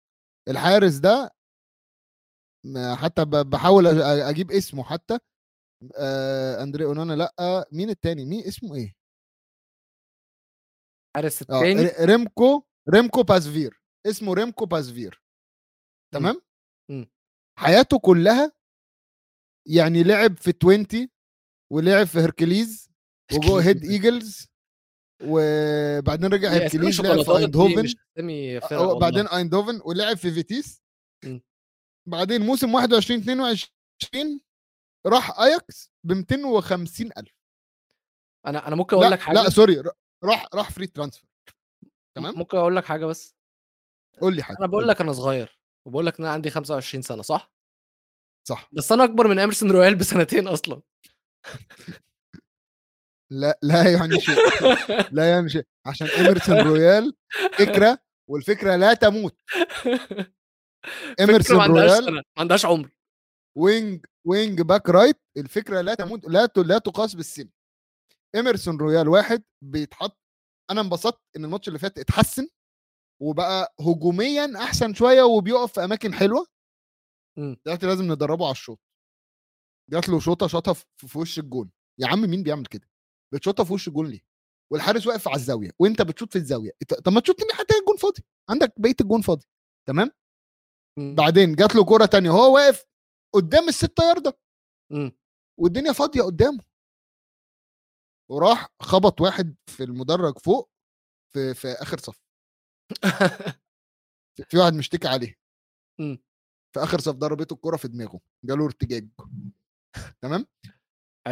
الحارس 0.48 0.96
ده 0.96 1.36
حتى 2.96 3.26
بحاول 3.26 3.88
أجيب 4.02 4.52
اسمه 4.52 4.84
حتى 4.84 5.20
آه 5.98 6.64
اندري 6.64 6.86
أونانا 6.86 7.14
لأ 7.14 7.68
مين 7.72 7.90
التاني؟ 7.90 8.26
مين 8.26 8.40
اسمه 8.44 8.76
إيه؟ 8.76 8.94
حارس 11.16 11.44
آه 11.50 11.56
التاني؟ 11.62 11.82
ر- 11.88 12.06
ريمكو 12.06 12.64
ريمكو 12.90 13.24
بازفير 13.24 13.82
اسمه 14.08 14.34
ريمكو 14.34 14.66
بازفير. 14.66 15.24
تمام؟ 16.14 16.42
مم. 16.92 17.10
حياته 17.60 18.00
كلها 18.00 18.52
يعني 19.68 20.04
لعب 20.04 20.38
في 20.38 20.54
20 20.64 21.10
ولعب 21.72 22.08
في 22.08 22.20
هركليز 22.20 22.90
وجوه 23.34 23.64
هيد 23.64 23.84
Eagles 23.84 24.48
وبعدين 25.24 26.34
رجع 26.34 26.50
هركليز 26.50 27.02
لعب 27.02 27.16
في 27.26 27.32
أيندهوفن. 27.38 27.76
والله. 28.82 29.00
بعدين 29.00 29.28
أيندهوفن 29.28 29.82
ولعب 29.86 30.18
في 30.18 30.32
فيتيس. 30.32 30.82
مم. 31.26 31.42
بعدين 32.10 32.42
موسم 32.42 32.74
21 32.74 33.20
22 33.20 34.42
راح 35.08 35.40
اياكس 35.40 35.92
ب 36.04 36.12
250 36.14 37.10
ألف. 37.18 37.36
أنا 38.48 38.68
أنا 38.68 38.76
ممكن 38.76 38.96
أقول 38.96 39.10
لا 39.10 39.16
لك 39.16 39.20
حاجة 39.22 39.36
لا 39.36 39.50
sorry 39.50 39.84
راح 40.24 40.48
راح 40.54 40.72
free 40.72 40.88
transfer 40.88 41.30
تمام؟ 42.16 42.36
ممكن 42.38 42.58
أقول 42.58 42.76
لك 42.76 42.86
حاجة 42.86 43.06
بس. 43.06 43.36
قول 44.22 44.36
لي 44.36 44.44
حاجة 44.44 44.58
أنا 44.60 44.68
بقول. 44.68 44.88
لك 44.88 45.02
أنا 45.02 45.14
صغير 45.14 45.60
وبقول 45.88 46.06
لك 46.06 46.20
إن 46.20 46.26
أنا 46.26 46.34
عندي 46.34 46.50
25 46.50 47.02
سنة 47.02 47.22
صح؟ 47.22 47.52
صح. 48.48 48.70
بس 48.72 48.92
أنا 48.92 49.04
أكبر 49.04 49.28
من 49.28 49.40
أميرسون 49.40 49.72
رويال 49.72 49.96
بسنتين 49.96 50.48
أصلا. 50.48 50.82
لا 53.32 53.60
لا 53.62 53.92
يعني 53.92 54.20
شيء 54.22 54.36
لا 55.12 55.30
يعني 55.30 55.50
شيء. 55.50 55.64
عشان 55.86 56.08
ايمرسون 56.08 56.58
رويال 56.58 57.16
فكرة 57.54 58.00
والفكرة 58.30 58.76
لا 58.76 58.94
تموت. 58.94 59.38
عندهاش 61.20 61.52
رويال 61.52 62.14
ما 62.16 62.24
عندهاش 62.38 62.66
عمر. 62.66 62.90
wing 63.58 64.06
wing 64.28 64.62
back 64.62 64.90
right 64.90 65.22
الفكرة 65.38 65.82
لا 65.82 65.94
تموت 65.96 66.26
لا 66.28 66.50
لا 66.58 66.78
تقاس 66.78 67.14
بالسن. 67.14 67.50
إيمرسون 68.36 68.78
رويال 68.78 69.08
واحد 69.08 69.44
بيتحط 69.64 70.18
أنا 70.72 70.82
انبسطت 70.82 71.22
إن 71.36 71.46
الماتش 71.46 71.68
اللي 71.68 71.80
فات 71.80 72.00
اتحسن 72.00 72.48
وبقى 73.22 73.76
هجوميا 73.80 74.54
أحسن 74.58 74.94
شوية 74.94 75.24
وبيقف 75.24 75.74
في 75.74 75.84
أماكن 75.84 76.14
حلوة. 76.14 76.48
مم. 77.38 77.58
دلوقتي 77.66 77.86
لازم 77.86 78.12
ندربه 78.12 78.46
على 78.46 78.52
الشوط. 78.52 78.80
جات 79.92 80.10
له 80.10 80.20
شوطة 80.20 80.48
شاطها 80.48 80.74
في 80.98 81.18
وش 81.20 81.40
الجون. 81.40 81.72
يا 82.00 82.08
عم 82.08 82.22
مين 82.22 82.44
بيعمل 82.44 82.66
كده؟ 82.66 82.90
بتشوطها 83.34 83.64
في 83.64 83.74
وش 83.74 83.88
الجون 83.88 84.08
ليه؟ 84.08 84.22
والحارس 84.74 85.08
واقف 85.08 85.28
على 85.28 85.36
الزاوية 85.38 85.72
وأنت 85.80 86.02
بتشوط 86.02 86.32
في 86.32 86.36
الزاوية. 86.36 86.72
طب 87.06 87.12
ما 87.12 87.20
تشوط 87.20 87.52
حتى 87.52 87.74
الجون 87.80 87.98
فاضي. 87.98 88.24
عندك 88.50 88.74
بقية 88.78 88.96
الجون 89.02 89.22
فاضي. 89.22 89.46
تمام؟ 89.88 90.12
مم. 91.00 91.16
بعدين 91.16 91.56
جات 91.56 91.76
له 91.76 91.86
كوره 91.86 92.06
تانية 92.06 92.30
هو 92.30 92.56
واقف 92.56 92.86
قدام 93.36 93.68
الستة 93.68 94.04
ياردة 94.04 94.38
مم. 94.92 95.12
والدنيا 95.60 95.92
فاضية 95.92 96.22
قدامه 96.22 96.64
وراح 98.32 98.68
خبط 98.82 99.22
واحد 99.22 99.56
في 99.68 99.84
المدرج 99.84 100.38
فوق 100.40 100.72
في 101.34 101.54
في 101.54 101.68
آخر 101.68 101.98
صف 101.98 102.22
في 104.50 104.58
واحد 104.58 104.74
مشتكي 104.74 105.08
عليه 105.08 105.36
إمم. 106.00 106.24
في 106.74 106.84
آخر 106.84 107.00
صف 107.00 107.16
ضربته 107.16 107.54
الكرة 107.54 107.78
في 107.78 107.88
دماغه 107.88 108.20
جاله 108.46 108.66
ارتجاج 108.66 109.10
تمام. 110.22 110.48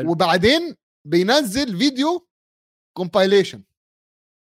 وبعدين 0.06 0.76
بينزل 1.08 1.78
فيديو 1.78 2.30
كومبايليشن 2.98 3.64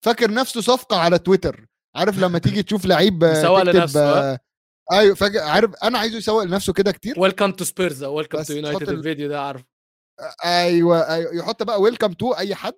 فاكر 0.05 0.33
نفسه 0.33 0.61
صفقة 0.61 0.97
على 0.97 1.19
تويتر 1.19 1.67
عارف 1.95 2.17
لما 2.19 2.39
تيجي 2.39 2.63
تشوف 2.63 2.85
لعيب 2.85 3.19
تكتب 3.33 3.75
لنفسه،؟ 3.75 4.33
آه، 4.33 4.39
أيوه 4.91 5.15
فاكر 5.15 5.39
عارف 5.39 5.75
أنا 5.83 5.97
عايزه 5.99 6.17
يسوق 6.17 6.43
لنفسه 6.43 6.73
كده 6.73 6.91
كتير 6.91 7.19
welcome 7.19 7.51
to 7.51 7.63
Spurs 7.65 8.03
أو 8.03 8.15
welcome 8.17 8.41
to 8.41 8.53
United 8.53 8.89
ال- 8.89 8.95
الفيديو 8.97 9.29
ده 9.29 9.41
عارف 9.41 9.63
أيوه 10.45 11.13
أيوه 11.13 11.35
يحط 11.35 11.63
بقى 11.63 11.81
welcome 11.81 12.13
to 12.13 12.31
أي 12.33 12.55
حد 12.55 12.73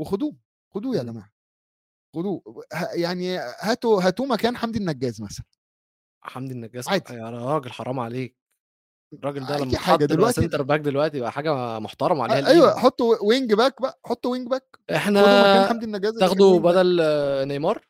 وخدوه 0.00 0.36
خدوه 0.74 0.96
يا. 0.96 1.02
جماعة 1.02 1.30
خدوه 2.16 2.42
يعني 2.94 3.38
هاتوا 3.38 4.02
هاتوه 4.02 4.26
مكان 4.26 4.56
حمدي 4.56 4.78
النجاز 4.78 5.22
مثلا 5.22 5.44
حمدي 6.24 6.52
النجاس 6.54 6.88
عادي. 6.88 7.14
يا 7.14 7.30
راجل 7.30 7.70
حرام 7.72 8.00
عليك 8.00 8.36
الراجل 9.14 9.46
ده 9.46 9.56
لما 9.58 9.72
بقى 9.96 10.06
دلوقتي- 10.06 10.40
center 10.40 10.62
back 10.62 10.80
دلوقتي 10.80 11.20
بقى 11.20 11.32
حاجة 11.32 11.78
محترمة 11.78 12.22
عليها 12.24 12.48
أيوه. 12.48 12.78
حطوا 12.78 13.16
wing 13.22 13.52
back 13.54 13.82
بقى 13.82 14.00
حطوا 14.06 14.30
وينج 14.32 14.48
باك 14.48 14.66
خدوا 14.90 14.90
مكان 14.90 14.96
إحنا 14.96 15.66
حمدي 15.68 15.84
النجاز 15.86 16.12
back. 16.58 16.62
بدل 16.62 17.02
نيمار 17.48 17.87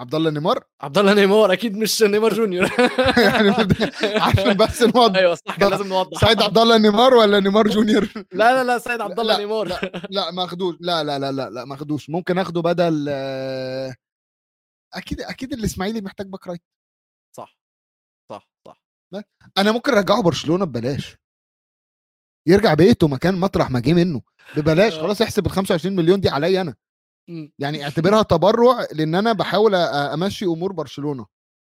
عبد 0.00 0.14
الله 0.14 0.30
نيمار؟ 0.30 0.64
عبد 0.80 0.98
الله 0.98 1.14
نيمار 1.14 1.52
أكيد 1.52 1.76
مش 1.76 2.02
نيمار 2.02 2.34
جونيور. 2.34 2.64
يعني 3.24 3.50
عشان 4.26 4.54
بس 4.56 4.82
نوضح. 4.82 5.18
أيوه 5.18 5.34
صح 5.34 5.56
كان 5.56 5.70
لازم 5.70 5.86
نوضح. 5.88 6.28
سيد 6.28 6.42
عبد 6.42 6.58
الله 6.58 6.78
نيمار 6.78 7.14
ولا 7.14 7.40
نيمار 7.40 7.68
جونيور؟ 7.68 8.08
لا 8.16 8.24
لا 8.32 8.64
لا 8.64 8.78
سيد 8.78 9.00
عبد 9.00 9.20
الله 9.20 9.34
لا، 9.34 9.38
نيمار. 9.40 9.68
لا 10.10 10.30
ما 10.30 10.44
أخدوش. 10.44 10.76
لا 10.80 11.04
لا 11.04 11.18
لا 11.18 11.32
لا 11.32 11.50
لا 11.50 11.64
ما 11.64 11.74
أخدوش. 11.74 12.10
ممكن 12.10 12.38
أخده 12.38 12.60
بدل 12.60 13.08
أكيد 14.94 15.20
أكيد 15.20 15.52
الإسماعيلي 15.52 16.00
محتاج 16.00 16.26
back 16.26 16.46
right. 16.46 16.62
صح 17.36 17.58
صح 18.32 18.48
صح. 18.66 18.82
أنا 19.58 19.72
ممكن 19.72 19.92
أرجعه 19.94 20.22
برشلونة 20.22 20.64
ببلاش. 20.64 21.16
يرجع 22.48 22.74
بيته 22.74 23.08
مكان 23.08 23.40
مطرح 23.40 23.70
ما 23.70 23.80
جه 23.80 23.92
منه. 23.92 24.22
ببلاش 24.56 24.94
آه. 24.94 25.00
خلاص 25.02 25.22
احسب 25.22 25.46
ال 25.46 25.50
25 25.50 25.96
مليون 25.96 26.20
دي 26.20 26.28
عليا 26.28 26.60
أنا. 26.60 26.74
يعني 27.58 27.84
اعتبرها 27.84 28.22
تبرع 28.22 28.86
لأن 28.92 29.14
أنا 29.14 29.32
بحاول 29.32 29.74
أمشي 29.74 30.44
أمور 30.44 30.72
برشلونة 30.72 31.26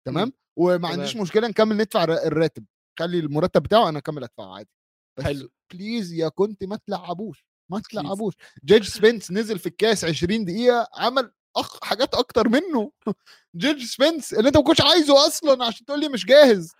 تمام 0.07 0.27
مم. 0.27 0.33
وما 0.59 0.89
عنديش 0.89 1.13
تمام. 1.13 1.23
مشكلة 1.23 1.49
نكمل 1.49 1.77
ندفع 1.77 2.05
الر- 2.05 2.27
الراتب 2.27 2.65
خلي 2.99 3.19
المرتب 3.19 3.63
بتاعه 3.63 3.89
أنا 3.89 3.99
أكمل 3.99 4.25
أدفعه 4.25 4.55
عادي 4.55 4.71
بس 5.19 5.25
حلو. 5.25 5.49
please 5.75 6.13
يا 6.13 6.29
كونتي 6.29 6.65
ما 6.65 6.77
تلعبوش 6.87 7.47
ما. 7.71 7.81
تلعبوش 7.91 8.35
جيد 8.65 8.83
سبنس 8.83 9.31
نزل 9.31 9.59
في 9.59 9.67
الكاس 9.67 10.05
20 10.05 10.45
دقيقة 10.45 10.89
عمل 10.95 11.33
أخ 11.57 11.85
حاجات 11.85 12.15
أكتر 12.15 12.49
منه 12.49 12.93
جيد 13.57 13.85
سبنس 13.85 14.35
اللي 14.35 14.49
أنت 14.49 14.57
ما 14.57 14.63
كنتش 14.63 14.81
عايزه 14.81 15.27
أصلا 15.27 15.65
عشان 15.65 15.87
تقول 15.87 16.01
لي 16.01 16.09
مش 16.09 16.25
جاهز 16.27 16.73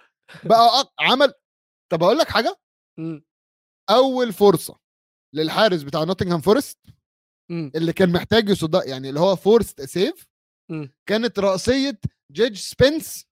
بقى 0.45 0.81
أق... 0.81 0.93
عمل 1.01 1.33
طب 1.93 2.03
أقول 2.03 2.19
لك 2.19 2.29
حاجة 2.29 2.59
مم. 2.99 3.25
أول 3.91 4.33
فرصة 4.33 4.79
للحارس 5.35 5.83
بتاع 5.83 6.05
نوتنغهام 6.05 6.41
فورست 6.41 6.79
اللي 7.51 7.93
كان 7.93 8.13
محتاج 8.13 8.49
يصد 8.49 8.83
يعني 8.87 9.09
اللي 9.09 9.21
هو 9.21 9.37
first 9.37 9.81
save. 9.83 10.29
كانت 11.09 11.39
رأسية 11.39 11.99
جيد 12.33 12.57
سبنس 12.57 13.27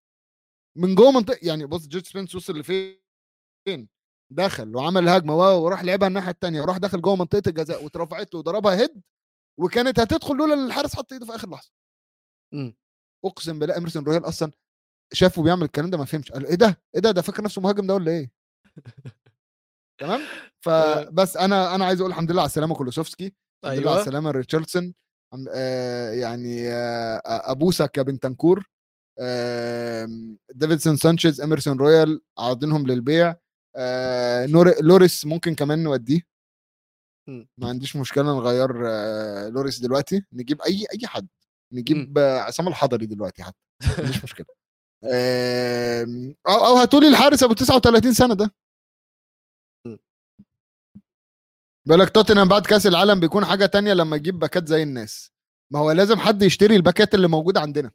من 0.78 0.94
جوه 0.94 1.10
منطقة 1.10 1.38
يعني 1.42 1.66
بص 1.66 1.86
جيد 1.86 2.06
سبنس 2.06 2.34
وصل 2.34 2.58
لفين؟ 2.58 3.88
دخل 4.32 4.76
وعمل 4.76 5.30
wow 5.30 5.64
وراح 5.64 5.84
لعبها 5.84 6.08
الناحية 6.08 6.30
التانية 6.30 6.60
وراح 6.60 6.76
دخل 6.76 7.00
جوه 7.02 7.16
منطقة 7.16 7.42
الجزاء 7.48 7.84
واترفعت 7.84 8.34
له 8.34 8.40
وضربها 8.40 8.76
head 8.76 9.02
وكانت 9.60 10.00
هتدخل 10.00 10.36
لولا 10.36 10.54
إن 10.54 10.66
الحارس 10.66 10.96
حط 10.96 11.12
ايده 11.12 11.26
في 11.26 11.34
آخر 11.34 11.50
لحظة. 11.50 11.70
مم. 12.54 12.76
أقسم 13.24 13.58
بالله 13.58 13.76
اميرسون 13.76 14.04
رويال 14.04 14.28
أصلا 14.28 14.52
شافه 15.12 15.42
بيعمل 15.42 15.62
الكلام 15.62 15.90
ده 15.90 15.98
ما 15.98 16.04
فهمش 16.04 16.32
قال 16.32 16.46
إيه 16.46 16.54
ده؟ 16.54 16.82
إيه 16.94 17.00
ده؟ 17.00 17.10
ده 17.10 17.22
فاكر 17.22 17.42
نفسه 17.44 17.62
مهاجم 17.62 17.86
ده 17.86 17.94
ولا 17.94 18.10
إيه؟ 18.10 18.30
تمام؟ 20.00 20.20
فبس 20.60 21.36
أنا 21.36 21.74
أنا 21.74 21.84
عايز 21.84 22.00
أقول 22.00 22.10
الحمد 22.12 22.30
لله 22.30 22.40
على 22.40 22.48
السلامة 22.48 22.74
كولوسيفسكي. 22.74 23.34
لله 23.64 23.70
على 23.72 23.80
أيوه 23.80 24.00
السلامه 24.00 24.30
ريتشاردسون 24.30 24.94
آه 25.54 26.10
يعني 26.10 26.68
آه 26.72 27.20
أبوسك 27.24 27.96
يا 27.98 28.02
بنتنكور 28.02 28.64
آه 29.18 30.08
ديفيدسون 30.54 30.96
سانشيز 30.96 31.40
اميرسون 31.40 31.78
رويال 31.78 32.20
عارضينهم 32.38 32.86
للبيع 32.86 33.34
آه 33.76 34.46
لوريس 34.80 35.26
ممكن 35.26 35.54
كمان 35.54 35.82
نوديه. 35.82 36.20
ما 37.58 37.68
عنديش 37.68 37.96
مشكلة 37.96 38.24
نغير 38.24 38.70
آه 38.88 39.48
لوريس 39.48 39.78
دلوقتي 39.80 40.22
نجيب 40.32 40.62
أي 40.62 40.86
أي 40.94 41.06
حد 41.06 41.28
نجيب 41.72 42.18
آه 42.18 42.38
عصام 42.40 42.68
الحضري 42.68 43.06
دلوقتي 43.06 43.42
حتى 43.42 43.56
ما 43.86 43.94
عنديش 43.98 44.24
مشكلة. 44.24 44.46
أو 46.48 46.76
هاتولي 46.76 47.08
الحارس 47.08 47.42
أبو 47.42 47.54
39 47.54 48.12
سنة 48.12 48.34
ده. 48.34 48.50
بيقول 51.86 52.00
لك 52.00 52.10
توتنهام 52.10 52.48
بعد 52.48 52.66
كاس 52.66 52.86
العالم 52.86 53.20
بيكون 53.20 53.44
حاجة 53.44 53.66
تانية 53.66 53.92
لما 53.92 54.16
يجيب 54.16 54.38
باكات 54.38 54.68
زي 54.68 54.82
الناس. 54.82 55.32
ما 55.72 55.78
هو 55.78 55.90
لازم 55.92 56.16
حد 56.16 56.42
يشتري 56.42 56.76
الباكات 56.76 57.14
اللي 57.14 57.28
موجودة 57.28 57.60
عندنا 57.60 57.90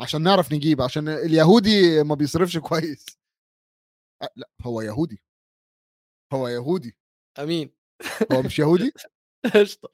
عشان 0.00 0.22
نعرف 0.22 0.52
نجيب 0.52 0.82
عشان 0.82 1.08
اليهودي 1.08 2.02
ما 2.02 2.14
بيصرفش 2.14 2.58
كويس. 2.58 3.06
لا 4.36 4.48
هو 4.62 4.80
يهودي. 4.80 5.22
هو 6.32 6.48
يهودي. 6.48 6.96
أمين. 7.38 7.70
هو 8.32 8.42
مش 8.42 8.58
يهودي؟ 8.58 8.92
قشطة. 9.54 9.90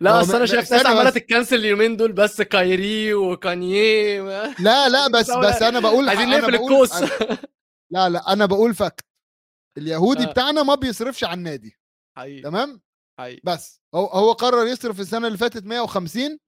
لا 0.00 0.20
اصل 0.20 0.36
أنا 0.36 0.46
شايف 0.46 0.72
ناس 0.72 0.86
عمالة. 0.86 1.10
تتكنسل 1.10 1.56
اليومين 1.56 1.96
دول 1.96 2.12
بس 2.12 2.42
كايري 2.42 3.14
وكانيه 3.14 4.22
لا 4.58 4.88
لا 4.88 5.08
بس 5.18 5.30
بس 5.30 5.62
أنا 5.62 5.80
بقول 5.80 6.08
عايزين 6.08 6.30
نقفل 6.30 6.54
الكوس 6.54 6.92
لا 7.90 8.08
لا 8.08 8.32
أنا 8.32 8.46
بقول 8.46 8.74
fact 8.74 9.04
اليهودي 9.78 10.22
آه. 10.22 10.26
بتاعنا 10.26 10.62
ما 10.62 10.74
بيصرفش 10.74 11.24
على 11.24 11.38
النادي. 11.38 11.79
حقيقي 12.18 12.42
تمام؟ 12.42 12.80
حقيقي. 13.18 13.40
بس 13.44 13.82
هو 13.94 14.06
هو 14.06 14.32
قرر 14.32 14.66
يصرف 14.66 15.00
السنة 15.00 15.26
اللي 15.26 15.38
فاتت 15.38 15.64
150 15.64 16.38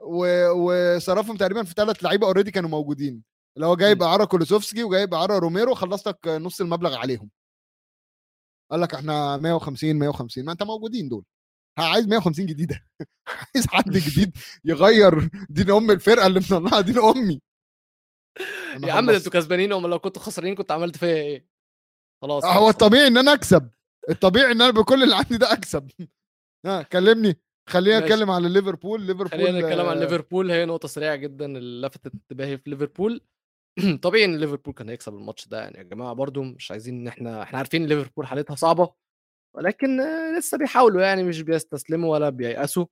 و... 0.00 0.26
وصرفهم 0.50 1.36
تقريبا 1.36 1.62
في 1.62 1.74
ثلاث 1.76 2.04
لعيبة 2.04 2.26
already 2.26 2.50
كانوا 2.50 2.70
موجودين 2.70 3.22
اللي 3.56 3.66
هو 3.66 3.76
جايب. 3.76 4.02
اعاره 4.02 4.24
كولوسيفسكي 4.24 4.84
وجايب 4.84 5.14
اعاره 5.14 5.38
روميرو 5.38 5.74
خلصتك 5.74 6.28
نص 6.28 6.60
المبلغ 6.60 6.96
عليهم. 6.96 7.30
قال 8.70 8.80
لك 8.80 8.94
إحنا 8.94 9.36
150 9.36 9.96
150 9.96 10.44
ما 10.44 10.52
أنت 10.52 10.62
موجودين 10.62 11.08
دول. 11.08 11.24
عايز 11.78 12.06
150 12.06 12.46
جديدة. 12.46 12.86
عايز 13.54 13.66
حد 13.66 13.90
جديد 13.92 14.36
يغير 14.64 15.30
دين 15.50 15.70
أم 15.70 15.90
الفرقة 15.90 16.26
اللي 16.26 16.40
مطلعها 16.40 16.80
دين 16.80 16.98
أمي. 16.98 17.40
يا 18.84 18.92
عم. 18.92 19.10
أنتوا 19.10 19.32
كسبانين 19.32 19.72
أمال 19.72 19.90
لو 19.90 19.98
كنتوا 19.98 20.22
خسرانين 20.22 20.54
كنت 20.54 20.72
عملت 20.72 20.96
فيا 20.96 21.14
إيه؟ 21.16 21.46
خلاص 22.22 22.44
هو. 22.44 22.68
الطبيعي 22.68 23.06
إن 23.06 23.16
أنا 23.16 23.32
أكسب. 23.32 23.70
الطبيعي 24.10 24.52
إن 24.52 24.62
أنا 24.62 24.70
بكل 24.70 25.02
اللي 25.02 25.16
عندي 25.16 25.36
ده 25.38 25.52
أكسب. 25.52 25.90
ها 26.66 26.82
كلمني. 26.82 27.40
خلينا. 27.68 28.00
نتكلم 28.00 28.30
على 28.30 28.48
ليفربول. 28.48 29.00
ليفربول 29.02 29.30
خلينا 29.30 29.60
نتكلم 29.60 29.86
عن 29.86 29.98
ليفربول. 29.98 30.50
هي 30.50 30.64
نقطة 30.64 30.88
سريعة 30.88 31.16
جدا 31.16 31.46
اللي 31.58 31.86
لفتت 31.86 32.14
انتباهي 32.14 32.58
في 32.58 32.70
ليفربول. 32.70 33.20
طبيعي 34.02 34.24
إن 34.24 34.36
ليفربول 34.36 34.74
كان 34.74 34.88
هيكسب 34.88 35.14
الماتش 35.14 35.48
ده 35.48 35.60
يعني 35.60 35.78
يا 35.78 35.82
جماعة. 35.82 36.12
برضو 36.12 36.42
مش 36.42 36.70
عايزين 36.70 37.00
إن 37.00 37.08
إحنا 37.08 37.42
إحنا 37.42 37.58
عارفين 37.58 37.86
ليفربول 37.86 38.26
حالتها 38.26 38.54
صعبة 38.56 38.92
ولكن 39.56 40.00
لسه 40.38 40.58
بيحاولوا 40.58 41.02
يعني 41.02 41.22
مش 41.22 41.42
بيستسلموا 41.42 42.12
ولا 42.12 42.28
بييأسوا. 42.30 42.86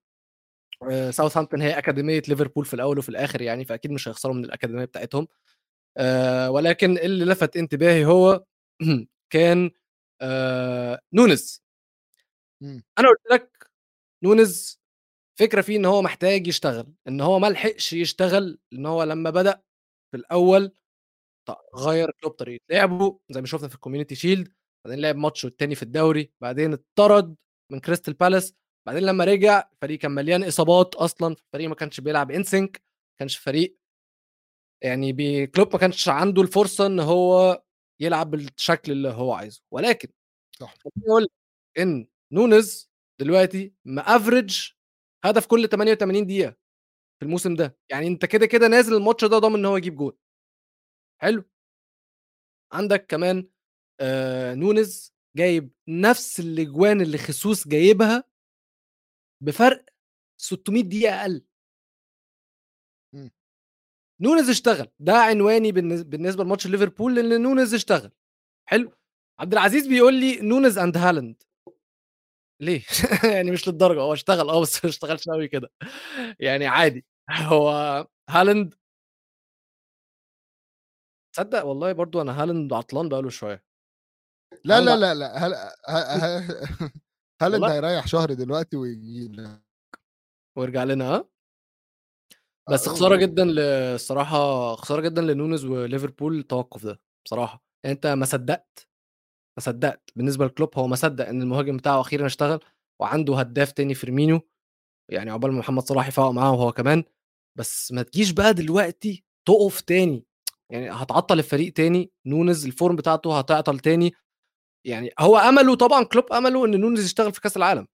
ساوثهامبتون 1.11 1.63
هي 1.63 1.79
أكاديمية 1.79 2.23
ليفربول 2.29 2.65
في 2.65 2.75
الأول 2.75 2.99
وفي 2.99 3.09
الآخر 3.09 3.43
يعني 3.43 3.65
فأكيد 3.65 3.91
مش 3.91 4.09
هيخسروا 4.09 4.35
من 4.35 4.45
الأكاديمية 4.45 4.85
بتاعتهم. 4.85 5.29
آه، 5.99 6.51
ولكن 6.51 6.99
اللي 6.99 7.25
لفت 7.25 7.57
انتباهي 7.57 8.05
هو 8.05 8.45
كان 9.33 9.71
آه، 10.21 11.01
نونز 11.13 11.63
مم. 12.61 12.83
أنا 12.99 13.09
قلت 13.09 13.21
لك 13.33 13.71
نونز 14.25 14.81
فكرة 15.41 15.61
فيه 15.63 15.77
إن 15.77 15.85
هو 15.85 16.03
محتاج 16.03 16.47
يشتغل 16.49 16.95
إن 17.09 17.21
هو 17.21 17.39
ما 17.39 17.47
لحقش 17.51 17.93
يشتغل 17.93 18.59
إن 18.73 18.87
هو 18.87 19.03
لما 19.03 19.31
بدأ 19.31 19.63
في 20.13 20.17
الأول 20.17 20.73
غير 21.77 22.11
كلوب 22.21 22.33
طريقة 22.33 22.63
لعبه 22.71 23.21
زي 23.31 23.41
ما 23.41 23.47
شفنا 23.47 23.69
في 23.69 23.75
ال 23.75 23.79
Community 23.79 24.15
Shield 24.15 24.53
بعدين 24.87 25.01
لعب 25.03 25.17
ماتش 25.17 25.45
التاني 25.47 25.75
في 25.75 25.83
الدوري 25.83 26.33
بعدين 26.43 26.73
اتطرد 26.73 27.37
من 27.73 27.81
كريستال 27.81 28.15
بالاس 28.15 28.55
بعدين 28.87 29.03
لما 29.03 29.25
رجع 29.25 29.69
الفريق 29.75 29.99
كان 29.99 30.11
مليان 30.11 30.45
إصابات 30.45 30.95
أصلا 30.95 31.37
الفريق 31.47 31.69
ما 31.69 31.75
كانش 31.75 32.01
بيلعب 32.01 32.31
in 32.31 32.46
sync 32.46 32.77
ما 32.77 33.17
كانش 33.19 33.37
فريق 33.39 33.79
يعني 34.83 35.13
بي 35.13 35.47
كلوب 35.47 35.73
ما 35.73 35.79
كانش 35.79 36.09
عنده 36.09 36.43
الفرصة 36.43 36.87
إن 36.87 37.01
هو 37.01 37.63
يلعب 38.01 38.31
بالشكل 38.31 38.93
اللي 38.93 39.09
هو 39.09 39.33
عايزه 39.33 39.63
ولكن 39.71 40.09
صح. 40.61 40.75
لك 41.21 41.31
إن 41.79 42.09
نونز 42.33 42.91
دلوقتي 43.21 43.75
م 43.85 43.95
average 43.95 44.69
هدف 45.25 45.47
كل 45.47 45.69
88 45.69 46.27
دقيقة 46.27 46.51
في 47.21 47.27
الموسم 47.27 47.55
ده 47.55 47.79
يعني 47.91 48.07
أنت 48.07 48.25
كده 48.25 48.47
كده 48.47 48.69
نازل 48.69 48.95
الماتش 48.97 49.25
ده 49.25 49.39
ضامن 49.39 49.55
إن 49.57 49.65
هو 49.65 49.77
يجيب 49.77 49.97
جول 49.97 50.19
حلو 51.23 51.45
عندك 52.73 53.07
كمان 53.07 53.49
آه 54.01 54.55
نونز 54.55 55.15
جايب 55.37 55.71
نفس 55.89 56.41
الأجوان 56.41 57.01
اللي 57.01 57.19
خيسوس 57.19 57.69
جايبها 57.69 58.25
بفرق 59.43 59.85
600 60.41 60.83
دقيقة 60.83 61.21
أقل. 61.23 61.45
نونز 64.25 64.49
اشتغل. 64.51 64.89
ده 65.01 65.13
عنواني 65.19 65.73
بالنس- 65.73 66.03
بالنسبة 66.03 66.45
لماتش 66.45 66.67
ليفربول 66.67 67.15
لأن 67.15 67.43
نونز 67.43 67.75
اشتغل. 67.75 68.11
حلو. 68.69 68.93
عبد 69.41 69.53
العزيز 69.53 69.87
بيقول 69.87 70.15
لي 70.15 70.41
نونز 70.41 70.79
and 70.79 70.97
هالاند. 70.97 71.43
ليه؟ 72.63 72.83
يعني 73.35 73.51
مش 73.51 73.69
للدرجة. 73.69 74.01
هو 74.01 74.13
اشتغل 74.13 74.49
آه 74.51 74.61
بس 74.63 74.85
ما 74.85 74.91
اشتغلش 74.91 75.29
قوي 75.29 75.49
كده. 75.49 75.71
يعني 76.41 76.67
عادي. 76.67 77.05
هو 77.31 77.71
هالاند 78.31 78.75
تصدق؟ 81.37 81.65
والله 81.65 81.93
برضو 81.93 82.21
أنا 82.21 82.43
هالاند 82.43 82.73
عطلان 82.73 83.09
بقاله 83.09 83.31
شوية. 83.31 83.65
لا 84.65 84.81
لا 84.81 84.97
لا 84.97 85.15
لا. 85.15 85.37
هل 85.47 85.55
هالاند 87.43 87.65
هيريح 87.65 88.07
شهر 88.07 88.33
دلوقتي 88.33 88.77
ويجي 88.77 89.29
لك. 89.29 89.63
ويرجع 90.59 90.85
لنا 90.85 91.05
ها 91.05 91.17
آه، 91.17 91.29
بس 92.71 92.89
قول 92.89 92.97
خسارة 92.97 93.17
جدا 93.17 93.45
الصراحه 93.95 94.75
خسارة 94.77 95.01
جدا 95.01 95.23
لنونز 95.23 95.65
وليفربول 95.65 96.39
التوقف 96.39 96.87
ده 96.87 97.01
بصراحة. 97.27 97.65
يعني 97.85 97.97
أنت 97.97 98.07
ما 98.07 98.25
صدقت 98.25 98.89
ما 99.59 99.63
صدقت 99.65 100.11
بالنسبة 100.17 100.47
لكلوب 100.47 100.79
هو 100.79 100.87
ما 100.87 100.97
صدق 100.97 101.29
إن 101.29 101.43
المهاجم 101.43 101.77
بتاعه 101.77 102.01
أخيرا 102.01 102.27
اشتغل 102.27 102.61
وعنده 103.03 103.37
هداف 103.37 103.73
تاني 103.73 103.95
فيرمينو 103.95 104.41
يعني 105.13 105.31
عقبال 105.31 105.53
ما 105.53 105.61
محمد 105.61 105.85
صلاح 105.85 106.09
يفوق 106.09 106.31
معاه 106.31 106.53
وهو 106.53 106.73
كمان. 106.73 107.05
بس 107.59 107.93
ما 107.93 108.03
تجيش 108.03 108.31
بقى 108.33 108.55
دلوقتي 108.55 109.25
تقف 109.49 109.81
تاني. 109.81 110.27
يعني 110.73 110.91
هتعطل 110.91 111.39
الفريق 111.41 111.75
تاني 111.75 112.13
نونز 112.27 112.67
ال 112.67 112.73
form 112.73 112.97
بتاعته 112.97 113.39
هتعطل 113.39 113.79
تاني. 113.81 114.13
يعني 114.87 115.11
هو 115.21 115.39
أمله 115.39 115.77
طبعا 115.77 116.05
كلوب 116.05 116.33
أمله 116.33 116.67
إن 116.67 116.81
نونز 116.81 117.05
يشتغل 117.05 117.33
في 117.33 117.41
كأس 117.41 117.57
العالم. 117.57 117.89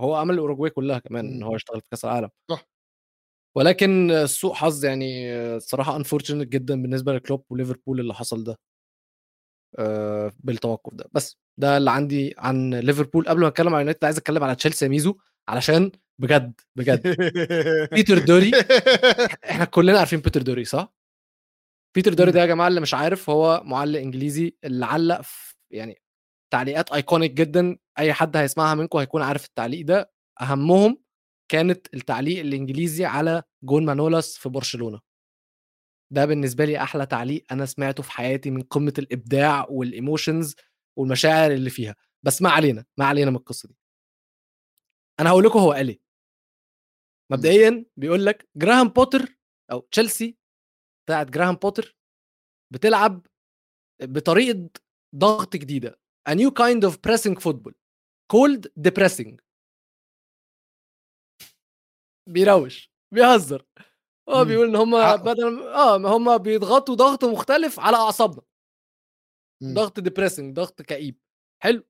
وهو 0.00 0.22
أمل 0.22 0.34
الاوروجواي 0.34 0.70
كلها 0.70 0.98
كمان 0.98 1.26
إن 1.26 1.34
إمم. 1.34 1.44
هو 1.44 1.56
يشتغل 1.56 1.80
في 1.80 1.86
كأس 1.90 2.04
العالم. 2.04 2.30
صح. 2.50 2.66
ولكن 3.56 4.24
سوء 4.26 4.52
حظ 4.54 4.84
يعني 4.84 5.32
الصراحة 5.36 5.96
unfortunate 5.96 6.48
جدا 6.48 6.82
بالنسبة 6.82 7.12
لكلوب 7.14 7.44
وليفربول 7.50 8.00
اللي 8.00 8.14
حصل 8.14 8.44
ده. 8.44 8.58
آه، 9.78 10.32
بالتوقف 10.38 10.94
ده. 10.94 11.04
بس 11.12 11.38
ده 11.60 11.76
اللي 11.76 11.90
عندي 11.90 12.34
عن 12.38 12.74
ليفربول. 12.74 13.28
قبل 13.28 13.40
ما 13.40 13.48
أتكلم 13.48 13.74
عن 13.74 13.80
يونايتد 13.80 14.04
عايز 14.04 14.16
أتكلم 14.16 14.44
على 14.44 14.54
تشيلسي 14.54 14.88
ميزو 14.88 15.16
علشان 15.48 15.92
بجد 16.18 16.60
بجد. 16.76 17.16
بيتر 17.94 18.18
دروري 18.18 18.50
إحنا 19.50 19.64
كلنا 19.64 19.98
عارفين 19.98 20.20
بيتر 20.20 20.42
دروري 20.42 20.64
صح؟ 20.64 20.94
بيتر 21.96 22.14
دروري. 22.14 22.30
ده 22.32 22.40
يا 22.40 22.46
جماعة 22.46 22.68
اللي 22.68 22.80
مش 22.80 22.94
عارف 22.94 23.30
هو 23.30 23.62
معلق 23.64 24.00
إنجليزي 24.00 24.56
اللي 24.64 24.86
علق 24.86 25.20
في 25.20 25.54
يعني 25.70 26.02
تعليقات 26.52 26.92
iconic 26.92 27.32
جدا. 27.32 27.76
أي 27.98 28.12
حد 28.12 28.36
هيسمعها 28.36 28.74
منكم 28.74 28.98
هيكون 28.98 29.22
عارف 29.22 29.44
التعليق 29.44 29.86
ده. 29.86 30.12
أهمهم 30.40 31.02
كانت 31.52 31.94
التعليق 31.94 32.40
الإنجليزي 32.40 33.04
على 33.04 33.42
جون 33.64 33.84
مانولاس 33.84 34.38
في 34.38 34.48
برشلونة. 34.48 35.00
ده 36.12 36.24
بالنسبة 36.24 36.64
لي 36.64 36.82
أحلى 36.82 37.06
تعليق 37.06 37.44
أنا 37.52 37.66
سمعته 37.66 38.02
في 38.02 38.12
حياتي 38.12 38.50
من 38.50 38.62
قمة 38.62 38.92
الإبداع 38.98 39.66
وال 39.70 39.87
emotions 39.87 40.56
والمشاعر 40.98 41.50
اللي 41.50 41.70
فيها. 41.70 41.96
بس 42.22 42.42
ما 42.42 42.50
علينا 42.50 42.84
ما 42.98 43.04
علينا 43.04 43.30
من 43.30 43.36
القصة 43.36 43.68
دي. 43.68 43.76
أنا 45.20 45.30
هقول 45.30 45.44
لكم 45.44 45.58
هو 45.58 45.72
قال 45.72 45.88
إيه. 45.88 46.00
مبدئيا 47.32 47.84
بيقول 47.96 48.26
لك 48.26 48.48
جراهام 48.56 48.88
بوتر 48.88 49.38
أو 49.72 49.80
تشيلسي 49.80 50.36
بتاعت 51.06 51.30
جراهام 51.30 51.54
بوتر 51.54 51.96
بتلعب 52.72 53.26
بطريقة 54.02 54.70
ضغط 55.16 55.56
جديدة. 55.56 56.00
A 56.30 56.32
new 56.32 56.50
kind 56.50 56.84
of 56.88 56.96
pressing 57.06 57.36
football. 57.36 57.72
Called 58.32 58.66
depressing. 58.88 59.36
بيروش 62.28 62.90
بيهزر. 63.14 63.64
آه 64.28 64.42
بيقول 64.42 64.68
إن 64.68 64.76
هم 64.76 65.16
بدل 65.16 65.62
آه 65.68 65.98
ما 65.98 66.08
هم 66.08 66.38
بيضغطوا 66.38 66.94
ضغط 66.94 67.24
مختلف 67.24 67.80
على 67.80 67.96
أعصابنا. 67.96 68.42
امم. 69.62 69.74
ضغط 69.74 70.00
depressing 70.00 70.56
ضغط 70.56 70.82
كئيب. 70.82 71.18
حلو. 71.62 71.84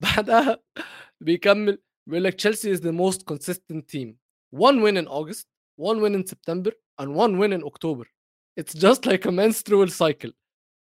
بعدها 0.02 0.62
بيكمل 1.20 1.82
بيقول 2.08 2.24
لك 2.24 2.34
Chelsea 2.34 2.72
is 2.72 2.80
the 2.80 2.90
most 2.90 3.22
consistent 3.22 3.90
team 3.90 4.18
1 4.54 4.74
win 4.76 4.96
in 4.96 5.06
August 5.06 5.48
1 5.80 5.98
win 6.00 6.14
in 6.14 6.24
September 6.26 6.80
and 7.00 7.08
1 7.16 7.30
win 7.30 7.52
in 7.52 7.64
October 7.64 8.14
it's 8.58 8.76
just 8.76 9.06
like 9.06 9.26
a 9.26 9.30
menstrual 9.30 9.90
cycle 9.90 10.34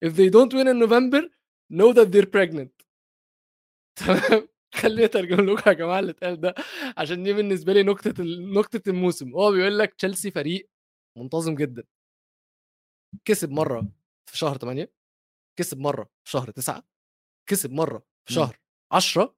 if 0.04 0.12
they 0.12 0.28
don't 0.28 0.54
win 0.54 0.68
in 0.68 0.78
November 0.78 1.30
know 1.72 1.90
that 1.90 2.06
they 2.06 2.18
are 2.18 2.24
pregnant 2.24 2.82
تمام؟ 3.96 4.48
خليني 4.74 5.04
اترجم 5.04 5.40
لكم 5.50 5.70
يا 5.70 5.74
جماعة 5.74 5.98
اللي 5.98 6.10
اتقال 6.10 6.40
ده 6.40 6.54
عشان 6.96 7.22
دي 7.22 7.32
بالنسبة 7.32 7.72
لي 7.72 7.80
ال- 7.80 8.54
نكته 8.54 8.90
الموسم. 8.90 9.32
هو 9.32 9.52
بيقول 9.52 9.78
لك 9.78 9.94
تشيلسي 9.94 10.30
فريق 10.30 10.70
منتظم 11.18 11.54
جدا. 11.54 11.84
كسب 13.24 13.50
مرة 13.50 13.88
في 14.30 14.38
شهر 14.38 14.56
8 14.56 14.92
كسب 15.58 15.78
مرة 15.78 16.04
في 16.24 16.30
شهر 16.30 16.50
9 16.50 16.84
كسب 17.50 17.72
مرة 17.72 17.98
في. 18.28 18.34
شهر 18.34 18.58
10 18.92 19.36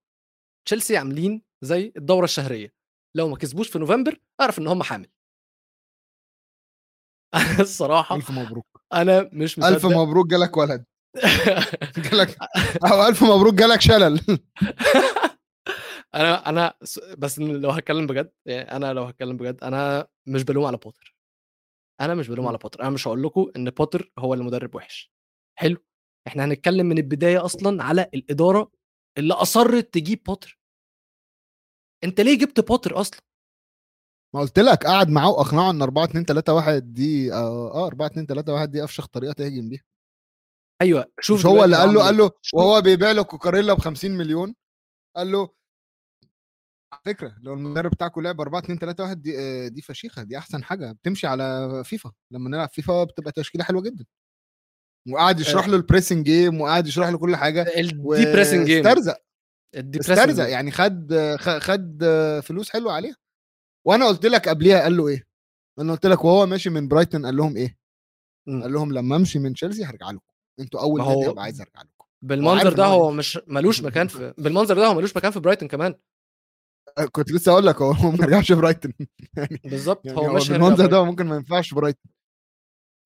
تشيلسي 0.66 0.96
عاملين 0.96 1.42
زي 1.64 1.92
الدورة 1.96 2.24
الشهرية. 2.24 2.74
لو 3.16 3.28
ما 3.28 3.36
كسبوش 3.36 3.68
في 3.70 3.78
نوفمبر 3.78 4.20
أعرف 4.40 4.58
إن 4.58 4.66
هم 4.66 4.82
حامل. 4.82 5.10
الصراحة 7.60 8.16
ألف 8.16 8.30
مبروك. 8.30 8.66
أنا 8.92 9.30
مش 9.32 9.58
مصدق 9.58 9.72
الف 9.74 9.86
مبروك 9.86 10.26
جالك 10.26 10.56
ولد. 10.56 10.84
جالك 11.98 12.36
أو 12.84 13.06
ألف 13.08 13.22
مبروك 13.22 13.54
جالك 13.54 13.80
شلل. 13.80 14.20
أنا 16.14 16.48
أنا 16.48 16.74
بس 17.18 17.38
لو 17.38 17.70
هتكلم 17.70 18.06
بجد 18.06 18.32
يعني 18.46 18.72
أنا 18.76 18.92
لو 18.92 19.02
هتكلم 19.04 19.36
بجد 19.36 19.64
أنا 19.64 20.06
مش 20.26 20.44
بلوم 20.44 20.64
على 20.64 20.76
بوتر. 20.76 21.16
أنا 22.00 22.14
مش 22.14 22.28
بلوم. 22.28 22.48
على 22.48 22.58
بوتر. 22.58 22.80
أنا 22.82 22.90
مش 22.90 23.08
هقول 23.08 23.22
لكم 23.22 23.50
إن 23.56 23.70
بوتر 23.70 24.12
هو 24.18 24.34
اللي 24.34 24.44
مدرب 24.44 24.74
وحش. 24.74 25.12
حلو. 25.58 25.76
إحنا 26.26 26.44
هنتكلم 26.44 26.86
من 26.86 26.98
البداية 26.98 27.44
أصلا 27.44 27.82
على 27.84 28.10
الإدارة 28.14 28.70
اللي 29.18 29.34
أصرت 29.34 29.94
تجيب 29.94 30.22
بوتر. 30.26 30.58
أنت 32.04 32.20
ليه 32.20 32.38
جبت 32.38 32.60
بوتر 32.60 33.00
أصلا؟ 33.00 33.20
ما 34.34 34.40
قلت 34.40 34.58
لك 34.58 34.86
قعد 34.86 35.08
معاه 35.08 35.30
وأقنعه 35.30 35.70
إن 35.70 35.82
4 35.82 36.04
2 36.04 36.24
3 36.24 36.54
1 36.54 36.92
دي 36.94 37.32
آه 37.34 37.86
4 37.86 38.06
2 38.06 38.26
3 38.26 38.52
1 38.52 38.70
دي 38.70 38.84
أفشخ 38.84 39.06
طريقة 39.06 39.32
تهجم 39.32 39.68
بيها. 39.68 39.82
أيوه 40.82 41.06
شوف 41.20 41.38
مش 41.40 41.46
هو 41.46 41.64
اللي 41.64 41.76
قال 41.76 41.94
له 41.94 42.02
قال. 42.02 42.16
له 42.16 42.30
وهو 42.54 42.80
بيبيع 42.80 43.10
له 43.12 43.22
كوكوريلا 43.22 43.74
ب 43.74 43.78
50 43.80 44.10
مليون 44.10 44.54
قال 45.16 45.32
له 45.32 45.48
على 46.92 47.02
فكرة 47.04 47.36
لو 47.42 47.54
المدرب 47.54 47.90
بتاعكم 47.90 48.20
لعب 48.22 48.40
4 48.40 48.60
2 48.60 48.78
3 48.78 49.04
1 49.04 49.22
دي 49.22 49.38
آه، 49.38 49.68
دي 49.68 49.82
فشيخة 49.82 50.22
دي 50.22 50.38
أحسن 50.38 50.64
حاجة 50.64 50.92
بتمشي 50.92 51.26
على 51.26 51.82
فيفا 51.84 52.12
لما 52.30 52.50
نلعب 52.50 52.68
فيفا 52.68 53.04
بتبقى 53.04 53.32
تشكيلة 53.32 53.64
حلوة 53.64 53.82
جدا. 53.82 54.04
وقعد 55.12 55.40
يشرح 55.40 55.68
له 55.68 55.76
ال 55.76 55.82
pressing 55.82 56.26
game 56.26 56.60
وقعد 56.60 56.86
يشرح 56.86 57.08
له 57.08 57.18
كل 57.18 57.36
حاجة 57.36 57.62
ال 57.80 58.32
depressing 58.32 58.66
game 58.66 58.84
واسترزق 58.86 59.16
الدي 59.76 60.00
استرزق 60.00 60.48
يعني 60.48 60.70
خد 60.70 61.14
خد 61.60 62.04
فلوس 62.44 62.70
حلوة 62.70 62.92
عليها. 62.92 63.16
وأنا 63.86 64.06
قلت 64.08 64.26
لك 64.26 64.48
قبليها 64.48 64.80
قال 64.82 64.96
له 64.96 65.08
إيه؟ 65.08 65.26
أنا 65.78 65.92
قلت 65.92 66.06
لك 66.06 66.24
وهو 66.24 66.46
ماشي 66.46 66.70
من 66.70 66.88
برايتون 66.88 67.26
قال 67.26 67.36
لهم 67.36 67.56
إيه؟ 67.56 67.78
مم. 68.48 68.62
قال 68.62 68.72
لهم 68.72 68.92
لما 68.92 69.16
أمشي 69.16 69.38
من 69.38 69.54
تشيلسي 69.54 69.84
هرجع 69.84 70.10
لكم. 70.10 70.29
أنتوا 70.60 70.80
أول 70.80 71.00
هو 71.00 71.20
نادي 71.26 71.40
عايز 71.40 71.60
ارجع 71.60 71.80
لكم. 71.82 72.04
بالمنظر 72.22 72.72
ده 72.72 72.84
هو 72.84 73.10
مش 73.10 73.38
ملوش 73.46 73.82
مكان 73.82 74.08
في 74.14 74.34
بالمنظر 74.38 74.74
ده 74.74 74.86
هو 74.86 74.94
ملوش 74.94 75.16
مكان 75.16 75.30
في 75.30 75.40
برايتون 75.40 75.68
كمان. 75.68 75.94
كنت 77.12 77.32
لسه 77.32 77.52
أقول 77.52 77.66
لك 77.66 77.82
هو 77.82 78.10
ما 78.10 78.26
رجعش 78.26 78.52
برايتون. 78.60 78.92
يعني 79.36 79.60
بالظبط 79.64 80.06
يعني 80.06 80.18
هو 80.18 80.26
هو 80.26 80.34
مش 80.36 80.48
بالمنظر. 80.48 80.86
ده 80.86 81.04
ممكن 81.04 81.26
ما 81.26 81.36
ينفعش 81.36 81.74
برايتون. 81.74 82.10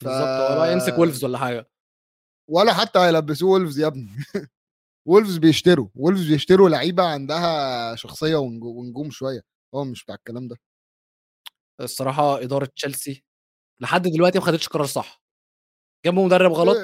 ف- 0.02 0.04
بالظبط 0.04 0.50
هو 0.58 0.64
يمسك 0.64 0.98
وولفز 0.98 1.24
ولا 1.24 1.38
حاجة. 1.38 1.70
ولا 2.50 2.72
حتى 2.74 2.98
هيلبسوه 2.98 3.50
وولفز 3.50 3.78
يا 3.78 3.86
ابني. 3.86 4.08
وولفز 5.08 5.36
بيشتروا 5.36 5.88
وولفز 5.94 6.28
بيشتروا 6.32 6.68
لعيبة 6.68 7.02
عندها 7.02 7.94
شخصية 7.94 8.36
ونجو- 8.36 8.76
ونجوم 8.78 9.10
شوية. 9.10 9.40
هو 9.74 9.84
مش 9.84 10.04
بتاع 10.04 10.14
الكلام 10.14 10.48
ده. 10.48 10.56
الصراحة 11.80 12.42
إدارة 12.42 12.64
تشيلسي 12.76 13.24
لحد 13.80 14.02
دلوقتي 14.02 14.38
ما 14.38 14.44
خدتش 14.44 14.68
قرار 14.68 14.86
صح. 14.86 15.22
جابوا 16.06 16.26
مدرب 16.26 16.52
غلط. 16.52 16.76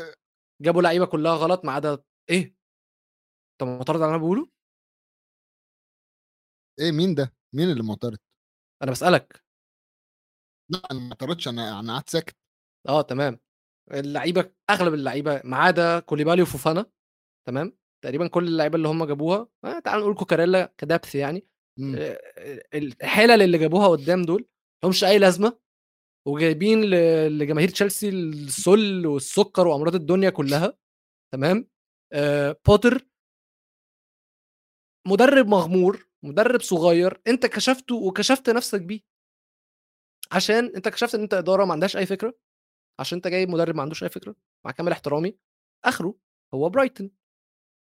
جابوا 0.62 0.82
لعيبة 0.82 1.06
كلها 1.06 1.34
غلط 1.34 1.64
ما 1.64 1.72
عدا 1.72 2.02
إيه؟ 2.30 2.56
انت 3.52 3.62
معترض 3.68 3.96
على 3.96 4.04
اللي 4.04 4.16
أنا 4.16 4.22
بقوله؟ 4.24 4.48
إيه 6.80 6.92
مين 6.92 7.14
ده؟ 7.14 7.34
مين 7.54 7.70
اللي 7.70 7.82
معترض؟ 7.82 8.18
أنا 8.82 8.90
بسألك. 8.90 9.44
لا 10.70 10.82
أنا 10.90 11.00
ما 11.00 11.08
اعترضش 11.08 11.48
أنا 11.48 11.80
أنا 11.80 11.92
قعدت 11.92 12.08
ساكت. 12.11 12.36
آه 12.88 13.02
تمام. 13.02 13.38
اللعيبة 13.92 14.52
أغلب 14.70 14.94
اللعيبة 14.94 15.40
ما 15.44 15.56
عدا 15.56 16.00
كوليبالي 16.00 16.42
وفوفانا 16.42 16.86
تمام؟ 17.48 17.78
تقريبا 18.04 18.26
كل 18.28 18.48
اللعيبة 18.48 18.76
اللي 18.76 18.88
هم 18.88 19.04
جابوها 19.04 19.48
آه 19.64 19.78
تعال 19.78 20.00
نقول 20.00 20.14
كوكاريلا 20.14 20.74
كدبث 20.78 21.14
يعني 21.14 21.46
مم. 21.78 21.94
آه، 21.98 22.20
الحلل 22.74 23.42
اللي 23.42 23.58
جابوها 23.58 23.88
قدام 23.88 24.22
دول 24.22 24.48
همش 24.84 25.04
أي 25.04 25.18
لازمة. 25.18 25.58
وجايبين 26.30 26.80
لجماهير 27.28 27.68
تشيلسي 27.68 28.08
السل 28.08 29.06
والسكر 29.06 29.66
وأمراض 29.68 29.94
الدنيا 29.94 30.30
كلها 30.30 30.78
تمام؟ 31.32 31.68
آه 32.12 32.56
بوتر 32.66 33.06
مدرب 35.06 35.46
مغمور 35.46 36.08
مدرب 36.22 36.60
صغير 36.60 37.20
أنت 37.26 37.46
كشفته 37.46 37.94
وكشفت 37.94 38.50
نفسك 38.50 38.80
بيه. 38.82 39.00
عشان 40.32 40.64
أنت 40.76 40.88
كشفت 40.88 41.14
إن 41.14 41.22
أنت 41.22 41.34
إدارة 41.34 41.64
ما 41.64 41.72
عندهاش 41.72 41.96
أي 41.96 42.06
فكرة 42.06 42.34
عشان 43.00 43.16
أنت 43.18 43.28
جايب 43.28 43.48
مدرب 43.48 43.76
ما 43.76 43.82
عندوش 43.82 44.02
أي 44.02 44.08
فكرة 44.08 44.34
مع 44.64 44.70
كامل 44.70 44.92
احترامي 44.92 45.38
آخره 45.84 46.14
هو 46.54 46.68
برايتن. 46.68 47.10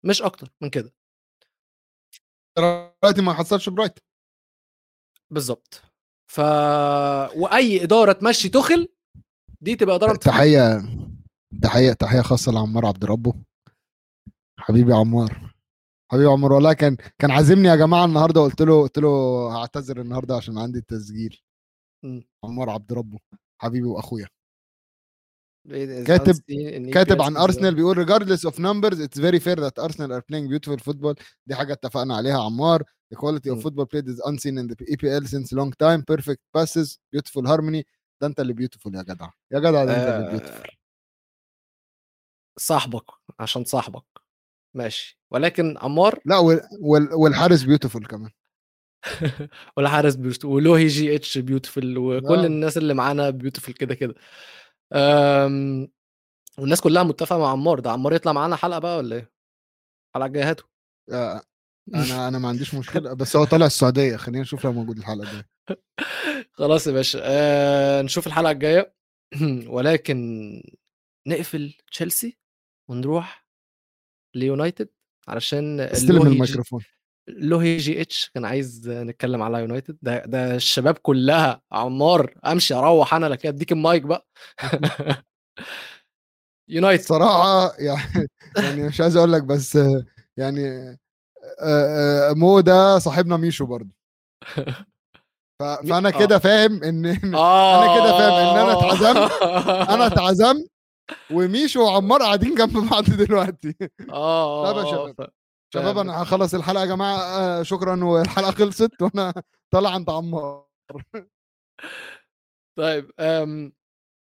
مش 0.05 0.21
أكتر 0.21 0.49
من 0.61 0.69
كده. 0.69 0.93
دلوقتي 2.57 3.21
ما 3.21 3.33
حصلش 3.33 3.69
برايتن. 3.69 4.01
بالظبط. 5.29 5.81
ف 6.27 6.39
وأي 7.35 7.83
إدارة 7.83 8.11
تمشي 8.11 8.49
تخل 8.49 8.87
دي 9.61 9.75
تبقى 9.75 9.95
إدارة 9.95 10.15
تحية 10.15 10.81
تحية 11.61 11.93
تحية 11.93 12.21
خاصة 12.21 12.51
لعمار 12.51 12.85
عبد 12.85 13.05
ربه. 13.05 13.33
حبيبي 14.59 14.93
عمار. 14.93 15.53
حبيبي 16.11 16.29
عمر 16.29 16.53
والله 16.53 16.73
كان 16.73 16.97
كان 17.19 17.31
عازمني 17.31 17.67
يا 17.67 17.75
جماعة 17.75 18.05
النهارده 18.05 18.41
قلت 18.41 18.61
له 18.61 18.81
قلت 18.81 18.99
له 18.99 19.09
هعتذر 19.57 20.01
النهارده 20.01 20.35
عشان 20.35 20.57
عندي 20.57 20.79
التسجيل. 20.79 21.41
عمار 22.43 22.69
عبد 22.69 22.93
ربه 22.93 23.19
حبيبي 23.61 23.87
وأخويا. 23.87 24.27
كاتب 26.07 26.35
كاتب 26.93 27.21
عن 27.21 27.37
ارسنال 27.37 27.75
بيقول 27.75 28.07
regardless 28.07 28.49
of 28.49 28.53
numbers 28.53 28.97
it's 28.99 29.19
very 29.19 29.39
fair 29.39 29.55
that 29.55 29.77
Arsenal 29.83 30.11
are 30.11 30.21
playing 30.21 30.47
beautiful 30.49 30.79
football. 30.79 31.13
دي 31.45 31.55
حاجة 31.55 31.73
اتفقنا 31.73 32.15
عليها 32.15 32.43
عمار. 32.43 32.83
The 33.13 33.17
quality 33.17 33.49
of 33.49 33.63
football 33.63 33.85
played 33.85 34.07
is 34.07 34.19
unseen 34.25 34.57
in 34.57 34.67
the 34.67 34.75
EPL 34.93 35.27
since 35.27 35.51
long 35.51 35.71
time. 35.83 36.03
Perfect 36.13 36.41
passes 36.57 36.99
beautiful 37.15 37.45
harmony. 37.47 37.83
ده 38.21 38.27
انت 38.27 38.39
اللي 38.39 38.53
beautiful 38.53 38.95
يا 38.95 39.01
جدع. 39.01 39.29
يا 39.51 39.59
جدع 39.59 39.85
ده 39.85 39.97
انت 39.97 40.09
اللي 40.09 40.29
beautiful 40.29 40.67
صاحبك 42.59 43.05
عشان 43.39 43.63
صاحبك. 43.63 44.05
ماشي. 44.73 45.19
ولكن 45.31 45.77
عمار؟ 45.77 46.19
لا 46.25 46.37
والحارس 47.13 47.63
beautiful 47.63 48.05
كمان. 48.05 48.31
والحارس 49.77 50.15
beautiful 50.15 50.51
ولوهي 50.51 50.87
جي 50.87 51.15
اتش 51.15 51.37
beautiful 51.37 51.97
وكل 51.97 52.39
آه. 52.39 52.45
الناس 52.45 52.77
اللي 52.77 52.93
معانا 52.93 53.29
beautiful 53.29 53.73
كده 53.73 53.95
كده. 53.95 54.15
والناس 56.59 56.81
كلها 56.81 57.03
متفقة 57.03 57.39
مع 57.39 57.51
عمار 57.51 57.79
ده 57.79 57.91
عمار 57.91 58.13
يطلع 58.13 58.33
معانا 58.33 58.55
حلقة 58.55 58.79
بقى 58.79 58.97
ولا 58.97 59.15
إيه؟ 59.15 59.31
الحلقة 60.09 60.27
الجاية 60.27 60.49
هاته. 60.49 60.63
أنا 61.95 62.27
أنا 62.27 62.39
ما 62.39 62.49
عنديش 62.49 62.75
مشكلة 62.75 63.13
بس 63.13 63.35
هو 63.35 63.43
طالع 63.45 63.65
السعودية 63.65 64.15
خلينا 64.17 64.41
نشوف 64.41 64.65
لو 64.65 64.73
موجود 64.73 64.97
الحلقة 64.97 65.23
الجاية. 65.23 65.49
خلاص 66.59 66.87
يا 66.87 66.91
باشا 66.91 67.19
آه 67.23 68.01
نشوف 68.01 68.27
الحلقة 68.27 68.51
الجاية. 68.51 68.95
ولكن 69.75 70.17
نقفل 71.27 71.73
تشيلسي 71.91 72.37
ونروح 72.89 73.47
ليونايتد 74.35 74.89
علشان 75.27 75.79
استلم 75.79 76.21
الميكروفون. 76.21 76.83
لوهي 77.27 77.77
جي 77.77 78.01
اتش 78.01 78.31
كان 78.33 78.45
عايز 78.45 78.89
نتكلم 78.89 79.41
على 79.41 79.59
يونايتد. 79.59 79.97
ده 80.01 80.25
ده 80.25 80.55
الشباب 80.55 80.97
كلها 80.97 81.61
عمار 81.71 82.33
امشي 82.45 82.73
أروح 82.73 83.13
أنا 83.13 83.25
لك 83.25 83.45
اديك 83.45 83.71
المايك 83.71 84.03
بقى. 84.03 84.27
يونايتد. 86.69 87.03
صراحة 87.03 87.75
يعني 87.79 88.27
يعني 88.57 88.83
مش 88.83 89.01
عايز 89.01 89.15
أقول 89.15 89.33
لك 89.33 89.43
بس 89.43 89.79
يعني 90.37 90.97
مو 92.35 92.59
ده 92.59 92.99
صاحبنا 92.99 93.37
ميشو 93.37 93.65
برضه. 93.65 93.89
فأنا 95.59 96.09
كده 96.09 96.35
آه. 96.35 96.39
فاهم 96.39 96.83
إن 96.83 97.05
أنا 97.05 97.95
كده 97.95 98.17
فاهم 98.17 98.33
إن 98.33 98.57
أنا 98.57 98.73
اتعزمت 98.79 99.31
أنا 99.89 100.07
اتعزمت 100.13 100.69
وميشو 101.31 101.83
وعمار 101.83 102.21
قاعدين 102.21 102.55
جنب 102.55 102.89
بعض 102.89 103.03
دلوقتي. 103.05 103.75
آه 104.09 104.71
طب 104.71 104.77
يا 105.19 105.25
شباب 105.73 105.97
أنا 105.97 106.23
هخلص 106.23 106.53
الحلقة 106.53 106.81
يا 106.81 106.85
جماعة 106.85 107.17
آه 107.19 107.63
شكرا 107.63 108.03
والحلقة 108.03 108.51
خلصت 108.51 109.01
وأنا 109.01 109.33
طالع 109.73 109.89
عند 109.89 110.09
عمار. 110.09 110.67
طيب 112.77 113.11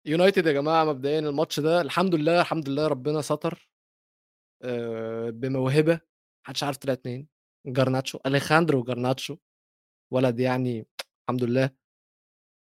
يونايتد 0.08 0.46
يا 0.46 0.52
جماعة 0.54 0.86
مبدئيا 0.86 1.20
الماتش 1.20 1.60
ده 1.60 1.82
الحمد 1.82 2.16
لله 2.16 2.42
الحمد 2.42 2.70
لله 2.70 2.88
ربنا 2.88 3.22
ستر 3.22 3.70
آه 4.64 5.30
بموهبة 5.30 6.00
محدش 6.46 6.64
عارف 6.64 6.78
طلع 6.78 6.94
اتنين 6.94 7.28
جارناتشو 7.68 8.20
أليخاندرو 8.26 8.84
جارناتشو 8.84 9.38
ولد 10.14 10.40
يعني 10.40 10.88
الحمد 11.30 11.44
لله 11.44 11.70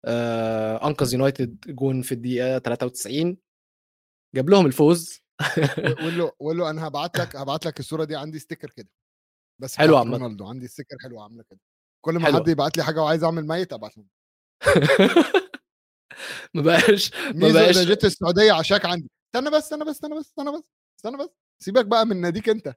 آه 0.05 0.87
أنقذ 0.87 1.12
يونايتد 1.14 1.61
جون 1.66 2.03
في 2.03 2.12
الدقيقة 2.12 2.59
93 2.59 3.37
جاب 4.37 4.51
لهم 4.51 4.66
الفوز. 4.66 5.22
قول 6.03 6.18
له 6.18 6.32
قول 6.40 6.59
له 6.59 6.70
أنا 6.70 6.86
هبعت 6.86 7.18
لك 7.18 7.36
هبعت 7.36 7.66
لك 7.66 7.80
الصورة 7.80 8.05
دي 8.05 8.16
عندي 8.16 8.38
sticker 8.39 8.70
كده. 8.70 8.88
بس 9.61 9.76
حلو 9.76 9.97
عامة. 9.97 10.18
رونالدو 10.18 10.47
عندي 10.47 10.68
sticker 10.68 10.97
حلو 11.03 11.20
عاملة 11.20 11.43
كده. 11.51 11.61
كل 12.05 12.14
ما 12.14 12.32
حد 12.32 12.49
يبعت 12.49 12.76
لي 12.76 12.84
حاجة 12.84 13.03
وعايز 13.03 13.24
أعمل 13.24 13.47
mute 13.47 13.72
ابعت 13.72 13.99
له. 13.99 14.05
ما 16.55 16.62
بقاش 16.62 17.14
ما 17.14 17.53
بقاش 17.53 17.78
جيت 17.78 18.05
السعودية 18.05 18.53
عشاك 18.53 18.84
عندي. 18.84 19.11
استنى 19.26 19.51
بس 19.51 19.62
استنى 19.62 19.84
بس 19.84 19.95
استنى 19.95 20.14
بس 20.18 20.26
استنى 20.26 20.53
بس 20.53 20.62
استنى 20.99 21.16
بس. 21.16 21.28
سيبك 21.62 21.86
بقى 21.86 22.07
من 22.07 22.20
ناديك 22.20 22.49
أنت. 22.49 22.74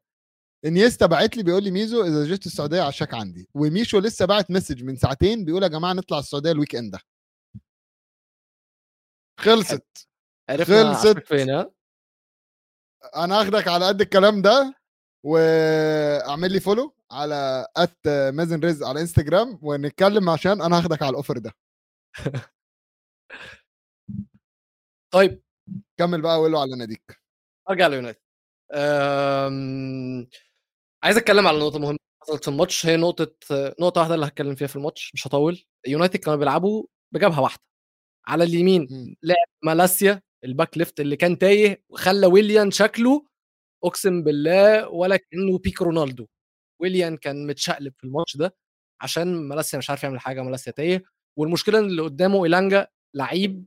إنيستا 0.65 1.05
باعت 1.05 1.37
لي 1.37 1.43
بيقول 1.43 1.63
لي 1.63 1.71
ميزو 1.71 2.03
إذا 2.03 2.23
جيت 2.23 2.45
السعودية 2.45 2.81
عشاك 2.81 3.13
عندي. 3.13 3.49
وميشو 3.53 3.99
لسه 3.99 4.25
باعت 4.25 4.51
message 4.51 4.83
من 4.83 4.95
ساعتين 4.95 5.45
بيقول 5.45 5.63
يا 5.63 5.67
جماعة 5.67 5.93
نطلع 5.93 6.19
السعودية 6.19 6.51
ال 6.51 6.75
weekend 6.75 6.91
ده. 6.91 6.99
خلصت. 9.39 10.07
خلصت. 10.63 11.19
فين 11.19 11.65
أنا 13.15 13.41
اخدك 13.41 13.67
على 13.67 13.87
قد 13.87 14.01
الكلام 14.01 14.41
ده 14.41 14.75
واعمل 15.25 16.51
لي 16.51 16.59
follow 16.59 16.95
على 17.11 17.67
at 17.77 17.97
مازن 18.33 18.59
رز 18.63 18.83
على 18.83 19.01
انستجرام 19.01 19.59
ونتكلم 19.61 20.29
عشان 20.29 20.61
أنا 20.61 20.77
هاخدك 20.77 21.01
على 21.01 21.09
ال 21.09 21.14
offer 21.14 21.37
ده. 21.37 21.51
طيب. 25.13 25.41
كمل 25.99 26.21
بقى 26.21 26.39
وقول 26.39 26.51
له 26.51 26.61
على 26.61 26.75
ناديك 26.75 27.21
أرجع 27.69 27.87
ليونايتد 27.87 28.19
أم... 28.73 30.27
عايز 31.03 31.17
أتكلم 31.17 31.47
على 31.47 31.59
نقطة 31.59 31.79
مهمة 31.79 31.97
حصلت 32.23 32.43
في 32.43 32.47
الماتش 32.49 32.85
هي 32.85 32.97
نقطة 32.97 33.35
نقطة 33.79 34.01
واحدة 34.01 34.15
اللي 34.15 34.25
هتكلم 34.27 34.55
فيها 34.55 34.67
في 34.67 34.75
الماتش 34.75 35.11
مش 35.13 35.27
هطول. 35.27 35.63
يونايتد 35.87 36.19
كانوا 36.19 36.39
بيلعبوا 36.39 36.85
بجبهة 37.13 37.41
واحدة. 37.41 37.61
على 38.27 38.43
اليمين 38.43 38.87
لعب 39.23 39.47
مالاسيا 39.63 40.21
ال 40.45 40.52
back 40.52 40.77
left 40.77 40.99
اللي 40.99 41.15
كان 41.17 41.37
تايه 41.37 41.83
وخلى 41.89 42.27
ويليان 42.27 42.71
شكله 42.71 43.27
أقسم 43.83 44.23
بالله 44.23 44.89
ولا 44.89 45.17
كأنه 45.17 45.57
بيك 45.59 45.81
رونالدو. 45.81 46.27
ويليان 46.81 47.17
كان 47.17 47.47
متشقلب 47.47 47.93
في 47.97 48.03
الماتش 48.03 48.37
ده 48.37 48.55
عشان 49.01 49.47
مالاسيا 49.47 49.77
مش 49.79 49.89
عارف 49.89 50.03
يعمل 50.03 50.19
حاجة 50.19 50.41
مالاسيا 50.43 50.71
تايه. 50.71 51.03
والمشكلة 51.39 51.79
اللي 51.79 52.01
قدامه 52.01 52.43
إيلانجا 52.45 52.87
لعيب 53.15 53.65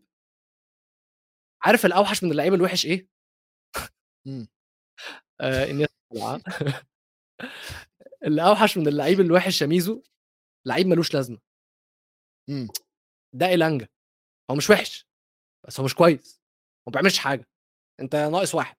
عارف 1.63 1.87
الأوحش 1.87 2.25
من 2.25 2.31
اللعيب 2.31 2.55
الوحش 2.55 2.87
إيه؟ 2.87 3.09
آه 5.41 5.65
الأوحش 8.27 8.79
من 8.79 8.89
اللعيب 8.89 9.21
الوحش 9.21 9.63
يا 9.63 9.67
ميزو 9.67 10.03
لعيب 10.67 10.87
ملوش 10.87 11.15
لازمة. 11.15 11.39
ده 13.35 13.47
إيلانجا. 13.47 13.89
هو 14.51 14.55
مش 14.57 14.71
وحش 14.71 15.09
بس 15.67 15.81
هو 15.81 15.85
مش 15.87 15.95
كويس. 15.95 16.41
ما 16.89 16.93
بيعملش 16.93 17.19
حاجة. 17.19 17.49
أنت 18.01 18.17
ناقص 18.17 18.55
واحد 18.55 18.77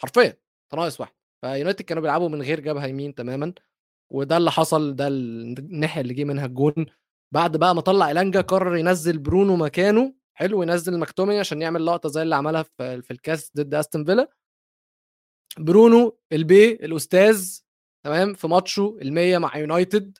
حرفيا 0.00 0.26
أنت 0.64 0.74
ناقص 0.74 1.00
واحد. 1.00 1.12
فيونايتد 1.44 1.82
كانوا 1.82 2.02
بيلعبوا 2.02 2.28
من 2.28 2.42
غير 2.42 2.60
جبهة 2.60 2.86
يمين 2.86 3.14
تماما 3.14 3.54
وده 4.12 4.36
اللي 4.36 4.50
حصل 4.50 4.96
ده 4.96 5.08
الناحية 5.08 6.00
اللي 6.00 6.14
جه 6.14 6.24
منها 6.24 6.46
الجون. 6.46 6.86
بعد 7.34 7.56
بقى 7.56 7.74
ما 7.74 7.80
طلع 7.80 8.08
إيلانجا 8.08 8.40
قرر 8.40 8.76
ينزل 8.76 9.18
برونو 9.18 9.56
مكانه 9.56 10.14
حلو 10.34 10.62
ينزل 10.62 10.98
مكتوميناي 10.98 11.38
عشان 11.38 11.62
يعمل 11.62 11.86
لقطة 11.86 12.08
زي 12.08 12.22
اللي 12.22 12.34
عملها 12.36 12.62
في, 12.62 13.10
الكاس 13.10 13.52
ضد 13.56 13.74
أستون 13.74 14.04
فيلا. 14.04 14.28
برونو 15.58 16.18
ال 16.32 16.52
B 16.52 16.72
الأستاذ 16.72 17.58
تمام 18.04 18.34
في 18.34 18.48
ماتشه 18.48 18.98
ال100 19.02 19.38
مع 19.40 19.56
يونايتد. 19.56 20.18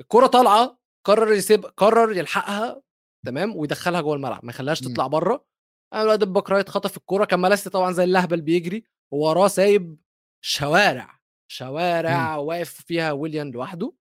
الكرة 0.00 0.26
طالعة 0.26 0.78
قرر 1.06 1.32
يسيب 1.32 1.66
قرر 1.66 2.16
يلحقها 2.16 2.82
تمام 3.26 3.56
ويدخلها 3.56 4.00
جوه 4.00 4.14
الملعب 4.14 4.44
ما 4.44 4.50
يخليهاش 4.50 4.80
تطلع 4.80 5.06
بره. 5.06 5.51
الواد 5.94 6.22
ال 6.22 6.28
back 6.28 6.50
right 6.50 6.68
خطف 6.68 6.96
الكوره. 6.96 7.24
كان 7.24 7.40
مالاسي 7.40 7.70
طبعا 7.70 7.92
زي 7.92 8.04
اللهبل 8.04 8.40
بيجري 8.40 8.84
ووراه 9.10 9.48
سايب 9.48 9.96
شوارع 10.44 11.18
شوارع 11.48 12.36
م. 12.36 12.38
واقف 12.38 12.70
فيها 12.70 13.12
ويليان 13.12 13.50
لوحده. 13.50 13.92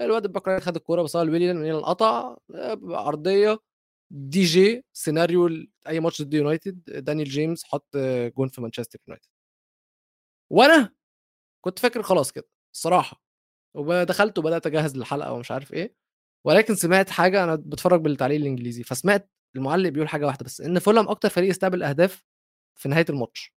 الواد 0.00 0.24
ال 0.24 0.29
back 0.29 0.48
right 0.48 0.62
خد 0.62 0.76
الكوره 0.76 1.02
بصها 1.02 1.24
لويليان 1.24 1.56
ويليان 1.56 1.80
قطع 1.80 2.36
عرضيه 2.90 3.58
دي 4.10 4.44
جي 4.44 4.84
سيناريو 4.92 5.48
أي 5.88 6.00
ماتش 6.00 6.22
ضد 6.22 6.34
يونايتد 6.34 6.82
دانيال 6.84 7.28
جيمس 7.28 7.64
حط 7.64 7.96
جون 8.36 8.48
في 8.48 8.60
مانشستر 8.60 8.98
يونايتد. 9.08 9.28
وأنا 10.52 10.94
كنت 11.64 11.78
فاكر 11.78 12.02
خلاص 12.02 12.32
كده 12.32 12.48
الصراحه 12.74 13.22
ودخلت 13.76 14.38
وبدأت 14.38 14.66
أجهز 14.66 14.96
للحلقة 14.96 15.32
ومش 15.32 15.50
عارف 15.50 15.72
إيه. 15.72 15.94
ولكن 16.46 16.74
سمعت 16.74 17.10
حاجة 17.10 17.44
أنا 17.44 17.54
بتفرج 17.54 18.00
بالتعليق 18.00 18.40
الإنجليزي 18.40 18.82
فسمعت 18.82 19.30
المعلق 19.56 19.88
بيقول 19.88 20.08
حاجة 20.08 20.26
واحدة 20.26 20.44
بس 20.44 20.60
إن 20.60 20.78
فولهام 20.78 21.08
أكتر 21.08 21.28
فريق 21.28 21.50
استقبل 21.50 21.82
أهداف 21.82 22.24
في 22.74 22.88
نهاية 22.88 23.06
الماتش. 23.10 23.54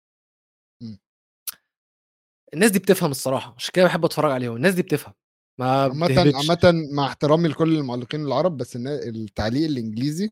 الناس 2.54 2.72
دي 2.72 2.80
بتفهم 2.80 3.12
الصراحة 3.12 3.54
عشان 3.58 3.72
كده 3.74 3.86
بحب 3.86 4.06
أتفرج 4.06 4.32
عليهم 4.32 4.56
الناس 4.56 4.74
دي 4.74 4.82
بتفهم 4.82 5.14
ما 5.60 5.82
عامة 5.82 6.34
عامة 6.36 6.90
مع 6.94 7.06
احترامي 7.06 7.48
لكل 7.48 7.78
المعلقين 7.78 8.26
العرب 8.26 8.58
بس 8.58 8.76
التعليق 8.86 9.66
الإنجليزي 9.66 10.32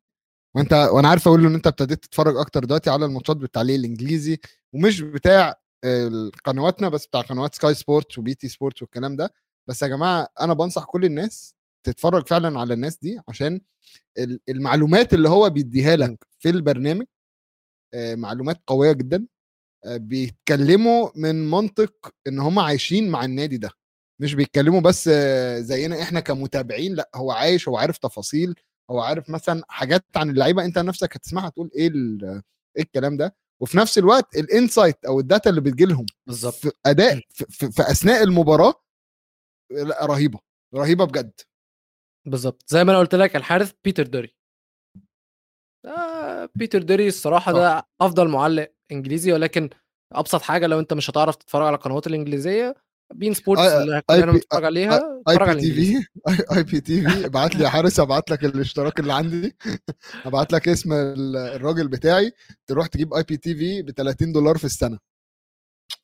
وأنت 0.55 0.74
وأنا 0.74 1.07
عارف 1.10 1.28
أقول 1.28 1.41
له 1.41 1.47
إن 1.47 1.55
أنت 1.55 1.68
ابتديت 1.68 2.03
تتفرج 2.03 2.38
أكتر 2.38 2.66
دلوقتي 2.66 2.89
على 2.89 3.05
الماتشات 3.05 3.38
بالتعليق 3.38 3.76
الإنجليزي 3.76 4.38
ومش 4.74 5.01
بتاع 5.01 5.55
قنواتنا 6.43 6.89
بس 6.89 7.07
بتاع 7.07 7.22
قنوات 7.22 7.55
سكاي 7.55 7.74
سبورتس 7.74 8.18
وبي 8.18 8.34
تي 8.34 8.47
سبورتس 8.47 8.82
والكلام 8.82 9.16
ده. 9.16 9.34
بس 9.68 9.82
يا 9.82 9.88
جماعة 9.88 10.28
أنا 10.41 10.53
بنصح 10.53 10.84
كل 10.86 11.05
الناس 11.05 11.55
تتفرج 11.84 12.28
فعلا 12.28 12.60
على 12.60 12.74
الناس 12.74 12.98
دي 12.98 13.20
عشان 13.28 13.62
ال- 14.18 14.40
المعلومات 14.50 15.14
اللي 15.14 15.30
هو 15.30 15.50
بيديها. 15.50 15.96
لك 15.96 16.28
في 16.40 16.50
البرنامج 16.50 17.06
آه، 17.94 18.16
معلومات 18.16 18.62
قوية 18.68 18.92
جدا 18.92 19.28
آه، 19.86 19.98
بيتكلموا 19.98 21.10
من 21.16 21.50
منطق 21.50 22.14
إن 22.28 22.40
هم 22.40 22.60
عايشين 22.60 23.10
مع 23.10 23.26
النادي 23.26 23.58
ده. 23.58 23.70
مش 24.22 24.34
بيتكلموا 24.34 24.82
بس 24.82 25.10
زينا 25.60 26.02
إحنا 26.02 26.20
كمتابعين 26.20 26.94
لأ 26.96 27.10
هو 27.16 27.32
عايش 27.32 27.68
هو 27.68 27.78
عارف 27.78 27.98
تفاصيل 27.98 28.56
هو 28.92 29.00
عارف 29.02 29.30
مثلا 29.30 29.64
حاجات 29.70 30.06
عن 30.16 30.30
اللعيبة 30.30 30.66
أنت 30.66 30.78
نفسك 30.80 31.16
هتسمعها 31.16 31.50
تقول 31.50 31.72
إيه 31.76 31.92
إيه 32.78 32.84
الكلام 32.84 33.18
ده؟ 33.18 33.36
وفي 33.62 33.78
نفس 33.78 33.98
الوقت 33.98 34.36
ال 34.38 34.46
insight 34.46 35.06
أو 35.06 35.20
ال 35.20 35.26
data 35.26 35.50
اللي 35.50 35.62
بتجي 35.62 35.86
لهم 35.86 36.06
بالظبط. 36.28 36.54
في 36.54 36.72
أداء 36.86 37.22
في, 37.30 37.46
في, 37.50 37.72
في 37.72 37.82
أثناء 37.82 38.24
المباراة 38.24 38.74
لأ 39.72 40.06
رهيبة 40.06 40.40
رهيبة 40.76 41.06
بجد. 41.06 41.32
بالظبط 42.28 42.63
زي 42.67 42.84
ما 42.84 42.91
أنا 42.91 42.99
قلت 42.99 43.15
لك 43.15 43.36
الحارس 43.36 43.74
بيتر 43.84 44.07
دوري. 44.07 44.36
آه 45.86 46.49
بيتر 46.55 46.82
دوري 46.84 47.07
الصراحة 47.07 47.51
ده 47.51 47.88
أفضل 48.01 48.28
معلق 48.28 48.72
إنجليزي 48.91 49.34
ولكن 49.34 49.70
أبسط 50.13 50.41
حاجة 50.41 50.67
لو 50.67 50.80
أنت 50.80 50.93
مش 50.93 51.09
هتعرف 51.09 51.36
تتفرج 51.36 51.67
على 51.67 51.76
القنوات 51.76 52.07
الإنجليزية 52.07 52.76
بين 53.13 53.34
سبورتس 53.34 53.61
آي- 53.61 53.65
اللي 53.65 54.01
كلنا 54.09 54.26
بي- 54.26 54.32
بنتفرج 54.32 54.63
عليها 54.65 55.22
اي 55.30 55.38
بي 55.38 55.61
تي 55.61 55.74
في 55.74 56.57
اي 56.57 56.63
بي 56.63 56.82
تي 56.82 57.01
في 57.09 57.26
ابعت 57.26 57.55
لي 57.55 57.63
يا 57.63 57.70
حارس 57.70 57.99
ابعت 57.99 58.32
لك 58.32 58.45
الاشتراك 58.45 58.99
اللي 58.99 59.13
عندي. 59.13 59.55
ابعت 60.26 60.53
لك 60.53 60.67
اسم 60.67 60.93
ال- 60.93 61.38
الراجل 61.38 61.88
بتاعي 61.88 62.32
تروح 62.67 62.88
تجيب 62.88 63.13
IPTV 63.14 63.82
ب 63.82 63.91
30 63.91 64.32
دولار 64.32 64.57
في 64.57 64.65
السنة. 64.65 64.99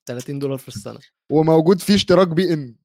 30 0.05 0.39
دولار 0.39 0.57
في 0.57 0.67
السنة. 0.67 0.99
وموجود 1.31 1.79
فيه 1.79 1.95
اشتراك 1.95 2.27
بي 2.27 2.53
ان 2.53 2.75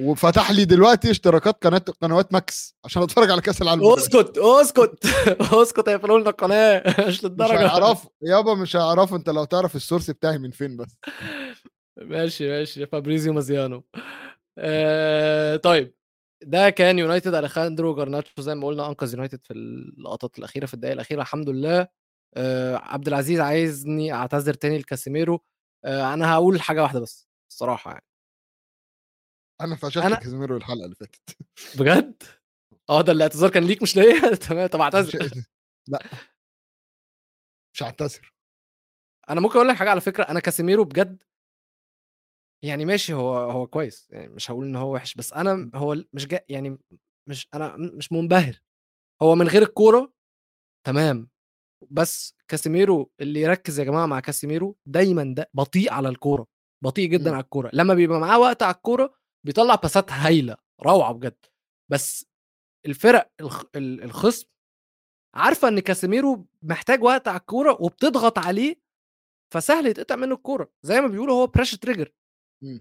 وفتح 0.00 0.50
لي 0.50 0.64
دلوقتي 0.64 1.10
اشتراكات 1.10 1.64
قناه 1.64 1.78
قنوات 1.78 2.32
ماكس 2.32 2.76
عشان 2.84 3.02
أتفرج 3.02 3.30
على 3.30 3.40
كأس 3.40 3.62
العالم. 3.62 3.86
اسكت 3.92 4.38
اسكت 4.38 5.06
اسكت 5.40 5.88
هيقفلوا 5.88 6.18
لنا 6.20 6.30
القناة. 6.30 6.82
مش 7.00 7.06
مش 7.06 7.24
للدرجة. 7.24 7.60
هيعرفوا 7.60 8.10
يابا 8.22 8.54
مش 8.54 8.76
هيعرفوا 8.76 9.16
انت 9.16 9.28
لو 9.30 9.44
تعرف 9.44 9.76
ال 9.76 9.81
source 9.81 10.10
بتاعي 10.10 10.38
من 10.38 10.50
فين 10.50 10.76
بس. 10.76 10.96
ماشي 11.98 12.48
ماشي. 12.48 12.86
فابريزيو 12.86 13.32
مازنيانو. 13.32 13.84
آه 14.58 15.56
طيب. 15.56 15.94
ده 16.42 16.70
كان 16.70 16.98
يونايتد 16.98 17.34
أليخاندرو 17.34 17.94
جرناتشو 17.94 18.42
زي 18.42 18.54
ما 18.54 18.66
قلنا 18.66 18.86
أنقذ 18.88 19.12
يونايتد 19.12 19.40
في 19.44 19.52
اللقطات 19.52 20.38
الأخيرة 20.38 20.66
في 20.66 20.74
الدقائق 20.74 20.94
الأخيرة. 20.94 21.22
الحمد 21.22 21.48
لله. 21.48 21.88
آه 22.36 22.76
عبد 22.76 23.08
العزيز 23.08 23.40
عايزني 23.40 24.12
أعتذر 24.12 24.54
تاني 24.54 24.78
لكاسيميرو. 24.78 25.42
آه 25.84 26.14
أنا 26.14 26.32
هقول 26.34 26.60
حاجة 26.60 26.82
واحدة 26.82 27.00
بس 27.00 27.28
الصراحة 27.50 27.90
يعني. 27.90 28.05
أنا 29.60 29.76
فشلت 29.76 30.04
أنا- 30.04 30.18
كاسيميرو 30.22 30.56
الحلقة 30.56 30.84
اللي 30.84 30.94
فاتت. 30.96 31.36
بجد؟ 31.78 32.22
آه 32.90 33.02
ده 33.02 33.12
الاعتذار 33.12 33.50
كان 33.50 33.64
ليك 33.64 33.82
مش 33.82 33.96
ليا؟ 33.96 34.34
تمام 34.48 34.66
طب 34.66 34.80
اعتذر. 34.80 35.24
مش- 35.24 35.44
لأ. 35.88 36.02
مش 37.74 37.82
هعتذر 37.82 38.32
أنا 39.30 39.40
ممكن 39.40 39.54
أقول 39.54 39.68
لك 39.68 39.76
حاجة 39.76 39.90
على 39.90 40.00
فكرة 40.00 40.24
أنا 40.24 40.40
كاسيميرو 40.40 40.84
بجد 40.84 41.22
يعني 42.64 42.84
ماشي 42.84 43.12
هو 43.12 43.36
هو 43.50 43.66
كويس 43.66 44.08
يعني 44.10 44.28
مش 44.28 44.50
هقول 44.50 44.66
إن 44.66 44.76
هو 44.76 44.94
وحش 44.94 45.14
بس 45.14 45.32
أنا 45.32 45.70
هو 45.74 45.96
مش 46.12 46.26
جا 46.26 46.44
يعني 46.48 46.78
مش 47.28 47.48
أنا 47.54 47.76
مش 47.76 48.12
منبهر. 48.12 48.60
هو 49.22 49.34
من 49.34 49.48
غير 49.48 49.62
الكورة 49.62 50.12
تمام 50.86 51.28
بس 51.90 52.34
كاسيميرو 52.48 53.12
اللي 53.20 53.40
يركز 53.40 53.78
يا 53.78 53.84
جماعة 53.84 54.06
مع 54.06 54.20
كاسيميرو 54.20 54.76
دايما 54.86 55.34
ده 55.36 55.50
بطيء 55.54 55.92
على 55.92 56.08
الكورة 56.08 56.46
بطيء 56.84 57.08
جدا 57.08 57.30
مم. 57.30 57.34
على 57.36 57.44
الكورة. 57.44 57.70
لما 57.72 57.94
بيبقى 57.94 58.20
معاه 58.20 58.38
وقت 58.38 58.62
على 58.62 58.74
الكورة 58.74 59.14
بيطلع 59.46 59.74
passات 59.74 60.12
هايلة 60.12 60.56
روعة 60.82 61.12
بجد. 61.12 61.36
بس 61.90 62.26
الفرق 62.86 63.30
الخ... 63.40 63.64
ال- 63.76 64.02
الخصم 64.02 64.48
عارفة 65.34 65.68
إن 65.68 65.80
كاسيميرو 65.80 66.46
محتاج 66.62 67.02
وقت 67.02 67.28
على 67.28 67.40
الكورة 67.40 67.82
وبتضغط 67.82 68.38
عليه 68.38 68.80
فسهل 69.54 69.86
يتقطع 69.86 70.16
منه 70.16 70.34
الكورة. 70.34 70.72
زي 70.82 71.00
ما 71.00 71.06
بيقولوا 71.08 71.34
هو 71.42 71.46
pressure 71.46 71.76
trigger 71.76 72.12
مم. 72.62 72.80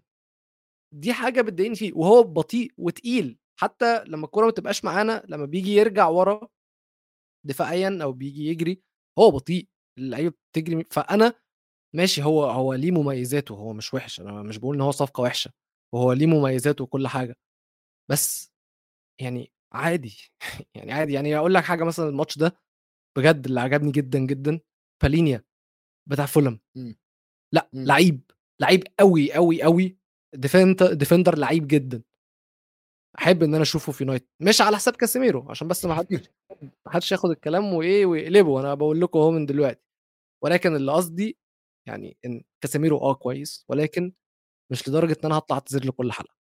دي 0.94 1.14
حاجة 1.14 1.42
بتضايقني 1.42 1.76
فيه 1.76 1.94
وهو 1.94 2.24
بطيء 2.24 2.72
وتقيل. 2.78 3.38
حتى 3.60 4.04
لما 4.04 4.26
الكورة 4.26 4.46
ما 4.46 4.52
تبقاش 4.52 4.86
معانا 4.86 5.26
لما 5.30 5.46
بيجي 5.46 5.72
يرجع 5.76 6.08
ورا 6.08 6.48
دفاعيا 7.48 8.00
أو 8.04 8.12
بيجي 8.12 8.46
يجري 8.48 8.82
هو 9.20 9.32
بطيء. 9.32 9.68
اللعيبة 9.98 10.36
بتجري 10.52 10.86
فأنا 10.92 11.34
ماشي 11.96 12.24
هو 12.24 12.46
هو 12.46 12.74
ليه 12.74 12.92
مميزاته؟ 12.92 13.56
هو 13.56 13.74
مش 13.74 13.94
وحش 13.94 14.20
أنا 14.22 14.44
مش 14.44 14.58
بقول 14.58 14.76
إن 14.76 14.82
هو 14.82 14.92
صفقة 14.92 15.22
وحشة. 15.22 15.52
وهو 15.96 16.14
ليه 16.14 16.26
مميزاته 16.28 16.84
وكل 16.84 17.08
حاجة 17.08 17.36
بس 18.12 18.54
يعني 19.22 19.52
عادي 19.74 20.18
يعني 20.76 20.92
عادي 20.94 21.14
يعني 21.14 21.38
أقول 21.38 21.54
لك 21.54 21.64
حاجة 21.64 21.84
مثلا 21.84 22.10
الماتش 22.10 22.38
ده 22.38 22.58
بجد 23.18 23.46
اللي 23.48 23.62
عجبني 23.62 23.92
جدا 23.92 24.20
جدا 24.20 24.60
بالينيا 25.04 25.44
بتاع 26.10 26.26
فولهام. 26.26 26.60
مم. 26.78 26.96
لأ 27.54 27.70
مم. 27.74 27.86
لعيب 27.86 28.32
لعيب 28.62 28.84
قوي 29.00 29.34
قوي 29.34 29.64
قوي 29.64 29.98
defender 30.36 30.94
defender 30.94 31.38
لعيب 31.38 31.68
جدا. 31.68 32.04
أحب 33.20 33.44
إن 33.44 33.54
أنا 33.54 33.64
أشوفه 33.64 33.92
في 33.92 34.04
يونايتد. 34.04 34.28
مش 34.42 34.62
على 34.62 34.78
حساب 34.78 34.96
كاسيميرو 34.96 35.50
عشان 35.52 35.68
بس 35.68 35.86
ما 35.86 35.94
حدش 35.96 36.30
ما 36.86 36.92
حدش 36.92 37.12
ياخد 37.12 37.30
الكلام 37.32 37.74
وإيه 37.74 38.06
ويقلبه. 38.06 38.60
أنا 38.62 38.74
بقول 38.74 39.02
لكم 39.02 39.20
أهو 39.20 39.32
من 39.32 39.46
دلوقتي. 39.46 39.82
ولكن 40.44 40.76
اللي 40.76 40.92
قصدي 40.92 41.38
يعني 41.88 42.18
إن 42.26 42.44
كاسيميرو 42.64 42.98
آه 43.00 43.14
كويس 43.16 43.66
ولكن 43.70 44.14
مش 44.72 44.90
لدرجة 44.90 45.12
إن 45.14 45.26
أنا 45.26 45.38
هطلع 45.38 45.56
أعتذر 45.58 45.86
له 45.86 45.92
كل 45.92 46.12
حلقة. 46.12 46.36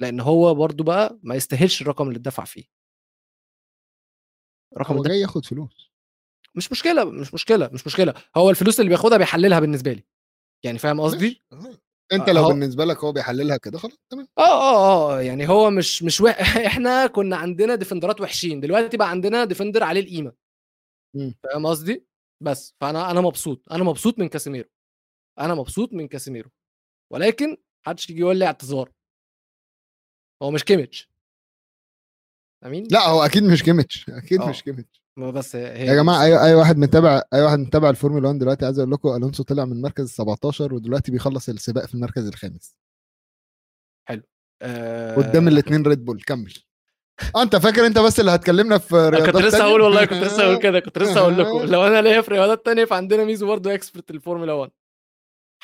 لأن 0.00 0.20
هو 0.20 0.54
برضو 0.54 0.84
بقى 0.84 1.18
ما 1.22 1.34
يستاهلش 1.34 1.82
الرقم 1.82 2.08
اللي 2.08 2.16
اتدفع 2.18 2.44
فيه. 2.44 2.64
الرقم 4.76 4.96
هو 4.96 5.02
جاي 5.02 5.20
ياخد 5.20 5.44
فلوس. 5.46 5.90
مش 6.54 6.72
مشكلة 6.72 7.04
مش 7.04 7.34
مشكلة 7.34 7.70
مش 7.72 7.86
مشكلة. 7.86 8.14
هو 8.36 8.50
الفلوس 8.50 8.80
اللي 8.80 8.88
بياخدها 8.88 9.18
بيحللها 9.18 9.60
بالنسبة 9.60 9.92
لي. 9.92 10.04
يعني 10.64 10.78
فاهم 10.78 11.00
قصدي؟ 11.00 11.42
ماشي. 11.52 11.78
انت 12.12 12.28
آه، 12.28 12.32
لو 12.32 12.42
هو- 12.42 12.48
بالنسبة 12.48 12.84
لك 12.84 13.04
هو 13.04 13.12
بيحللها 13.12 13.56
كده 13.56 13.78
خلاص 13.78 13.98
تمام. 14.12 14.28
آه 14.38 14.42
آه 14.42 15.12
آه 15.18 15.22
يعني 15.22 15.48
هو 15.48 15.70
مش 15.70 16.02
مش 16.02 16.20
وح... 16.20 16.36
إحنا 16.66 17.06
كنا 17.06 17.36
عندنا 17.36 17.74
defender 17.74 18.15
ات 18.15 18.20
وحشين. 18.20 18.60
دلوقتي 18.60 18.96
بقى 18.96 19.10
عندنا 19.10 19.44
defender 19.44 19.82
عليه 19.82 20.00
القيمة. 20.00 20.32
فاهم 21.42 21.66
قصدي؟ 21.66 22.06
بس. 22.42 22.74
فأنا 22.80 23.10
أنا 23.10 23.20
مبسوط. 23.20 23.72
أنا 23.72 23.84
مبسوط 23.84 24.18
من 24.18 24.28
كاسيميرو. 24.28 24.68
أنا 25.38 25.54
مبسوط 25.54 25.92
من 25.92 26.08
كاسيميرو. 26.08 26.50
ولكن 27.12 27.56
محدش 27.86 28.10
يجي 28.10 28.20
يقول 28.20 28.36
لي 28.36 28.46
اعتذار. 28.46 28.90
هو 30.42 30.50
مش 30.50 30.64
كيميتش. 30.64 31.10
أمين؟ 32.66 32.86
لا 32.90 33.08
هو 33.08 33.22
أكيد 33.22 33.42
مش 33.42 33.62
كيميتش 33.62 34.10
أكيد 34.10 34.40
آه. 34.40 34.48
مش 34.48 34.62
كيميتش. 34.62 35.02
ما 35.16 35.30
بس 35.30 35.56
هي 35.56 35.86
يا 35.86 35.94
جماعة. 35.94 36.24
أي 36.24 36.46
أي 36.46 36.54
واحد 36.54 36.76
متابع 36.78 37.22
أي 37.34 37.42
واحد 37.42 37.58
متابع 37.58 37.90
الفورمولا 37.90 38.28
1 38.28 38.38
دلوقتي 38.38 38.64
عايز 38.64 38.78
أقول 38.78 38.90
لكم 38.90 39.16
ألونسو 39.16 39.42
طلع 39.42 39.64
من 39.64 39.72
المركز 39.72 40.10
17 40.10 40.74
ودلوقتي 40.74 41.12
بيخلص 41.12 41.48
السباق 41.48 41.86
في 41.86 41.94
المركز 41.94 42.26
الخامس. 42.26 42.76
آه... 44.62 45.16
قدام 45.16 45.48
الاثنين 45.48 45.82
ريد 45.82 46.04
بول 46.04 46.22
كمل. 46.22 46.54
آه 47.36 47.42
أنت 47.42 47.56
فاكر 47.56 47.86
أنت 47.86 47.98
بس 47.98 48.20
اللي 48.20 48.30
هتكلمنا 48.30 48.78
في 48.78 48.94
رياضات 48.94 49.30
كنت 49.30 49.44
لسه؟ 49.44 49.64
هقول 49.64 49.80
والله 49.80 50.04
كنت 50.04 50.18
لسه 50.18 50.42
هقول 50.42 50.58
كده 50.58 50.80
كنت 50.80 50.98
لسه 50.98 51.20
هقول 51.20 51.38
لكم. 51.38 51.58
لو 51.72 51.86
أنا 51.86 52.02
ليا 52.02 52.20
في 52.20 52.30
رياضات 52.30 52.64
تانية 52.66 52.84
فعندنا 52.84 53.24
ميزو 53.24 53.46
برضه 53.46 53.74
expert 53.74 54.10
الفورمولا 54.10 54.52
1 54.52 54.70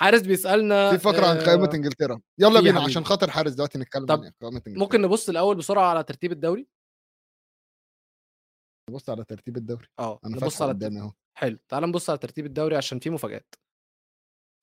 حارث 0.03 0.23
بيسألنا 0.23 0.91
في 0.91 0.99
فقرة 0.99 1.27
عن 1.27 1.37
آه، 1.37 1.47
قائمه 1.47 1.71
إنجلترا. 1.75 2.21
يلا 2.39 2.61
بينا 2.61 2.73
حبيبي. 2.73 2.91
عشان 2.91 3.05
خاطر 3.05 3.31
حارث 3.31 3.53
دلوقتي 3.53 3.79
نتكلم 3.79 4.07
طب 4.07 4.21
عن 4.23 4.33
قائمة 4.41 4.57
إنجلترا. 4.67 4.83
ممكن 4.83 5.01
نبص 5.01 5.29
الأول 5.29 5.57
بسرعة 5.57 5.91
على 5.91 6.05
ترتيب 6.05 6.33
الدوري؟ 6.33 6.69
نبص 8.91 9.11
على 9.11 9.25
ترتيب 9.25 9.57
الدوري. 9.57 9.87
آه 9.99 10.21
أنا 10.25 10.37
نبص 10.37 10.63
على 10.63 10.73
قدامي 10.73 11.01
أهو. 11.01 11.13
حلو 11.39 11.59
تعال 11.69 11.83
نبص 11.83 12.11
على 12.11 12.19
ترتيب 12.19 12.47
الدوري 12.47 12.77
عشان 12.77 12.99
في 12.99 13.11
مفاجآت. 13.11 13.55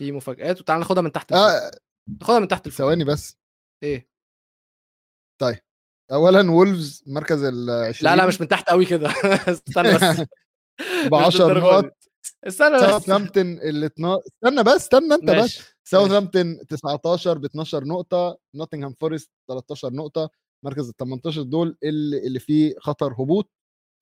في 0.02 0.12
مفاجآت 0.12 0.60
وتعال 0.62 0.80
ناخدها 0.80 1.04
من 1.04 1.12
تحت 1.12 1.32
آه 1.32 1.72
ناخدها 2.22 2.40
من 2.40 2.48
تحت 2.48 2.68
لفوق. 2.68 2.78
ثواني 2.78 3.04
بس. 3.04 3.38
إيه؟ 3.84 4.10
اولا 6.12 6.52
وولفز 6.52 7.04
مركز 7.08 7.44
ال 7.44 7.70
20 7.70 8.12
لا 8.12 8.16
لا 8.22 8.28
مش 8.28 8.42
من 8.42 8.48
تحت 8.48 8.70
قوي 8.70 8.86
كده. 8.86 9.10
استنى 9.54 9.94
بس. 9.96 10.28
ب 11.12 11.16
10 11.16 11.48
للدرجة 11.48 11.64
نقط. 11.64 11.99
استنى 12.48 12.76
بس. 12.76 12.82
ساوثهامبتون 12.82 13.46
ال 13.46 13.84
12 13.84 14.22
استنى 14.28 14.64
بس 14.64 14.76
استنى 14.76 15.14
انت 15.14 15.30
بس. 15.32 15.60
ساوثهامبتون 15.84 16.66
19 16.68 17.38
ب 17.38 17.46
12 17.46 17.84
نقطة 17.86 18.38
نوتنغهام 18.56 18.96
فورست 19.02 19.32
13 19.50 19.94
نقطة 19.94 20.30
مركز 20.66 20.90
ال 20.90 20.98
18 20.98 21.42
دول 21.42 21.78
اللي, 21.84 22.18
اللي 22.28 22.40
فيه 22.40 22.76
خطر 22.80 23.14
هبوط 23.14 23.50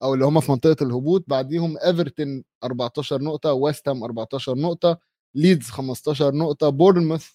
أو 0.02 0.14
اللي 0.14 0.24
هم 0.24 0.40
في 0.40 0.52
منطقة 0.52 0.84
الهبوط. 0.84 1.24
بعديهم 1.28 1.76
ايفرتون 1.78 2.44
14 2.64 3.22
نقطة 3.22 3.52
ويست 3.52 3.88
هام 3.88 4.04
14 4.04 4.54
نقطة 4.58 4.98
ليدز 5.34 5.66
15 5.70 6.34
نقطة 6.34 6.68
بورنموث 6.68 7.28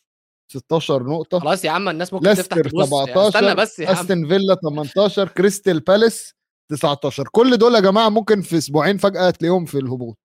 16 0.51 1.03
نقطة 1.03 1.39
خلاص 1.39 1.65
يا 1.65 1.71
عم 1.71 1.89
الناس 1.89 2.13
ممكن 2.13 2.33
تفتح 2.33 2.57
تبص 2.57 2.73
يعني. 2.73 2.87
17 2.87 3.27
استنى 3.27 3.55
بس 3.55 3.79
يا 3.79 3.87
عم. 3.89 3.95
استون 3.95 4.27
فيلا 4.27 4.55
18 4.55 5.27
كريستال 5.27 5.79
بالاس 5.79 6.33
19 6.71 7.27
كل 7.31 7.57
دول 7.57 7.75
يا 7.75 7.79
جماعة 7.79 8.09
ممكن 8.09 8.41
في 8.41 8.57
أسبوعين 8.57 8.97
فجأة 8.97 9.29
تلاقيهم 9.29 9.65
في 9.65 9.77
الهبوط. 9.77 10.17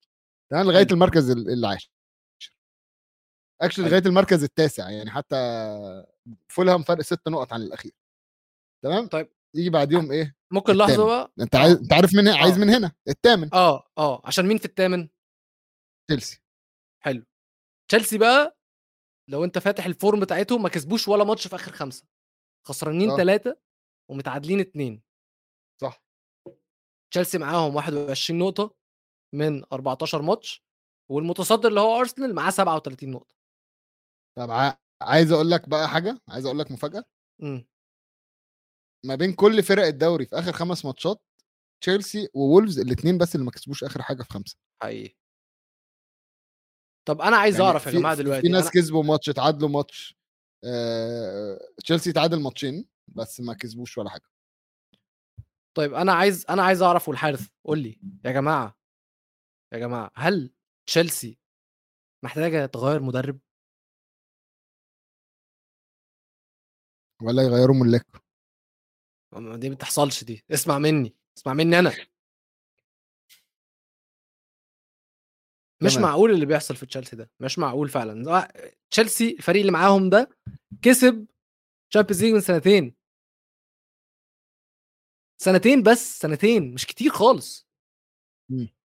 تمام 0.51 0.67
لغاية. 0.71 0.87
المركز 0.93 1.31
ال- 1.31 1.51
العاشر 1.51 1.91
actually. 3.63 3.85
لغاية 3.89 4.03
المركز 4.07 4.43
التاسع 4.45 4.91
يعني 4.91 5.11
حتى 5.11 5.37
فولهام 6.49 6.83
فرق 6.83 7.01
ست 7.01 7.29
نقط 7.29 7.53
عن 7.53 7.63
الأخير. 7.63 7.93
تمام؟ 8.85 9.07
طيب. 9.07 9.29
يجي 9.57 9.71
بعديهم 9.71 10.13
إيه؟ 10.13 10.37
ممكن 10.53 10.73
لحظة 10.73 10.93
التامن. 10.93 11.07
بقى؟ 11.07 11.33
أنت 11.41 11.55
آه. 11.55 11.59
عايز 11.59 11.77
أنت 11.77 11.93
عارف 11.93 12.15
من 12.15 12.29
هنا 12.29 12.37
عايز 12.39 12.55
آه. 12.55 12.61
من 12.61 12.71
هنا؟ 12.71 12.93
الثامن 13.09 13.55
آه 13.55 13.89
آه. 13.99 14.23
عشان 14.25 14.47
مين 14.47 14.59
في 14.59 14.65
الثامن 14.65 15.09
تشيلسي. 16.11 16.43
حلو. 17.05 17.25
تشيلسي 17.91 18.19
بقى 18.19 18.59
لو 19.31 19.45
أنت 19.45 19.59
فاتح 19.59 19.87
ال 19.87 19.94
form 19.94 20.21
بتاعتهم 20.21 20.63
ما 20.63 20.69
كسبوش 20.69 21.09
ولا 21.09 21.25
ماتش 21.25 21.47
في 21.49 21.55
آخر 21.55 21.73
خمسة. 21.73 22.07
خسرانين 22.67 23.11
آه. 23.11 23.17
ثلاثة 23.17 23.57
ومتعادلين 24.11 24.61
اثنين 24.61 25.03
صح. 25.83 26.03
تشيلسي 27.13 27.39
معاهم 27.39 27.75
21 27.75 28.39
نقطة. 28.39 28.78
من 29.35 29.65
14 29.73 30.23
ماتش 30.23 30.65
والمتصدر 31.11 31.69
اللي 31.69 31.81
هو 31.81 32.01
أرسنال 32.01 32.35
معاه 32.35 32.51
37 32.51 33.11
نقطة. 33.11 33.35
طب 34.39 34.51
عايز 35.03 35.33
أقول 35.33 35.51
لك 35.51 35.69
بقى 35.69 35.89
حاجة 35.89 36.21
عايز 36.29 36.47
أقول 36.47 36.59
لك 36.59 36.71
مفاجأة. 36.71 37.05
امم. 37.43 37.67
ما 39.07 39.15
بين 39.15 39.33
كل 39.33 39.63
فرق 39.63 39.87
الدوري 39.87 40.27
في 40.27 40.39
آخر 40.39 40.53
خمس 40.53 40.85
ماتشات 40.85 41.23
تشيلسي 41.83 42.29
وولفز 42.35 42.79
الاثنين 42.79 43.19
بس 43.19 43.35
اللي 43.35 43.47
ما 43.47 43.51
كسبوش 43.53 43.85
آخر 43.85 44.03
حاجة 44.03 44.23
في 44.23 44.31
خمسة. 44.31 44.57
حقيقي. 44.83 45.17
طب 47.09 47.21
أنا 47.21 47.37
عايز 47.37 47.55
يعني 47.55 47.67
أعرف 47.67 47.87
يا 47.87 47.91
جماعة 47.91 48.15
دلوقتي 48.15 48.43
في 48.43 48.49
ناس 48.49 48.63
أنا... 48.63 48.71
كسبوا 48.71 49.05
ماتش 49.05 49.29
اتعادلوا 49.29 49.69
ماتش 49.69 50.17
آه، 50.65 51.59
تشيلسي 51.85 52.13
تعادل 52.13 52.41
ماتشين 52.41 52.89
بس 53.09 53.41
ما 53.41 53.55
كسبوش 53.55 53.99
ولا 53.99 54.11
حاجة. 54.11 54.29
طيب 55.77 55.95
أنا 55.95 56.13
عايز 56.13 56.47
أنا 56.51 56.63
عايز 56.63 56.83
أعرف 56.83 57.09
والحارث 57.09 57.49
قول 57.65 57.79
لي 57.79 58.01
يا 58.25 58.33
جماعة 58.33 58.78
يا 59.73 59.79
جماعة 59.79 60.11
هل 60.15 60.53
تشيلسي 60.87 61.39
محتاجة 62.25 62.67
تغير 62.67 63.03
مدرب؟ 63.03 63.39
ولا 67.23 67.43
يغيروا 67.43 67.77
ملاك. 67.77 68.07
دي 69.61 69.69
ما 69.69 69.75
بتحصلش 69.75 70.25
دي. 70.25 70.45
اسمع 70.51 70.79
مني 70.79 71.15
اسمع 71.39 71.55
مني 71.55 71.79
أنا. 71.79 71.93
مش 75.83 75.95
تمام. 75.95 76.03
معقول 76.09 76.31
اللي 76.31 76.47
بيحصل 76.47 76.77
في 76.77 76.87
تشيلسي 76.87 77.17
ده. 77.17 77.31
مش 77.41 77.59
معقول 77.59 77.89
فعلا. 77.89 78.31
آه، 78.39 78.73
تشيلسي 78.91 79.31
الفريق 79.31 79.61
اللي 79.61 79.73
معاهم 79.73 80.11
ده 80.11 80.29
كسب 80.83 81.27
Champions 81.91 82.25
League 82.25 82.35
من 82.35 82.41
سنتين. 82.41 82.95
سنتين 85.41 85.83
بس 85.83 86.19
سنتين 86.19 86.75
مش 86.75 86.87
كتير 86.87 87.11
خالص. 87.11 87.69
مم. 88.49 88.78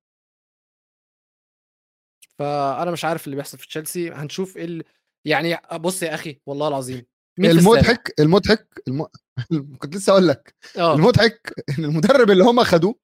فأنا 2.39 2.91
مش 2.91 3.05
عارف 3.05 3.25
اللي 3.25 3.37
بيحصل 3.37 3.59
في 3.59 3.67
تشيلسي 3.67 4.11
هنشوف 4.11 4.57
إيه 4.57 4.65
اللي... 4.65 4.85
يعني 5.27 5.57
بص 5.79 6.03
يا 6.03 6.15
أخي 6.15 6.41
والله 6.47 6.69
العظيم؟ 6.69 7.07
المضحك 7.39 8.21
المضحك 8.21 8.83
الم... 8.89 9.07
كنت 9.81 9.97
لسه 9.97 10.13
أقول 10.13 10.29
لك 10.29 10.55
آه. 10.79 10.95
المضحك 10.95 11.53
إن 11.79 11.85
المدرب 11.85 12.31
اللي 12.31 12.45
هم 12.45 12.65
خدوه 12.65 12.95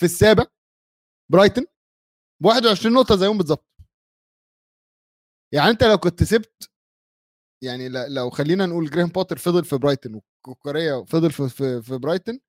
في 0.00 0.04
السابع 0.04 0.46
برايتن 1.32 1.66
ب 2.42 2.46
21 2.46 2.94
نقطة 2.94 3.16
زيهم 3.16 3.38
بالظبط 3.38 3.66
يعني 5.54 5.70
أنت 5.70 5.84
لو 5.84 5.98
كنت 5.98 6.22
سبت 6.22 6.70
يعني 7.64 7.88
لو 7.88 8.30
خلينا 8.30 8.66
نقول 8.66 8.90
جريم 8.90 9.06
بوتر 9.06 9.38
فضل 9.38 9.64
في 9.64 9.78
برايتن 9.78 10.14
وكوكوريا 10.14 11.04
فضل 11.04 11.32
في, 11.32 11.48
في, 11.48 11.82
في 11.82 11.98
برايتن 11.98 12.40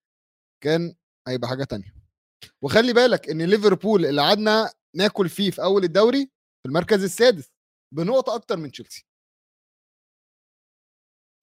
كان 0.63 0.95
هيبقى 1.27 1.49
حاجة 1.49 1.63
تانية. 1.63 1.93
وخلي 2.61 2.93
بالك 2.93 3.29
إن 3.29 3.41
ليفربول 3.41 4.05
اللي 4.05 4.21
قعدنا 4.21 4.71
ناكل 4.95 5.29
فيه 5.29 5.51
في 5.51 5.63
أول 5.63 5.83
الدوري 5.83 6.25
في 6.63 6.65
المركز 6.69 7.03
السادس 7.03 7.51
بنقطه 7.93 8.35
أكتر 8.35 8.57
من 8.57 8.71
تشيلسي. 8.71 9.05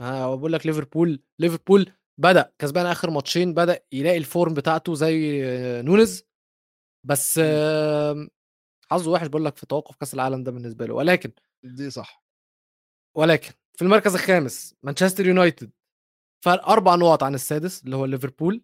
ها 0.03 0.37
بقول 0.37 0.53
لك 0.53 0.67
ليفربول 0.67 1.23
ليفربول 1.39 1.93
بدأ 2.21 2.53
كسبان 2.59 2.87
آخر 2.87 3.11
ماتشين 3.11 3.55
بدأ 3.55 3.85
يلاقي 3.93 4.17
ال 4.19 4.26
form 4.26 4.55
بتاعته 4.55 4.95
زي 4.95 5.45
آه، 5.45 5.83
نونيز 5.83 6.23
بس 7.07 7.41
حظه 8.91 9.11
وحش 9.11 9.27
بقول 9.27 9.45
لك 9.45 9.57
في 9.57 9.67
توقف 9.67 9.97
كأس 9.97 10.15
العالم 10.15 10.43
ده 10.45 10.53
بالنسبة 10.53 10.87
له. 10.87 10.95
ولكن 10.95 11.33
دي 11.65 11.91
صح. 11.91 12.25
ولكن 13.17 13.53
في 13.79 13.83
المركز 13.83 14.15
الخامس 14.15 14.75
مانشستر 14.83 15.27
يونايتد 15.27 15.71
فرق 16.45 16.69
أربع 16.69 16.95
نقط 16.95 17.23
عن 17.23 17.35
السادس 17.35 17.85
اللي 17.85 17.97
هو 17.97 18.05
ليفربول 18.05 18.63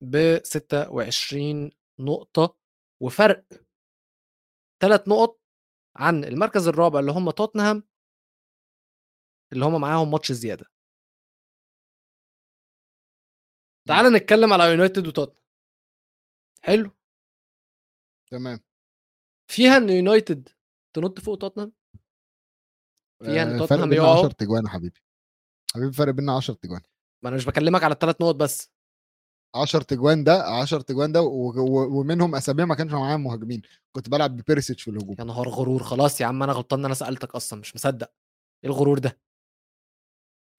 ب 0.00 0.38
26 0.44 1.70
نقطة 2.00 2.56
وفرق 3.02 3.44
ثلاث 4.82 5.08
نقط 5.08 5.40
عن 5.96 6.24
المركز 6.24 6.68
الرابع 6.68 7.00
اللي 7.00 7.12
هم 7.12 7.30
توتنهام 7.30 7.88
اللي 9.52 9.64
هم 9.64 9.80
معاهم 9.80 10.10
ماتش 10.10 10.32
زيادة. 10.32 10.66
تعال 13.88 14.12
نتكلم 14.12 14.52
على 14.52 14.64
يونايتد 14.70 15.06
وتوتنهام. 15.06 15.44
حلو؟ 16.62 16.90
تمام. 18.30 18.60
فيها 19.50 19.76
إن 19.76 19.88
يونايتد 19.88 20.48
تنط 20.96 21.20
فوق 21.20 21.38
توتنهام؟ 21.38 21.72
فيها 23.22 23.42
إن 23.42 23.48
آه، 23.54 23.58
توتنهام 23.58 23.92
يقعوا؟ 23.92 24.18
10 24.18 24.32
تجوان 24.32 24.64
يا 24.64 24.68
حبيبي. 24.70 25.00
حبيبي 25.74 25.92
فرق 25.92 26.10
بيننا 26.12 26.36
10 26.36 26.54
تجوان. 26.54 26.80
ما 27.22 27.28
أنا 27.28 27.36
مش 27.36 27.46
بكلمك 27.46 27.82
على 27.84 27.94
الثلاث 27.94 28.20
نقط 28.20 28.34
بس. 28.34 28.77
10 29.54 29.82
تجوان 29.82 30.24
ده 30.24 30.42
10 30.42 30.80
تجوان 30.80 31.12
ده 31.12 31.22
ومنهم 31.22 32.34
اسابيع 32.34 32.64
ما 32.64 32.74
كانش 32.74 32.92
معايا 32.92 33.16
مهاجمين. 33.16 33.62
كنت 33.96 34.08
بلعب 34.08 34.36
ببيرسيتش 34.36 34.82
في 34.82 34.90
الهجوم. 34.90 35.16
يا 35.18 35.24
نهار 35.24 35.48
غرور 35.48 35.82
خلاص 35.82 36.20
يا 36.20 36.26
عم 36.26 36.42
أنا 36.42 36.52
غلطان 36.52 36.78
إن 36.78 36.84
أنا 36.84 36.94
سألتك 36.94 37.34
أصلا 37.34 37.60
مش 37.60 37.74
مصدق. 37.74 38.10
إيه 38.64 38.70
الغرور 38.70 38.98
ده؟ 38.98 39.18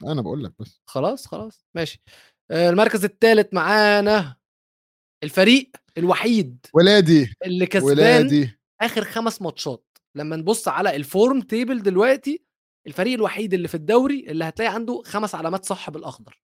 أنا 0.04 0.22
بقول 0.22 0.44
لك 0.44 0.54
بس. 0.60 0.82
خلاص 0.86 1.28
خلاص 1.28 1.66
ماشي. 1.76 2.02
آه، 2.52 2.70
المركز 2.70 3.06
الثالث 3.06 3.54
معانا 3.54 4.36
الفريق 5.24 5.72
الوحيد 5.98 6.66
ولادي 6.74 7.34
اللي 7.46 7.66
كسبان 7.66 7.90
ولادي. 7.92 8.60
آخر 8.82 9.04
خمس 9.04 9.42
ماتشات. 9.42 9.86
لما 10.16 10.36
نبص 10.36 10.68
على 10.68 10.96
ال 10.96 11.05
form 11.05 11.42
table 11.42 11.82
دلوقتي 11.82 12.44
الفريق 12.88 13.14
الوحيد 13.14 13.54
اللي 13.54 13.68
في 13.68 13.76
الدوري 13.76 14.26
اللي 14.32 14.44
هتلاقي 14.46 14.74
عنده 14.74 15.02
خمس 15.06 15.36
علامات 15.36 15.66
صح 15.66 15.90
بالأخضر. 15.90 16.42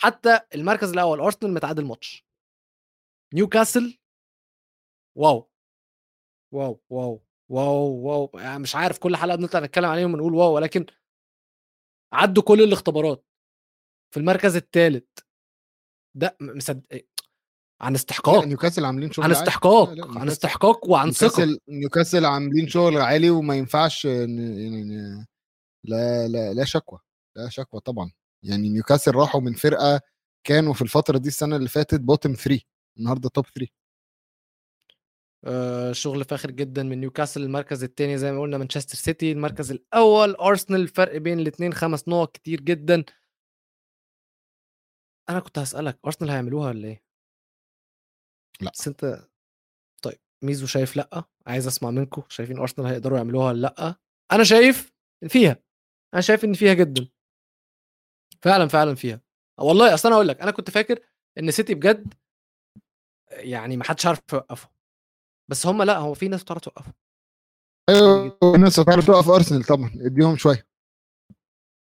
حتى 0.00 0.40
المركز 0.54 0.90
الأول 0.92 1.20
أرسنال 1.20 1.54
متعادل 1.54 1.84
ماتش. 1.84 2.24
نيوكاسل 3.34 3.98
واو. 5.16 5.50
واو 6.54 6.80
واو 6.90 7.22
واو 7.48 8.06
واو. 8.06 8.30
يعني 8.34 8.58
مش 8.58 8.76
عارف 8.76 8.98
كل 8.98 9.16
حلقة 9.16 9.36
بنطلع 9.36 9.60
نتكلم 9.60 9.84
عليهم 9.84 10.14
ونقول 10.14 10.34
واو 10.34 10.54
ولكن 10.54 10.86
عدوا 12.12 12.42
كل 12.42 12.62
الاختبارات. 12.62 13.24
في 14.14 14.20
المركز 14.20 14.56
الثالث 14.56 15.04
ده 16.16 16.36
مصدق 16.40 16.86
إيه؟ 16.92 17.08
عن 17.80 17.94
استحقاق. 17.94 18.44
نيوكاسل 18.44 18.84
عاملين 18.84 19.12
شغل 19.12 19.24
عن. 19.24 19.30
استحقاق. 19.30 19.90
لا، 19.90 19.94
لا، 19.94 20.20
عن 20.20 20.28
استحقاق 20.28 20.90
وعن 20.90 21.10
ثقة. 21.10 21.44
نيوكاسل 21.44 21.60
نيوكاسل 21.68 22.24
عاملين 22.24 22.68
شغل 22.68 22.96
عالي 22.96 23.30
وما 23.30 23.54
ينفعش 23.56 24.06
ن- 24.06 24.38
يعني 24.38 24.84
ن- 24.84 25.26
لا 25.84 26.28
لا 26.28 26.52
لا 26.54 26.64
شك 26.64 26.98
ولا 27.36 27.48
شك 27.48 27.80
طبعا. 27.80 28.12
يعني 28.42 28.68
نيوكاسل 28.68 29.14
راحوا 29.14 29.40
من 29.40 29.52
فرقة 29.52 30.00
كانوا 30.44 30.74
في 30.74 30.82
الفترة 30.82 31.18
دي 31.18 31.28
السنة 31.28 31.56
اللي 31.56 31.68
فاتت 31.68 32.00
bottom 32.00 32.34
3 32.34 32.60
النهارده 32.98 33.28
top 33.28 33.46
3 33.46 33.72
آه، 35.44 35.92
شغل 35.92 36.24
فاخر 36.24 36.50
جدا 36.50 36.82
من 36.82 37.00
نيوكاسل 37.00 37.42
المركز 37.42 37.84
الثاني 37.84 38.18
زي 38.18 38.32
ما 38.32 38.40
قلنا 38.40 38.58
مانشستر 38.58 38.94
سيتي 38.94 39.32
المركز 39.32 39.70
الأول 39.70 40.34
أرسنال 40.34 40.80
الفرق 40.80 41.16
بين 41.16 41.38
الاثنين 41.38 41.72
خمس 41.74 42.08
نقط 42.08 42.34
كتير 42.34 42.60
جدا. 42.60 43.04
أنا 45.30 45.40
كنت 45.40 45.58
هسألك 45.58 45.98
أرسنال 46.06 46.30
هيعملوها 46.30 46.68
ولا 46.68 46.88
إيه؟ 46.88 47.02
لا. 48.60 48.70
بس 48.70 48.88
أنت 48.88 49.28
طيب 50.02 50.18
ميزو 50.42 50.66
شايف 50.66 50.96
لأ؟ 50.96 51.24
عايز 51.46 51.66
أسمع 51.66 51.90
منكم 51.90 52.22
شايفين 52.28 52.58
أرسنال 52.58 52.86
هيقدروا 52.86 53.18
يعملوها 53.18 53.46
ولا 53.46 53.60
لأ؟ 53.60 53.94
أنا 54.32 54.44
شايف 54.44 54.92
فيها 55.28 55.56
أنا 56.14 56.22
شايف 56.22 56.44
إن 56.44 56.52
فيها 56.54 56.74
جدا. 56.74 57.08
فعلا 58.44 58.68
فعلا 58.68 58.94
فيها. 58.94 59.20
والله 59.58 59.94
أصل 59.94 60.08
أنا 60.08 60.16
أقول 60.16 60.28
لك 60.28 60.40
أنا 60.40 60.50
كنت 60.50 60.70
فاكر 60.70 61.00
إن 61.38 61.50
سيتي 61.50 61.74
بجد 61.74 62.14
يعني 63.30 63.76
ما 63.76 63.84
حدش 63.84 64.06
عارف 64.06 64.20
يوقفه. 64.32 64.68
بس 65.50 65.66
هم 65.66 65.82
لأ 65.82 65.98
هو 65.98 66.14
في 66.14 66.28
ناس 66.28 66.42
بتعرف 66.42 66.60
توقفه. 66.60 66.92
أيوه 67.88 68.38
الناس 68.54 68.80
هتعرف 68.80 69.06
توقف 69.06 69.28
ارسنال 69.28 69.64
طبعا 69.64 69.90
اديهم 70.00 70.36
شوية. 70.36 70.68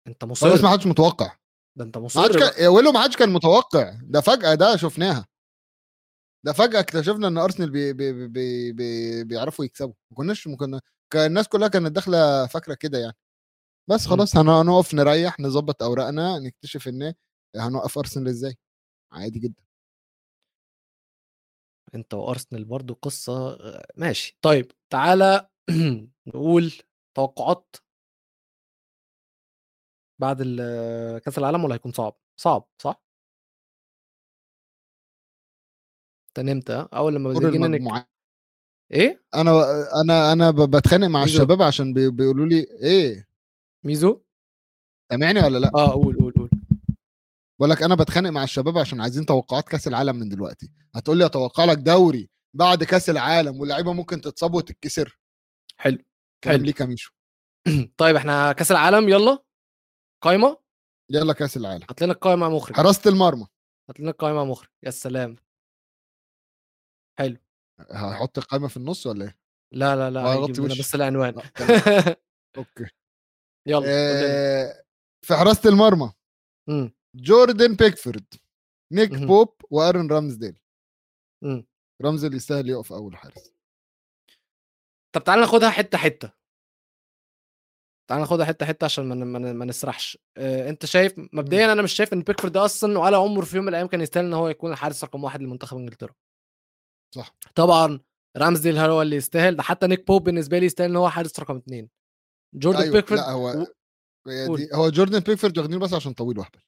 أنت 0.06 0.24
مصر 0.24 0.48
خلاص 0.48 0.62
ما 0.62 0.68
حدش 0.70 0.86
متوقع. 0.86 1.36
ده 1.76 1.84
أنت 1.84 1.98
ما 1.98 2.04
مصر 2.04 2.22
حدش 2.22 2.36
بقى. 2.36 2.50
كان 2.50 2.66
ولو 2.68 2.92
ما 2.92 3.02
حدش 3.02 3.16
كان 3.16 3.32
متوقع. 3.32 3.98
ده 4.02 4.20
فجأة 4.20 4.54
ده 4.54 4.76
شفناها. 4.76 5.26
ده 6.44 6.52
فجأة 6.52 6.80
اكتشفنا 6.80 7.28
إن 7.28 7.38
ارسنال 7.38 7.70
بي 7.70 7.92
بي 7.92 8.12
بي 8.12 8.28
بي 8.28 8.72
بي 8.72 9.24
بيعرفوا 9.24 9.64
يكسبوا. 9.64 9.94
ما 10.10 10.16
كناش 10.16 10.46
ما 10.46 10.56
كنا 10.56 10.80
كان 11.12 11.26
الناس 11.26 11.48
كلها 11.48 11.68
كانت 11.68 11.92
داخلة 11.92 12.46
فاكرة 12.46 12.74
كده 12.74 12.98
يعني. 12.98 13.16
بس 13.88 14.06
إمم. 14.06 14.16
خلاص 14.16 14.36
هن- 14.36 14.48
هنقف 14.48 14.94
نريح 14.94 15.40
نظبط 15.40 15.82
اوراقنا 15.82 16.38
نكتشف 16.38 16.88
إن 16.88 17.14
هنوقف 17.56 17.98
أرسنال 17.98 18.28
إزاي 18.28 18.56
عادي 19.12 19.38
جدا 19.38 19.62
أنت 21.94 22.14
وأرسنال 22.14 22.64
برضه 22.64 22.94
قصة 23.02 23.50
آآ 23.54 23.86
ماشي. 23.96 24.38
طيب 24.42 24.72
تعالَ 24.90 25.48
نقول 26.26 26.72
توقعات 27.16 27.76
بعد 30.20 30.42
كأس 31.24 31.38
العالم 31.38 31.64
والّا 31.64 31.74
هيكون 31.74 31.92
صعب؟ 31.92 32.16
صعب 32.40 32.68
صح؟ 32.82 33.02
أنت 36.28 36.40
نمت 36.40 36.70
ها؟ 36.70 36.88
أول 36.94 37.14
لمّا 37.14 37.32
دور 37.34 37.50
جينا 37.50 37.68
نك 37.68 38.06
إيه؟ 38.92 39.22
أنا 39.34 39.50
أنا 40.00 40.32
أنا 40.32 40.50
بتخانق 40.50 41.06
مع. 41.06 41.24
الشباب 41.24 41.62
عشان 41.62 41.92
بي- 41.92 42.10
بيقولوا 42.10 42.46
لي 42.46 42.66
إيه 42.82 43.26
ميزو؟ 43.84 44.20
سامعني 45.12 45.40
ولا 45.40 45.58
لأ 45.58 45.70
آه 45.74 45.92
قُل، 45.92 46.16
قُل، 46.18 46.32
قُل. 46.32 46.48
بقول 47.60 47.70
لك 47.70 47.82
أنا 47.82 47.94
بتخانق 47.94 48.30
مع 48.30 48.44
الشباب 48.44 48.78
عشان 48.78 49.00
عايزين 49.00 49.26
توقعات 49.26 49.68
كأس 49.68 49.88
العالم 49.88 50.16
من 50.16 50.28
دلوقتي 50.28 50.70
هتقول 50.94 51.18
لي 51.18 51.26
أتوقع 51.26 51.64
لك 51.64 51.78
دوري 51.78 52.30
بعد 52.54 52.84
كأس 52.84 53.10
العالم 53.10 53.60
واللعيبة 53.60 53.92
ممكن 53.92 54.20
تتصاب 54.20 54.54
وتتكسر 54.54 55.18
حلو. 55.76 55.98
كلام. 56.44 56.62
ليك 56.64 56.80
يا 56.80 56.86
ميشو 56.86 57.12
طيب 57.98 58.16
إحنا 58.16 58.52
كأس 58.52 58.70
العالم 58.72 59.08
يالّا، 59.08 59.38
قايمة؟ 60.22 60.58
يلا 61.10 61.32
كأس 61.32 61.56
العالم 61.56 61.82
هات 61.90 62.02
لنا 62.02 62.12
القايمة 62.12 62.46
يا 62.46 62.50
مُخرج، 62.52 62.76
حراسة 62.76 63.10
المرمى 63.10 63.46
هات 63.90 64.00
لنا 64.00 64.10
القايمة 64.10 64.38
يا 64.40 64.44
مُخرج، 64.44 64.68
يا 64.82 64.90
سلام. 64.90 65.36
حلو. 67.18 67.36
هحط 67.90 68.38
القائمه 68.38 68.68
في 68.68 68.76
النص 68.76 69.06
ولا 69.06 69.24
إيه 69.24 69.36
لا، 69.72 69.96
لا، 69.96 70.10
لا،. 70.10 70.46
بس 70.78 70.94
العنوان. 70.94 71.34
آه،. 71.38 71.42
أوكي 72.58 72.86
لنا. 73.66 73.84
آه، 73.86 74.82
في 75.22 75.34
حراسة 75.34 75.70
المرمى 75.70 76.12
جوردن 77.14 77.74
بيكفورد 77.74 78.24
نيك. 78.92 79.14
بوب 79.14 79.54
وآرون 79.70 80.10
رامزديل. 80.12 80.58
رامزديل 82.02 82.34
يستاهل 82.34 82.68
يقف 82.68 82.92
أول 82.92 83.16
حارس 83.16 83.52
طب 85.12 85.24
تعالَ 85.24 85.40
ناخدها 85.40 85.70
حتّة، 85.70 85.98
حتّة. 85.98 86.32
تعالَ 88.08 88.20
ناخدها 88.20 88.46
حتّة، 88.46 88.66
حتّة 88.66 88.84
عشان 88.84 89.24
ما 89.24 89.38
ما 89.52 89.64
نسرحش. 89.64 90.18
آآ 90.36 90.68
أنت 90.68 90.86
شايف 90.86 91.14
مبدئيًا 91.32 91.72
أنا 91.72 91.82
مش 91.82 91.92
شايف 91.92 92.12
إن 92.12 92.22
بيكفورد 92.22 92.52
ده 92.52 92.64
أصلًا 92.64 92.98
ولا 92.98 93.16
عمره 93.16 93.44
في 93.44 93.56
يوم 93.56 93.64
من 93.64 93.68
الأيام 93.68 93.86
كان 93.86 94.00
يستاهل 94.00 94.24
إن 94.24 94.34
هو 94.34 94.48
يكون 94.48 94.72
الحارس 94.72 95.04
رقم 95.04 95.24
1 95.24 95.42
لمنتخب 95.42 95.76
إنجلترا. 95.76 96.14
صح 97.14 97.34
طبعًا 97.54 98.00
رامسديل 98.36 98.78
هو 98.78 99.02
اللي 99.02 99.16
يستاهل، 99.16 99.56
ده 99.56 99.62
حتى 99.62 99.86
نيك 99.86 100.06
بوب 100.06 100.24
بالنسبة 100.24 100.58
لي 100.58 100.66
يستاهل 100.66 100.90
إن 100.90 100.96
هو 100.96 101.08
حارس 101.10 101.40
رقم 101.40 101.56
2. 101.56 101.88
جوردن 102.56 102.78
أيوه 102.80 102.92
بيكفورد 102.92 103.20
لأ 103.20 103.30
هو 103.30 103.66
و 104.26 104.56
هو 104.74 104.88
جوردن 104.90 105.20
بيكفورد 105.20 105.58
واخدينه 105.58 105.80
بس 105.80 105.94
عشان 105.94 106.12
طويل 106.12 106.38
واهبل 106.38 106.60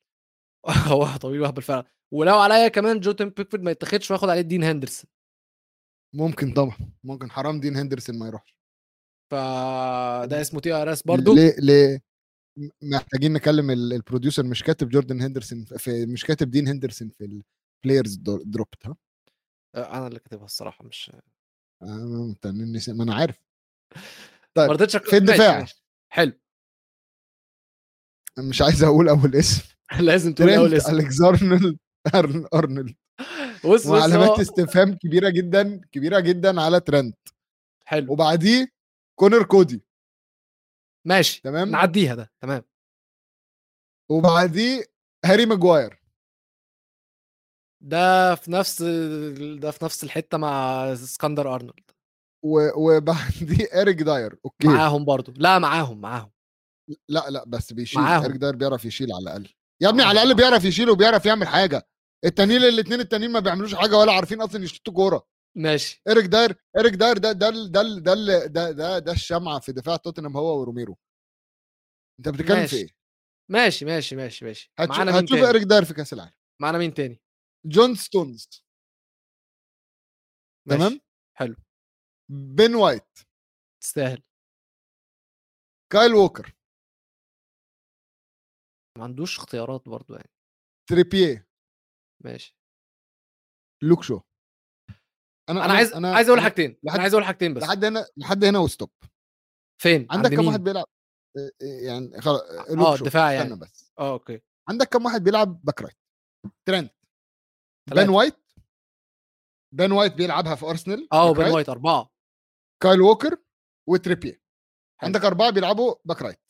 هو 0.93 1.17
طويل 1.17 1.41
وأهبل 1.41 1.63
فعلًا. 1.63 1.85
ولو 2.15 2.39
عليّا 2.39 2.69
كمان 2.69 3.01
جوردن 3.01 3.29
بيكفورد 3.31 3.63
ما 3.63 3.71
يتاخدش 3.71 4.11
وآخد 4.11 4.29
عليه 4.29 4.41
دين 4.41 4.65
هندرسون. 4.65 5.11
ممكن 6.15 6.53
طبعا 6.55 6.77
ممكن 7.05 7.31
حرام 7.31 7.61
دين 7.61 7.77
هندرسون 7.77 8.19
ما 8.19 8.27
يروحش 8.27 8.57
فده 9.33 10.41
اسمه 10.41 10.61
TRS 10.61 11.03
برضه. 11.07 11.35
ليه 11.35 11.55
ليه 11.59 12.01
محتاجين 12.83 13.33
نكلم 13.33 13.71
ال- 13.71 13.93
البروديوسر 13.93 14.45
مش 14.45 14.63
كاتب 14.63 14.89
جوردن 14.89 15.21
هندرسون 15.23 15.65
في 15.65 16.07
مش 16.07 16.25
كاتب 16.25 16.51
دين 16.51 16.69
هندرسون 16.69 17.09
في 17.09 17.43
البلايرز 17.85 18.15
دروبت 18.45 18.87
ها 18.87 18.97
أنا 19.77 20.07
اللي 20.07 20.19
كاتبها 20.21 20.45
الصراحة 20.45 20.85
مش 20.85 21.13
آه، 21.83 22.35
ما 22.89 23.05
أنا 23.05 23.15
عارف 23.15 23.39
طيب 24.59 24.71
رضيتش 24.71 24.97
أك 24.97 25.05
في 25.05 25.17
الدفاع. 25.17 25.67
حلو. 26.09 26.33
مش 28.39 28.63
عايز 28.63 28.83
أقول 28.83 29.09
أول 29.09 29.35
اسم 29.37 29.63
لازم 30.01 30.35
تقول 30.35 30.49
ترينت 30.49 30.73
اسم. 30.73 30.97
ألكسندر 30.99 31.42
أرنولد 31.42 31.79
أرن- 32.09 32.49
أرنولد 32.55 32.95
بُص، 33.65 33.87
وعلامات 33.87 34.29
هو 34.29 34.41
استفهام 34.41 34.95
كبيرة 34.95 35.29
جدا 35.29 35.81
كبيرة 35.93 36.21
جدا 36.21 36.61
على 36.61 36.81
ترنت 36.81 37.17
حلو. 37.85 38.13
وبعديه 38.13 38.67
كونر 39.19 39.43
كودي 39.43 39.83
ماشي، 41.07 41.41
تمام 41.43 41.69
نعدّيها 41.71 42.15
ده، 42.15 42.33
تمام. 42.41 42.63
وبعديه 44.11 44.85
هاري 45.25 45.47
ماجواير 45.47 46.03
ده 47.81 48.35
في 48.35 48.51
نفس 48.51 48.83
ده 49.61 49.71
في 49.71 49.85
نفس 49.85 50.05
الحتّة 50.05 50.39
مع 50.39 50.85
اسكندر 50.93 51.55
أرنولد. 51.55 51.88
و- 52.43 52.97
وبعديه 52.97 53.67
اريك 53.83 54.03
داير 54.03 54.39
أوكي 54.45 54.69
معاهم 54.69 55.05
برضه. 55.05 55.33
لا 55.37 55.59
معاهم، 55.59 56.01
معاهم. 56.01 56.31
لا 57.09 57.31
لا 57.31 57.45
بس 57.45 57.73
بيشيل 57.73 58.01
معاهم. 58.01 58.25
اريك 58.25 58.37
داير 58.37 58.57
بيعرف 58.57 58.85
يشيل 58.85 59.13
على 59.13 59.23
الأقل 59.23 59.55
يا 59.83 59.89
ابني 59.89 60.03
على 60.03 60.23
الأقل. 60.23 60.37
بيعرف 60.37 60.65
يشيل 60.65 60.91
وبيعرف 60.91 61.27
يعمل 61.27 61.49
حاجة 61.49 61.89
التانيين 62.25 62.61
الاثنين 62.63 63.01
التانيين 63.01 63.31
ما 63.33 63.41
بيعملوش 63.41 63.75
حاجة 63.75 63.97
ولا 63.97 64.13
عارفين 64.13 64.41
أصلا 64.43 64.65
يشوطوا 64.65 64.93
كورة 64.95 65.27
ماشي. 65.57 66.03
اريك 66.09 66.25
داير 66.27 66.55
اريك 66.79 66.95
داير 66.95 67.19
ده 67.19 67.33
ده 67.33 67.51
ده 67.51 67.83
ده 67.99 68.13
ال- 68.13 68.53
ده 68.53 68.71
ده, 68.71 68.99
ده 68.99 69.13
الشمعة 69.13 69.59
في 69.61 69.73
دفاع 69.73 69.97
توتنهام 69.97 70.37
هو 70.37 70.61
وروميرو 70.61 70.99
أنت 72.19 72.29
بتتكلم 72.29 72.67
في. 72.67 72.77
إيه 72.77 72.89
ماشي، 73.51 73.85
ماشي، 73.85 74.17
ماشي، 74.17 74.45
ماشي. 74.45 74.73
هتشو- 74.81 74.89
معانا 74.89 75.13
مين 75.13 75.23
هتشوف؟ 75.23 75.39
اريك 75.39 75.63
داير 75.63 75.85
في 75.85 75.95
كأس 75.95 76.13
العالم 76.13 76.33
معانا 76.63 76.79
مين 76.79 76.95
تاني؟ 76.95 77.21
جون 77.67 77.95
ستونز 77.95 78.49
ماشي. 80.69 80.79
تمام 80.83 81.01
حلو. 81.39 81.57
بن 82.31 82.75
وايت 82.75 83.19
تستاهل. 83.83 84.23
كايل 85.93 86.15
ووكر 86.15 86.55
ما 88.99 89.05
عندوش 89.05 89.39
اختيارات 89.39 89.89
برضه 89.89 90.17
يعني. 90.17 90.31
تريبيه 90.91 91.49
ماشي. 92.25 92.57
لوك 93.83 94.03
شو 94.03 94.21
أنا 95.51 95.63
عايز 95.63 95.95
عايز 95.95 96.29
أقول 96.29 96.41
حاجتين، 96.41 96.71
أنا 96.71 96.79
لحد 96.85 97.01
عايز 97.01 97.15
أقول 97.15 97.25
حاجتين 97.25 97.55
بس. 97.55 97.63
لحد 97.63 97.85
هنا 97.85 98.07
لحد 98.17 98.45
هنا 98.45 98.59
و 98.59 98.65
stop 98.65 98.91
فين؟ 99.83 100.07
عندك 100.11 100.31
عند 100.31 100.41
كم؟ 100.41 100.47
واحد 100.47 100.61
بيلعب 100.61 100.85
آه، 101.37 101.51
آه، 101.63 101.87
يعني 101.87 102.21
خلاص 102.21 102.41
آه، 102.41 102.97
شو 102.97 103.05
الدفاع 103.05 103.33
استنى 103.33 103.49
يعني. 103.49 103.61
بس 103.61 103.93
آه، 103.99 104.13
أوكي. 104.13 104.41
عندك 104.69 104.87
كم 104.89 105.05
واحد 105.05 105.25
بيلعب 105.25 105.63
back 105.65 105.83
right 105.83 105.99
بن 106.69 106.89
تلاتة. 107.91 108.13
وايت 108.13 108.37
بن 109.75 109.93
وايت 109.93 110.15
بيلعبها 110.15 110.55
في 110.55 110.67
أرسنال 110.67 111.09
آه، 111.13 111.31
وبن 111.31 111.43
رايت. 111.43 111.55
وايت 111.55 111.69
4. 111.69 112.11
كايل 112.83 113.01
ووكر 113.01 113.37
وتريبيه 113.89 114.33
حلو. 114.33 114.41
عندك 115.07 115.25
أربعة 115.25 115.51
بيلعبوا 115.51 115.95
back 116.05 116.23
right 116.23 116.41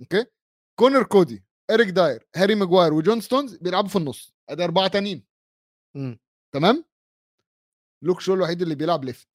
أوكي 0.00 0.26
كونر 0.78 1.02
كودي 1.02 1.44
إريك 1.70 1.88
داير 1.88 2.26
هاري 2.36 2.54
ماجواير 2.54 2.92
وجون 2.92 3.20
ستونز 3.20 3.56
بيلعبوا 3.56 3.88
في 3.88 3.96
النص 3.96 4.34
أدي 4.48 4.64
أربعة 4.64 4.88
تانيين. 4.88 5.26
تمام 6.54 6.84
لوك 8.04 8.20
شو 8.20 8.34
الوحيد 8.34 8.62
اللي 8.62 8.74
بيلعب 8.74 9.04
left 9.04 9.28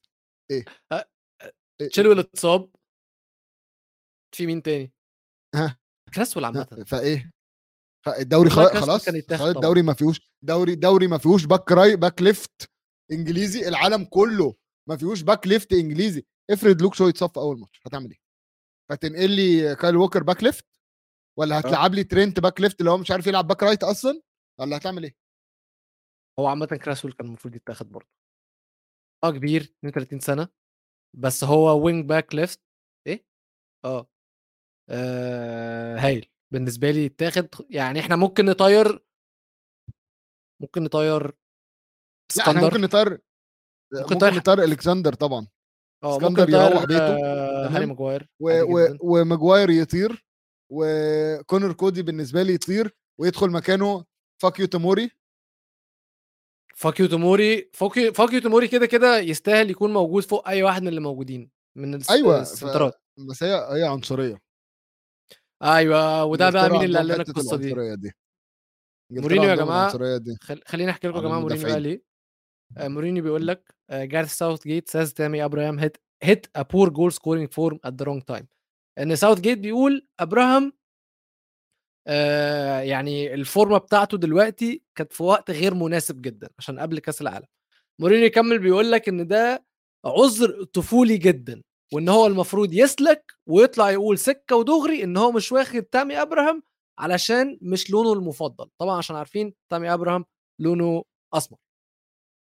إيه 0.52 0.66
أ 0.92 1.02
إيه- 1.02 1.06
إيه- 1.44 1.88
تشيلويل 1.90 2.20
اتصاب. 2.20 2.70
في 4.36 4.46
مين 4.46 4.62
تاني؟ 4.62 4.94
ها 5.56 5.80
كريسويل 6.16 6.46
عامةً. 6.46 6.84
فإيه 6.88 7.32
فالدوري 8.06 8.50
والله 8.50 8.70
خلاص 8.70 9.10
خلاص. 9.10 9.42
الدوري 9.56 9.82
ما 9.82 9.94
فيهوش 9.94 10.32
دوري 10.42 10.76
دوري 10.76 11.08
ما 11.08 11.18
فيهوش 11.18 11.46
back 11.46 11.72
ri- 11.72 11.96
back 11.96 12.22
left 12.22 12.70
إنجليزي 13.12 13.68
العالم 13.68 14.06
كله 14.06 14.56
ما 14.90 14.98
فيهوش 14.98 15.22
back 15.22 15.48
left 15.48 15.74
إنجليزي 15.74 16.26
افرض 16.50 16.82
لوك 16.82 16.94
شو 16.96 17.08
يتصاب 17.08 17.38
أول 17.40 17.60
ماتش 17.60 17.82
هتعمل 17.86 18.12
إيه؟ 18.12 18.20
هتنقل 18.92 19.30
لي 19.30 19.76
كايل 19.76 19.96
ووكر 19.98 20.24
back 20.24 20.44
left 20.44 20.66
ولا 21.40 21.60
هتلعب 21.60 21.94
لي 21.94 22.04
ترينت 22.04 22.40
back 22.40 22.62
left 22.62 22.80
اللي 22.80 22.92
هو 22.92 22.98
مش 22.98 23.12
عارف 23.12 23.28
يلعب 23.28 23.48
back 23.48 23.64
right 23.64 23.84
أصلا 23.84 24.22
ولا 24.60 24.78
هتعمل 24.78 25.04
إيه؟ 25.04 25.16
هو 26.40 26.48
عامةً 26.48 26.66
كريسويل 26.66 27.14
كان 27.14 27.28
المفروض 27.28 27.56
يتاخد 27.56 27.92
برضه. 27.92 28.10
آه 29.24 29.32
كبير 29.32 29.62
32 29.62 30.20
سنة، 30.20 30.48
بس 31.18 31.44
هو 31.44 31.84
wing 31.90 32.04
back 32.08 32.38
left 32.40 32.58
إيه؟ 33.08 33.26
آه. 33.86 34.08
آآ 34.90 36.00
هايل. 36.00 36.30
بالنسبة 36.54 36.92
لي 36.92 37.06
يتاخد 37.06 37.48
يعني 37.70 38.00
إحنا 38.00 38.16
ممكن 38.16 38.46
نطيّر 38.46 39.06
ممكن 40.62 40.84
نطيّر 40.84 41.36
لا 42.38 42.44
إحنا. 42.44 42.62
ممكن 42.62 42.82
نطير 42.82 43.22
ممكن 43.94 44.16
ممكن 44.16 44.36
نطير 44.38 44.64
الكسندر 44.64 45.14
طبعا. 45.14 45.48
آه، 46.04 46.20
ممكن 46.20 46.26
إسكندر 46.26 46.50
يروح 46.50 46.86
بيته 46.86 47.14
هاري 47.14 47.70
تمام؟ 47.70 47.90
ماجواير. 47.90 48.28
وماجواير 49.02 49.70
يطير 49.70 50.26
وكونر 50.70 51.74
كودي 51.74 52.02
بالنسبة 52.02 52.44
لي 52.44 52.54
يطير 52.54 52.96
ويدخل 53.20 53.50
مكانه 53.50 54.06
فيكايو 54.42 54.66
توموري 54.66 55.12
فيكايو 56.76 57.08
توموري 57.08 57.70
فيكايو 57.74 58.14
فيكايو 58.14 58.40
توموري 58.42 58.68
كده، 58.68 58.86
كده 58.86 59.20
يستاهل 59.20 59.70
يكون 59.70 59.94
موجود 59.94 60.24
فوق 60.24 60.48
أي 60.48 60.64
واحد 60.64 60.82
من 60.82 60.88
اللي 60.88 61.00
موجودين 61.00 61.52
من 61.78 61.96
الس 61.96 62.12
أيوه 62.12 62.38
ف... 62.38 62.42
السنترات. 62.42 63.02
بس 63.30 63.44
هي 63.44 63.54
هي 63.54 63.84
عنصرية. 63.84 64.42
أيوه، 65.64 66.24
وده 66.24 66.50
بقى 66.50 66.70
مين 66.70 66.84
اللي 66.84 66.98
قال 66.98 67.08
لنا 67.08 67.20
حتة 67.20 67.30
القصة 67.30 67.58
دي؟ 67.58 67.96
دي. 67.96 68.12
مورينيو 69.12 69.50
يا 69.50 70.38
خل 70.42 70.62
خلّيني 70.66 70.92
أحكي 70.92 71.08
لكم 71.08 71.18
يا 71.18 71.22
على 71.22 71.30
جماعة 71.30 71.40
مورينيو 71.40 71.68
قال 71.68 71.86
إيه. 71.86 72.04
آآ 72.78 72.88
مورينيو 72.88 73.24
بيقول 73.24 73.48
لك 73.48 73.76
آآ 73.92 74.06
Gareth 74.06 74.30
Southgate 74.30 74.90
says 74.90 75.14
Tammy 75.14 75.40
Abraham 75.40 75.78
hit 75.78 75.98
hit 76.26 76.48
a 76.56 76.64
poor 76.64 76.90
goal 76.90 77.12
scoring 77.12 77.48
form 77.48 77.78
at 77.88 77.98
the 77.98 78.06
wrong 78.06 78.22
time. 78.22 78.48
إن 79.00 79.16
ساوث 79.16 79.40
جيت 79.40 79.58
بيقول 79.58 80.08
أبراهام 80.20 80.74
آه 82.08 82.80
يعني 82.80 83.34
الفورمة 83.34 83.78
بتاعته 83.78 84.18
دلوقتي 84.18 84.84
كانت 84.96 85.14
في 85.14 85.24
وقت 85.24 85.52
غير 85.52 85.74
مناسب 85.74 86.22
جدا 86.22 86.50
عشان 86.60 86.80
قبل 86.80 87.00
كأس 87.00 87.22
العالم. 87.22 87.46
مورينيو 88.00 88.26
يكمل 88.26 88.60
بيقول 88.60 88.92
لك 88.92 89.10
إن 89.10 89.28
ده 89.28 89.66
عذر 90.06 90.64
طفولي 90.64 91.18
جدا 91.18 91.62
وإن 91.94 92.10
هو 92.10 92.28
المفروض 92.28 92.74
يسلك 92.74 93.34
ويطلع 93.48 93.92
يقول 93.92 94.18
سكة 94.18 94.56
ودغري 94.56 95.04
إن 95.04 95.18
هو 95.18 95.32
مش 95.32 95.52
واخد 95.52 95.84
تامي 95.84 96.22
أبراهام 96.22 96.64
علشان 97.00 97.60
مش 97.62 97.90
لونه 97.90 98.14
المفضل. 98.14 98.70
طبعا 98.78 98.98
عشان 98.98 99.16
عارفين 99.16 99.54
تامي 99.72 99.94
أبراهام 99.94 100.26
لونه 100.60 101.04
أسمر؟ 101.34 101.58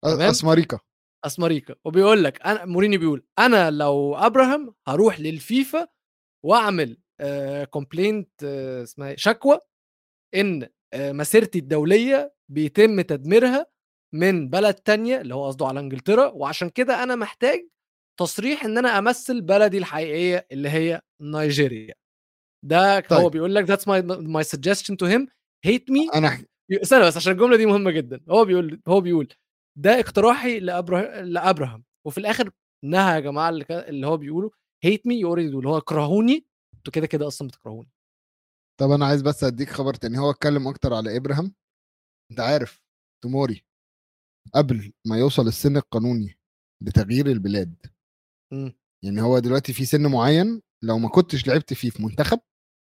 أسمريكا. 0.04 0.78
أسمريكا 1.24 1.74
وبيقول 1.84 2.24
لك 2.24 2.42
أنا 2.46 2.64
مورينيو 2.64 3.00
بيقول 3.00 3.24
أنا 3.38 3.70
لو 3.70 4.14
أبراهام 4.14 4.74
هروح 4.88 5.20
للفيفا 5.20 5.86
وأعمل 6.44 6.96
كومبلينت 7.70 8.44
اسمها 8.82 9.08
إيه؟ 9.08 9.16
شكوى 9.16 9.58
إن 10.34 10.68
آه، 10.94 11.12
مسيرتي 11.12 11.58
الدولية 11.58 12.34
بيتم 12.48 13.00
تدميرها 13.00 13.66
من 14.14 14.48
بلد 14.48 14.74
تانية 14.74 15.20
اللي 15.20 15.34
هو 15.34 15.46
قصده 15.46 15.66
على 15.66 15.80
إنجلترا 15.80 16.26
وعشان 16.30 16.68
كده 16.68 17.02
أنا 17.02 17.16
محتاج 17.16 17.68
تصريح 18.20 18.64
إن 18.64 18.78
أنا 18.78 18.98
أمثل 18.98 19.40
بلدي 19.40 19.78
الحقيقية 19.78 20.46
اللي 20.52 20.68
هي 20.68 21.00
نيجيريا 21.22 21.94
ده 22.64 23.00
طيب. 23.00 23.20
هو 23.20 23.28
بيقول 23.28 23.54
لك 23.54 23.66
that's 23.66 23.82
my 23.84 24.02
my 24.26 24.44
suggestion 24.56 24.94
to 25.02 25.06
him 25.06 25.26
hate 25.66 25.92
me 25.92 26.14
أنا 26.14 26.44
استنى 26.72 27.04
بس 27.06 27.16
عشان 27.16 27.32
الجملة 27.32 27.56
دي 27.56 27.66
مهمة 27.66 27.90
جدا 27.90 28.20
هو 28.30 28.44
بيقول 28.44 28.80
هو 28.88 29.00
بيقول 29.00 29.28
ده 29.78 30.00
اقتراحي 30.00 30.60
لأبره... 30.60 31.20
لأبراهام. 31.20 31.84
وفي 32.06 32.18
الآخر 32.18 32.50
نهى 32.84 33.14
يا 33.14 33.20
جماعة 33.20 33.48
اللي, 33.48 33.64
كان... 33.64 33.78
اللي 33.88 34.06
هو 34.06 34.16
بيقوله 34.16 34.50
هيت 34.84 35.06
مي 35.06 35.20
يوريد 35.20 35.54
اللي 35.54 35.68
هو 35.68 35.78
اكرهوني؟ 35.78 36.46
أنتوا 36.74 36.92
كده 36.92 37.06
كده 37.06 37.26
أصلا 37.26 37.48
بتكرهوني. 37.48 37.90
طب 38.80 38.90
أنا 38.90 39.06
عايز 39.06 39.22
بس 39.22 39.44
أديك 39.44 39.68
خبر 39.68 39.94
تاني. 39.94 40.18
هو 40.18 40.30
اتكلم 40.30 40.68
أكتر 40.68 40.94
على 40.94 41.16
إبراهام. 41.16 41.54
أنت 42.30 42.40
عارف 42.40 42.82
توموري 43.24 43.64
قبل 44.54 44.92
ما 45.06 45.18
يوصل 45.18 45.46
السن 45.46 45.76
القانوني 45.76 46.38
لتغيير 46.82 47.26
البلاد 47.26 47.86
امم. 48.52 48.72
يعني 49.04 49.22
هو 49.22 49.38
دلوقتي 49.38 49.72
في 49.72 49.84
سن 49.84 50.06
معين 50.10 50.62
لو 50.84 50.98
ما 50.98 51.08
كنتش 51.08 51.48
لعبت 51.48 51.74
فيه 51.74 51.90
في 51.90 52.02
منتخب 52.02 52.40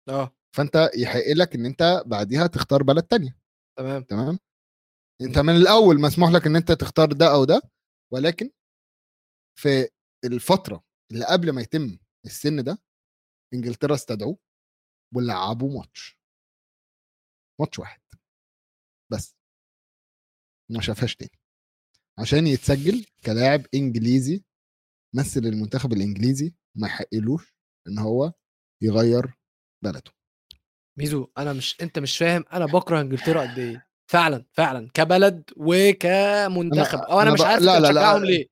آه. 0.08 0.36
فأنت 0.56 0.90
يحق 0.96 1.32
لك 1.36 1.54
إن 1.54 1.66
أنت 1.66 2.02
بعديها 2.06 2.46
تختار 2.46 2.82
بلد 2.82 3.02
تانية. 3.02 3.36
تمام. 3.78 4.02
تمام؟ 4.02 4.38
انت 5.20 5.38
من 5.38 5.56
الأول 5.56 6.00
مسموح 6.00 6.30
لك 6.30 6.46
إن 6.46 6.56
أنت 6.56 6.72
تختار 6.72 7.12
ده 7.12 7.34
أو 7.34 7.44
ده 7.44 7.62
ولكن 8.12 8.50
في 9.58 9.88
الفترة 10.24 10.84
اللي 11.12 11.24
قبل 11.26 11.50
ما 11.50 11.60
يتم 11.62 11.98
السن 12.26 12.64
ده 12.64 12.78
إنجلترا 13.54 13.94
استدعوه 13.94 14.38
ولعبوه 15.14 15.78
ماتش. 15.78 16.18
ماتش 17.60 17.78
واحد. 17.78 18.00
بس. 19.12 19.36
ما 20.70 20.80
شافهاش 20.80 21.16
تاني. 21.16 21.40
عشان 22.18 22.46
يتسجل 22.46 23.06
كلاعب 23.26 23.66
إنجليزي 23.74 24.44
مثل 25.14 25.40
المنتخب 25.40 25.92
الإنجليزي 25.92 26.54
ما 26.76 26.86
يحقلوش 26.88 27.54
إن 27.88 27.98
هو 27.98 28.32
يغير 28.82 29.34
بلده. 29.84 30.12
ميزو 30.98 31.32
أنا 31.38 31.52
مش 31.52 31.80
أنت 31.82 31.98
مش 31.98 32.18
فاهم 32.18 32.44
أنا 32.52 32.66
بكره 32.66 33.00
إنجلترا 33.00 33.40
قد 33.42 33.58
إيه. 33.58 33.89
فعلا 34.10 34.44
فعلا 34.52 34.88
كبلد 34.94 35.50
وكمنتخب. 35.56 36.98
أو 36.98 37.20
أنا, 37.20 37.22
أنا 37.22 37.32
مش 37.32 37.40
عارف 37.40 37.62
لا، 37.62 37.80
لا، 37.80 37.92
لا. 37.92 38.18
ليه. 38.18 38.46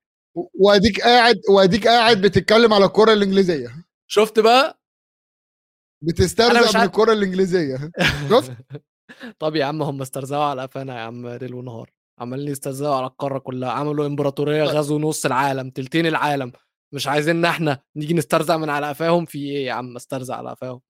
وأديك 0.54 1.00
قاعد 1.00 1.40
وأديك 1.50 1.86
قاعد 1.88 2.20
بتتكلم 2.20 2.72
على 2.72 2.84
الكرة 2.84 3.12
الإنجليزية. 3.12 3.84
شفت 4.06 4.40
بقى؟ 4.40 4.64
أنا 4.64 6.12
بتسترزق 6.12 6.80
الكرة 6.80 7.12
الإنجليزية. 7.12 7.90
شفت؟ 8.30 8.52
طب 9.40 9.56
يا 9.56 9.64
عم 9.64 9.82
هم 9.82 10.02
استرزقوا 10.02 10.44
على 10.44 10.62
قفانا 10.62 10.94
يا 10.98 11.00
عم 11.00 11.28
ليل 11.28 11.54
ونهار. 11.54 11.90
عمالين 12.18 12.48
يسترزقوا 12.48 12.94
على 12.94 13.06
القارة 13.06 13.38
كلها. 13.38 13.70
عملوا 13.70 14.06
إمبراطورية 14.06 14.64
طيب. 14.64 14.76
غزوا 14.76 14.98
نص 14.98 15.26
العالم 15.26 15.70
تلتين 15.70 16.06
العالم. 16.06 16.52
مش 16.94 17.06
عايزيننا 17.06 17.48
إحنا 17.48 17.82
نيجي 17.96 18.14
نسترزق 18.14 18.54
من 18.54 18.70
على 18.70 18.88
قفاهم؟ 18.88 19.24
في 19.24 19.38
إيه 19.38 19.66
يا 19.66 19.72
عم 19.72 19.96
استرزق 19.96 20.34
على 20.34 20.50
قفاهم؟ 20.50 20.80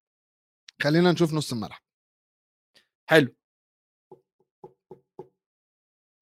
خلينا 0.83 1.13
نشوف 1.13 1.35
نص 1.35 1.53
الملعب. 1.53 1.81
حلو. 3.11 3.35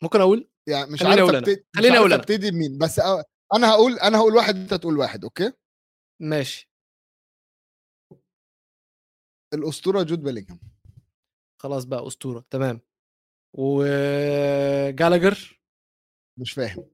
ممكن 0.03 0.21
أقول؟ 0.21 0.49
يعني 0.69 0.91
مش 0.91 1.03
خليني 1.03 1.21
عارف 1.21 1.49
مش 1.49 1.57
خليني 1.77 1.99
أنا. 1.99 2.15
أبتدي 2.15 2.51
بمين 2.51 2.79
بس 2.79 2.99
أنا 3.55 3.71
هقول 3.71 3.99
أنا 3.99 4.19
هقول 4.19 4.35
واحد 4.37 4.57
أنت 4.57 4.75
تقول 4.75 4.99
واحد 4.99 5.25
okay؟ 5.25 5.53
ماشي. 6.23 6.71
الأسطورة 9.55 10.03
جود 10.03 10.23
بيلينغهام 10.23 10.61
خلاص 11.63 11.85
بقى 11.85 12.07
أسطورة 12.07 12.45
تمام. 12.51 12.81
وجالاجر؟ 13.59 15.61
مش 16.41 16.53
فاهم. 16.53 16.91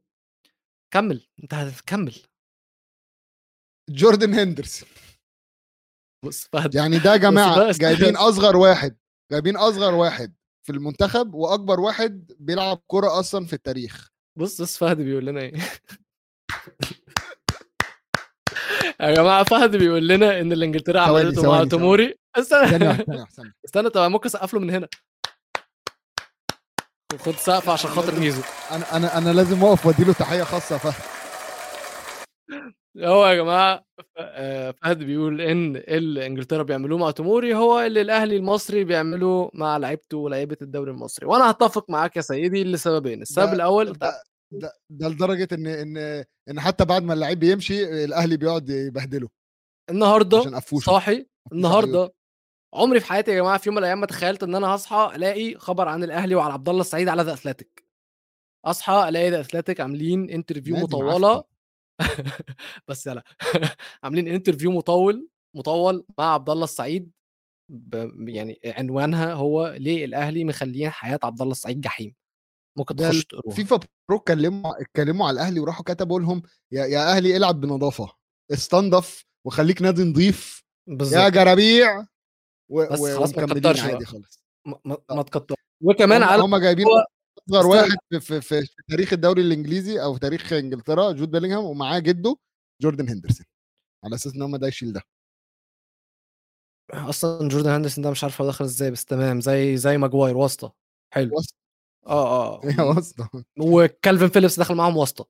كمل 0.95 1.29
أنت 1.43 1.55
هتكمل 1.55 2.15
جوردن 3.91 4.35
هندرسون. 4.35 4.89
يعني 6.75 6.99
ده 6.99 7.13
يا 7.13 7.17
جماعة 7.31 7.73
جايبين 7.73 8.17
أصغر 8.17 8.57
واحد 8.57 8.97
جايبين 9.33 9.57
أصغر 9.57 9.95
واحد. 9.95 10.35
في 10.63 10.73
المنتخب 10.73 11.35
وأكبر 11.35 11.81
واحد 11.81 12.33
بيلعب 12.39 12.83
كرة 12.87 13.21
أصلا 13.21 13.47
في 13.47 13.53
التاريخ. 13.53 14.09
بص 14.39 14.61
بص 14.61 14.79
فهد 14.79 14.97
بيقول 14.97 15.27
لنا 15.27 15.41
إيه؟ 15.41 15.55
يا 19.01 19.15
جماعة 19.15 19.45
فهد 19.45 19.77
بيقول 19.77 20.09
لنا 20.09 20.41
إن 20.41 20.53
اللي 20.53 20.65
انجلترا 20.65 21.07
ثواني، 21.07 21.27
عملته 21.27 21.53
مع 21.53 21.65
توموري. 21.65 22.15
استنى. 22.37 22.87
واحدة، 22.87 23.27
ثانية 23.37 23.53
استنى 23.65 23.91
طب 23.91 24.11
ممكن 24.11 24.27
أسقف 24.27 24.55
له 24.55 24.61
من 24.61 24.71
هنا؟ 24.71 24.89
خد 27.19 27.33
سقف 27.33 27.69
عشان 27.69 27.91
خاطر 27.91 28.21
ميزو. 28.21 28.43
أنا 28.71 28.97
أنا 28.97 29.19
أنا 29.19 29.33
لازم 29.33 29.65
أقف 29.65 29.87
وادي 29.87 30.05
له 30.05 30.13
تحية 30.13 30.43
خاصة 30.43 30.79
فهد. 30.79 31.22
هو 32.99 33.27
يا 33.27 33.35
جماعة 33.35 33.85
فهد 34.83 34.99
بيقول 34.99 35.41
إن 35.41 35.77
اللي 35.77 36.27
انجلترا 36.27 36.63
بيعملوه 36.63 36.99
مع 36.99 37.11
توموري 37.11 37.55
هو 37.55 37.81
اللي 37.81 38.01
الأهلي 38.01 38.37
المصري 38.37 38.85
بيعملوه 38.85 39.51
مع 39.55 39.77
لعيبته 39.77 40.17
ولاعيبه 40.19 40.57
الدوري 40.63 40.91
المصري. 40.91 41.27
وأنا 41.27 41.51
هتفق 41.51 41.91
معاك 41.91 42.17
يا 42.17 42.23
سيدي 42.23 42.65
لسببين 42.65 43.23
السبب 43.23 43.53
الأول 43.53 43.93
ده 43.93 44.23
ده, 44.53 44.73
ده 44.91 45.09
لدرجة 45.09 45.49
إن 45.53 45.67
إن 45.67 46.25
إن 46.49 46.61
حتى 46.61 46.85
بعد 46.85 47.03
ما 47.03 47.15
اللعيب 47.15 47.39
بيمشي 47.39 48.05
الأهلي 48.05 48.37
بيقعد 48.37 48.71
يبهدله. 48.71 49.29
النهارده 49.91 50.61
صاحي 50.61 51.27
النهارده 51.53 52.13
عمري 52.75 53.01
في 53.01 53.07
حياتي 53.07 53.31
يا 53.31 53.37
جماعة 53.37 53.59
في 53.59 53.69
يوم 53.69 53.75
من 53.75 53.79
الأيام 53.79 54.01
ما 54.01 54.07
تخيلت 54.07 54.43
إن 54.43 54.55
أنا 54.55 54.67
هصحى 54.67 55.13
ألاقي 55.17 55.55
خبر 55.55 55.89
عن 55.89 56.05
الأهلي 56.05 56.35
وعلى 56.35 56.53
عبد 56.53 56.69
الله 56.69 56.81
السعيد 56.81 57.09
على 57.09 57.23
The 57.23 57.33
Athletic. 57.33 57.85
أصحى 58.65 59.09
ألاقي 59.09 59.31
The 59.31 59.41
Athletic 59.41 59.81
عاملين 59.81 60.31
interview 60.31 60.77
مطولة 60.77 61.52
بس 62.89 63.09
لا 63.09 63.25
عاملين 64.05 64.29
interview 64.29 64.71
مطول 64.73 65.29
مطول 65.57 66.05
مع 66.19 66.35
عبد 66.35 66.51
الله 66.51 66.65
السعيد. 66.65 67.11
يعني 68.19 68.61
عنوانها 68.65 69.35
هو 69.35 69.75
ليه 69.79 70.05
الأهلي 70.05 70.45
مخليين 70.45 70.91
حياة 70.91 71.19
عبد 71.23 71.41
الله 71.41 71.53
السعيد 71.53 71.81
جحيم 71.81 72.15
ممكن 72.79 72.97
تخش 72.97 73.25
تقروها 73.25 73.57
FIFPro 73.57 74.19
اتكلموا 74.19 74.83
اتكلموا 74.83 75.29
على 75.29 75.35
الأهلي 75.35 75.61
وراحوا 75.61 75.85
كتبوا 75.85 76.21
لهم 76.21 76.43
يا, 76.73 76.87
يا 76.87 77.17
أهلي 77.17 77.37
العب 77.37 77.61
بنظافة 77.61 78.13
استنضف 78.53 79.25
وخليك 79.47 79.83
نادي 79.83 80.03
نظيف 80.05 80.65
يا 80.89 80.95
بالظبط 80.95 81.33
جرابيع 81.33 82.07
و... 82.69 82.87
بس. 82.93 83.01
خلاص 83.01 83.39
ما 83.39 83.47
تكترش 83.47 83.81
عادي. 83.81 84.05
خالص 84.05 84.43
ما, 84.67 84.79
ما, 84.85 84.97
ما 85.11 85.23
تكتر 85.23 85.55
وكمان 85.83 86.23
هم, 86.23 86.29
على 86.29 86.43
هم 86.43 86.57
جايبين 86.57 86.87
اصغر. 87.51 87.67
واحد 87.67 87.97
في, 88.21 88.41
في, 88.41 88.67
تاريخ 88.91 89.13
الدوري 89.13 89.43
الإنجليزي 89.43 90.03
أو 90.03 90.15
في 90.15 90.21
تاريخ 90.21 90.53
إنجلترا 90.53 91.13
جود 91.13 91.31
بيلينغهام 91.31 91.65
ومعاه 91.65 91.99
جده 91.99 92.37
جوردن 92.83 93.09
هندرسون 93.09 93.47
على 94.05 94.15
أساس 94.15 94.35
إن 94.35 94.43
هم 94.43 94.57
ده 94.57 94.69
يشيل 94.69 94.93
ده. 94.93 95.03
أصلا 96.91 97.49
جوردن 97.49 97.71
هاندرسون 97.71 98.05
ده 98.05 98.11
مش 98.11 98.25
عارف 98.25 98.41
هو 98.41 98.49
دخل 98.49 98.65
إزاي 98.65 98.91
بس 98.91 99.05
تمام 99.05 99.41
زي 99.41 99.77
زي 99.77 99.99
ماجواير 99.99 100.37
واسطة 100.37 100.75
حلو. 101.15 101.37
واسطة. 101.37 101.57
آه 102.07 102.57
آه 102.57 102.61
هي 102.71 102.85
واسطة. 102.85 103.31
وكالفين 103.61 104.29
فيليبس 104.29 104.61
دخل 104.61 104.75
معاهم 104.75 104.97
واسطة. 104.97 105.29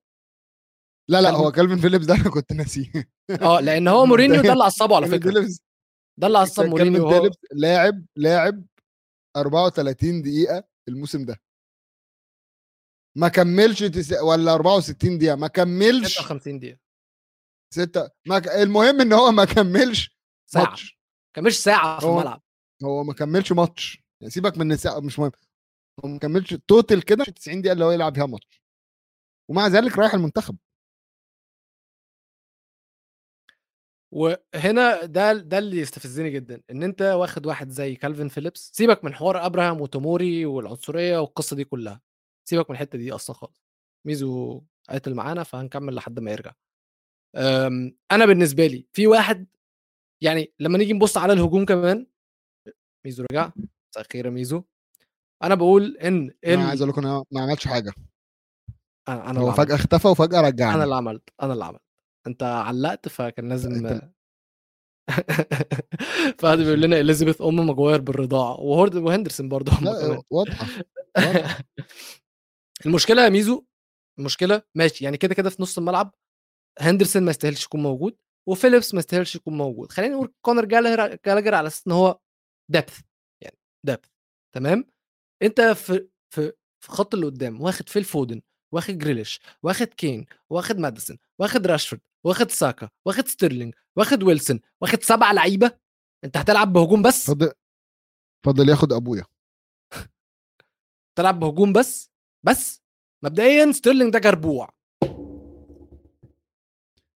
لا 1.08 1.20
لا 1.20 1.30
هو 1.30 1.52
كالفين 1.52 1.78
فيليبس 1.78 2.06
ده 2.06 2.14
أنا 2.14 2.30
كنت 2.30 2.52
ناسيه. 2.52 3.10
آه 3.42 3.60
لأن 3.60 3.88
هو 3.88 4.06
مورينيو 4.10 4.42
ده 4.42 4.52
اللي 4.52 4.64
عصبه 4.64 4.96
على 4.96 5.06
فكرة. 5.06 5.48
ده 6.18 6.26
اللي 6.26 6.38
عصب 6.38 6.64
مورينيو 6.64 7.08
هو 7.08 7.30
لاعب 7.52 8.04
لاعب 8.16 8.64
34 9.36 10.22
دقيقة 10.22 10.64
الموسم 10.88 11.24
ده. 11.24 11.40
ما 13.16 13.28
كملش 13.28 13.78
تس... 13.82 14.12
ولا 14.12 14.54
64 14.54 15.18
دقيقة 15.18 15.36
ما 15.36 15.46
كملش 15.48 16.18
56 16.18 16.58
دقيقة. 16.58 16.78
ستة 17.74 18.10
ما 18.26 18.38
ك... 18.38 18.48
المهم 18.48 19.00
إن 19.00 19.12
هو 19.12 19.30
ما 19.32 19.44
كملش 19.44 20.16
ساعة. 20.50 20.64
ماتش. 20.64 20.98
كملش 21.36 21.56
ساعة 21.56 22.00
في 22.00 22.06
هو- 22.06 22.18
الملعب. 22.20 22.42
هو 22.84 23.04
ما 23.04 23.12
كملش 23.14 23.52
ماتش. 23.52 24.02
يعني 24.20 24.30
سيبك 24.30 24.58
من 24.58 24.72
الساعة 24.72 25.00
مش 25.00 25.18
مهم. 25.18 25.30
هو 26.04 26.08
ما 26.08 26.18
كملش 26.18 26.54
total 26.54 27.04
كده 27.04 27.24
90 27.24 27.60
دقيقة 27.60 27.72
اللي 27.72 27.84
هو 27.84 27.90
يلعب 27.90 28.14
فيها 28.14 28.26
ماتش. 28.26 28.62
ومع 29.50 29.66
ذلك 29.66 29.98
رايح 29.98 30.14
المنتخب. 30.14 30.56
وهنا 34.14 35.04
ده 35.04 35.32
ده 35.32 35.58
اللي 35.58 35.76
يستفزني 35.78 36.30
جدا 36.30 36.62
إن 36.70 36.82
أنت 36.82 37.02
واخد 37.02 37.46
واحد 37.46 37.68
زي 37.70 37.94
كالفين 37.94 38.28
فيليبس 38.28 38.70
سيبك 38.74 39.04
من 39.04 39.14
حوار 39.14 39.46
أبراهام 39.46 39.80
وتوموري 39.80 40.46
والعنصرية 40.46 41.18
والقصة 41.18 41.56
دي 41.56 41.64
كلها. 41.64 42.00
سيبك 42.48 42.70
من 42.70 42.76
الحتة 42.76 42.98
دي 42.98 43.12
أصلا 43.12 43.36
خالص. 43.36 43.62
ميزو 44.06 44.62
قاتل 44.90 45.14
معانا 45.14 45.42
فهنكمل 45.42 45.94
لحد 45.94 46.20
ما 46.20 46.30
يرجع. 46.30 46.52
آمم، 47.36 47.96
أنا 48.12 48.26
بالنسبة 48.26 48.66
لي 48.66 48.86
في 48.92 49.06
واحد 49.06 49.46
يعني 50.22 50.52
لما 50.60 50.78
نيجي 50.78 50.92
نبص 50.92 51.16
على 51.16 51.32
الهجوم 51.32 51.64
كمان 51.64 52.06
ميزو 53.06 53.24
رجع. 53.32 53.52
مساء 53.56 54.04
الخير 54.06 54.26
يا 54.26 54.30
ميزو. 54.30 54.62
أنا 55.42 55.54
بقول 55.54 55.96
إن 55.96 56.34
أنا 56.46 56.68
عايز 56.68 56.82
أقول 56.82 56.92
لكم 56.92 57.06
أنا 57.06 57.24
ما 57.30 57.40
عملتش 57.40 57.68
حاجة. 57.68 57.92
أنا 59.08 59.30
أنا 59.30 59.40
هو 59.40 59.52
فجأة 59.52 59.74
اختفى 59.74 60.08
وفجأة 60.08 60.40
رجعني 60.40 60.74
أنا 60.74 60.84
اللي 60.84 60.94
عملت 60.94 61.30
أنا 61.42 61.52
اللي 61.52 61.64
عملت. 61.64 61.82
أنت 62.26 62.42
علقت 62.42 63.08
فكان 63.08 63.48
لازم 63.48 63.72
أنت 63.72 64.12
فهد 66.40 66.58
بيقول 66.58 66.80
لنا 66.80 67.00
إليزابيث 67.00 67.42
أم 67.42 67.66
ماجواير 67.66 68.00
بالرضاعة. 68.00 68.60
وهورد 68.60 68.94
وهندرسون 68.94 69.48
برضه 69.48 69.72
واضحة. 70.30 70.66
المشكلة 72.86 73.24
يا 73.24 73.28
ميزو 73.28 73.64
المشكلة 74.18 74.62
ماشي 74.74 75.04
يعني 75.04 75.16
كده 75.16 75.34
كده 75.34 75.50
في 75.50 75.62
نص 75.62 75.78
الملعب 75.78 76.14
هندرسون 76.78 77.22
ما 77.22 77.30
يستاهلش 77.30 77.64
يكون 77.64 77.82
موجود 77.82 78.16
وفيليبس 78.48 78.94
ما 78.94 78.98
يستاهلش 78.98 79.36
يكون 79.36 79.56
موجود. 79.56 79.92
خلينا 79.92 80.14
نقول 80.14 80.34
كونر 80.42 80.64
جالجر 80.64 81.54
على 81.54 81.66
أساس 81.66 81.86
إن 81.86 81.92
هو 81.92 82.20
depth 82.68 83.00
يعني 83.40 83.58
depth 83.84 84.08
تمام؟ 84.54 84.84
أنت 85.42 85.60
في 85.60 86.08
في 86.34 86.52
في 86.84 86.88
خط 86.88 87.14
اللي 87.14 87.26
قدام 87.26 87.60
واخد 87.60 87.88
فيل 87.88 88.04
فودن 88.04 88.42
واخد 88.72 88.98
جريليش 88.98 89.40
واخد 89.62 89.86
كين 89.86 90.26
واخد 90.50 90.78
ماديسون 90.78 91.18
واخد 91.38 91.66
راشفورد 91.66 92.02
واخد 92.24 92.50
ساكا 92.50 92.88
واخد 93.06 93.28
ستيرلينج 93.28 93.74
واخد 93.96 94.22
ويلسون 94.22 94.60
واخد 94.80 95.02
سبع 95.02 95.32
لعيبة 95.32 95.78
أنت 96.24 96.36
هتلعب 96.36 96.72
بهجوم 96.72 97.02
بس؟ 97.02 97.26
فضل 97.26 97.52
فضل 98.46 98.68
ياخد 98.68 98.92
أبويا. 98.92 99.24
تلعب 101.16 101.40
بهجوم 101.40 101.72
بس؟ 101.72 102.11
بس 102.46 102.82
مبدئيا 103.24 103.72
ستيرلينج 103.72 104.12
ده 104.12 104.18
جربوع. 104.18 104.68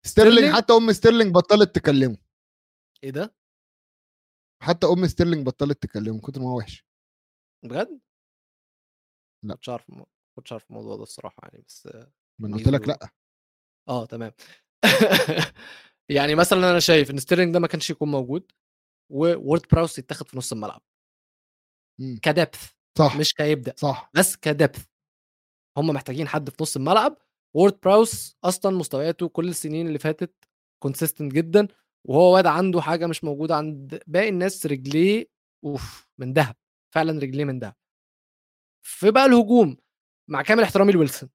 ستيرلينج؟ 0.06 0.56
حتى 0.56 0.74
أم 0.74 0.92
ستيرلينج 0.92 1.34
بطلت 1.36 1.76
تكلمه. 1.76 2.18
إيه 3.04 3.10
ده؟ 3.10 3.36
حتى 4.64 4.88
أم 4.88 5.08
ستيرلينج 5.08 5.46
بطلت 5.46 5.84
تكلمه 5.84 6.14
من 6.14 6.20
كتر 6.20 6.42
ما 6.42 6.50
هو 6.50 6.58
وحش. 6.58 6.86
بجد؟ 7.66 8.00
لا. 9.46 9.54
كنتش 9.56 9.70
عارف 9.70 9.92
كنتش 10.38 10.52
عارف 10.52 10.70
الموضوع 10.70 10.96
ده 10.96 11.04
الصراحة 11.04 11.38
يعني 11.44 11.64
بس 11.68 11.88
ما 12.42 12.48
أنا 12.48 12.58
قلت 12.58 12.68
لك 12.68 12.88
لأ. 12.88 13.10
آه 13.90 14.06
تمام. 14.06 14.32
يعني 16.18 16.36
مثلا 16.36 16.60
أنا 16.72 16.80
شايف 16.80 17.12
إن 17.12 17.18
ستيرلينج 17.18 17.54
ده 17.54 17.60
ما 17.60 17.68
كانش 17.68 17.90
يكون 17.90 18.12
موجود 18.12 18.52
وورد 19.12 19.62
براوس 19.72 20.00
يتاخد 20.00 20.28
في 20.28 20.38
نص 20.38 20.52
الملعب. 20.54 20.82
ك 22.22 22.30
depth 22.30 22.72
صح. 22.98 23.18
مش 23.18 23.34
كبداية. 23.34 23.74
صح. 23.78 24.12
بس 24.16 24.36
ك 24.36 24.44
depth 24.44 24.86
هم 25.78 25.88
محتاجين 25.88 26.28
حد 26.28 26.50
في 26.50 26.56
نص 26.62 26.76
الملعب. 26.76 27.18
وورد 27.56 27.80
براوس 27.84 28.38
أصلا 28.44 28.78
مستوياته 28.78 29.28
كل 29.28 29.50
السنين 29.50 29.88
اللي 29.88 30.00
فاتت 30.00 30.34
consistent 30.84 31.32
جدا 31.34 31.68
وهو 32.08 32.36
واد 32.36 32.46
عنده 32.46 32.82
حاجة 32.82 33.08
مش 33.08 33.24
موجودة 33.24 33.56
عند 33.56 34.02
باقي 34.08 34.30
الناس 34.30 34.66
رجليه 34.66 35.28
أوف 35.64 36.08
من 36.18 36.34
ذهب 36.34 36.56
فعلا 36.94 37.20
رجليه 37.20 37.46
من 37.46 37.60
ذهب. 37.60 37.76
في 38.86 39.12
بقى 39.12 39.26
الهجوم 39.26 39.78
مع 40.30 40.42
كامل 40.42 40.64
احترامي 40.64 40.92
لويلسون. 40.92 41.30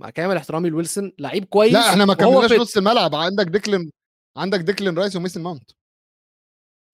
مع 0.00 0.10
كامل 0.10 0.36
احترامي 0.36 0.70
لويلسون 0.70 1.12
لعيب 1.18 1.44
كويس 1.44 1.72
لا 1.72 1.90
إحنا 1.90 2.04
ما 2.04 2.14
كملناش. 2.14 2.52
نص 2.52 2.76
الملعب. 2.76 3.14
عندك 3.14 3.46
ديكلين 3.46 3.90
عندك 4.36 4.58
ديكلين 4.58 4.98
رايس 4.98 5.16
وميسن 5.16 5.42
ماونت. 5.42 5.70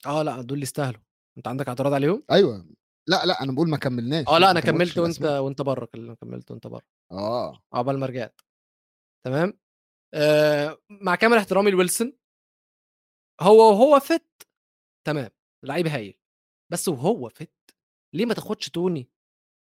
آه 0.06 0.22
لا 0.22 0.42
دول 0.42 0.55
اللي 0.55 0.62
يستاهلوا. 0.62 1.00
أنت 1.38 1.48
عندك 1.48 1.68
اعتراض 1.68 1.92
عليهم؟ 1.92 2.24
أيوه. 2.30 2.68
لا 3.09 3.26
لا 3.26 3.43
أنا 3.43 3.52
بقول 3.52 3.70
ما 3.70 3.76
كملناش 3.76 4.28
آه 4.28 4.39
لا 4.39 4.51
أنا 4.51 4.60
كملت 4.60 4.98
وأنت. 4.98 5.22
وأنت 5.22 5.62
بره 5.62 5.86
كملت 6.20 6.51
وأنت 6.51 6.66
بره 6.66 6.82
آه. 7.12 7.62
عقبال 7.72 7.98
ما 7.98 8.06
رجعت. 8.06 8.40
تمام؟ 9.26 9.59
آه 10.14 10.78
مع 10.90 11.14
كامل 11.14 11.36
احترامي 11.36 11.70
لويلسون 11.70 12.12
هو 13.40 13.70
وهو 13.70 14.01
fit 14.01 14.48
تمام 15.06 15.30
لعيب 15.64 15.86
هايل. 15.86 16.18
بس 16.72 16.89
وهو 16.89 17.28
fit 17.28 17.52
ليه 18.14 18.26
ما 18.26 18.35
تاخدش 18.35 18.68
توني؟ 18.68 19.10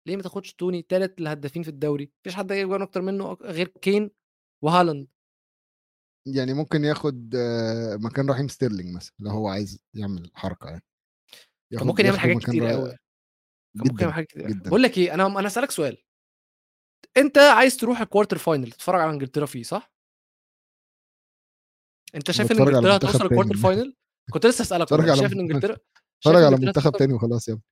ليه 0.07 0.15
ما 0.15 0.23
تاخدش 0.23 0.53
توني؟ 0.53 0.81
تالت 0.81 1.19
الهدافين 1.19 1.63
في 1.63 1.69
الدوري. 1.69 2.11
مفيش 2.21 2.35
حد 2.35 2.51
هيجيب 2.51 2.67
جوان 2.67 2.81
أكتر 2.81 3.01
منه 3.01 3.33
غير 3.33 3.67
كين 3.67 4.11
وهالاند. 4.63 5.07
يعني 6.27 6.53
ممكن 6.53 6.83
ياخد 6.83 7.35
آه، 7.35 7.95
مكان 7.95 8.29
رحيم 8.29 8.47
ستيرلينج 8.47 8.95
مثلا 8.95 9.15
لو 9.19 9.31
هو 9.31 9.47
عايز 9.47 9.79
يعمل 9.93 10.31
حركة 10.33 10.69
يعني. 10.69 10.83
ممكن 11.73 12.05
يعمل 12.05 12.19
حاجات 12.19 12.37
كتير 12.37 12.65
قوي 12.65 12.97
جدا 13.75 14.21
كتير 14.21 14.47
جدا. 14.47 14.69
بقول 14.69 14.83
لك 14.83 14.97
إيه 14.97 15.13
أنا 15.13 15.25
أنا 15.25 15.47
اسالك 15.47 15.71
سؤال 15.71 15.97
أنت 17.17 17.37
عايز 17.37 17.77
تروح 17.77 18.01
ال 18.01 18.06
quarter 18.06 18.37
final 18.37 18.71
تتفرج 18.71 19.01
على 19.01 19.11
إنجلترا 19.11 19.45
فيه 19.45 19.63
صح؟ 19.63 19.93
أنت 22.15 22.31
شايف 22.31 22.51
إن 22.51 22.57
إنجلترا 22.57 22.95
هتوصل 22.95 23.25
ال 23.25 23.29
quarter. 23.29 23.57
final؟ 23.57 23.95
كنت 24.31 24.45
لسه 24.45 24.61
اسالك 24.61 24.93
على 24.93 25.17
شايف 25.17 25.33
إن 25.33 25.39
إنجلترا 25.39 25.77
اتفرج 26.19 26.43
على 26.43 26.57
منتخب 26.57 26.91
تاني 26.91 27.13
وخلاص 27.13 27.47
يا 27.47 27.53
ابني 27.53 27.63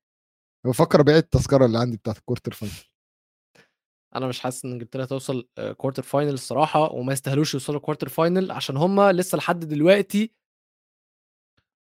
بفكر 0.66 1.02
ابيع 1.02 1.18
التذكرة 1.18 1.66
اللي 1.66 1.78
عندي 1.78 1.98
بتاعت 1.98 2.18
ال 2.18 2.22
quarter 2.22 2.54
final 2.54 2.74
أنا 4.16 4.28
مش 4.28 4.40
حاسس 4.40 4.66
إن 4.66 4.72
إنجلترا 4.72 5.06
توصل 5.06 5.48
quarter 5.78 6.04
final 6.04 6.34
الصراحة 6.34 6.92
وما 6.92 7.14
يستاهلوش 7.14 7.54
يوصلوا 7.54 7.80
quarter 7.80 8.10
final 8.10 8.52
عشان 8.52 8.78
هم 8.78 9.02
لسه 9.02 9.38
لحد 9.38 9.60
دلوقتي 9.60 10.32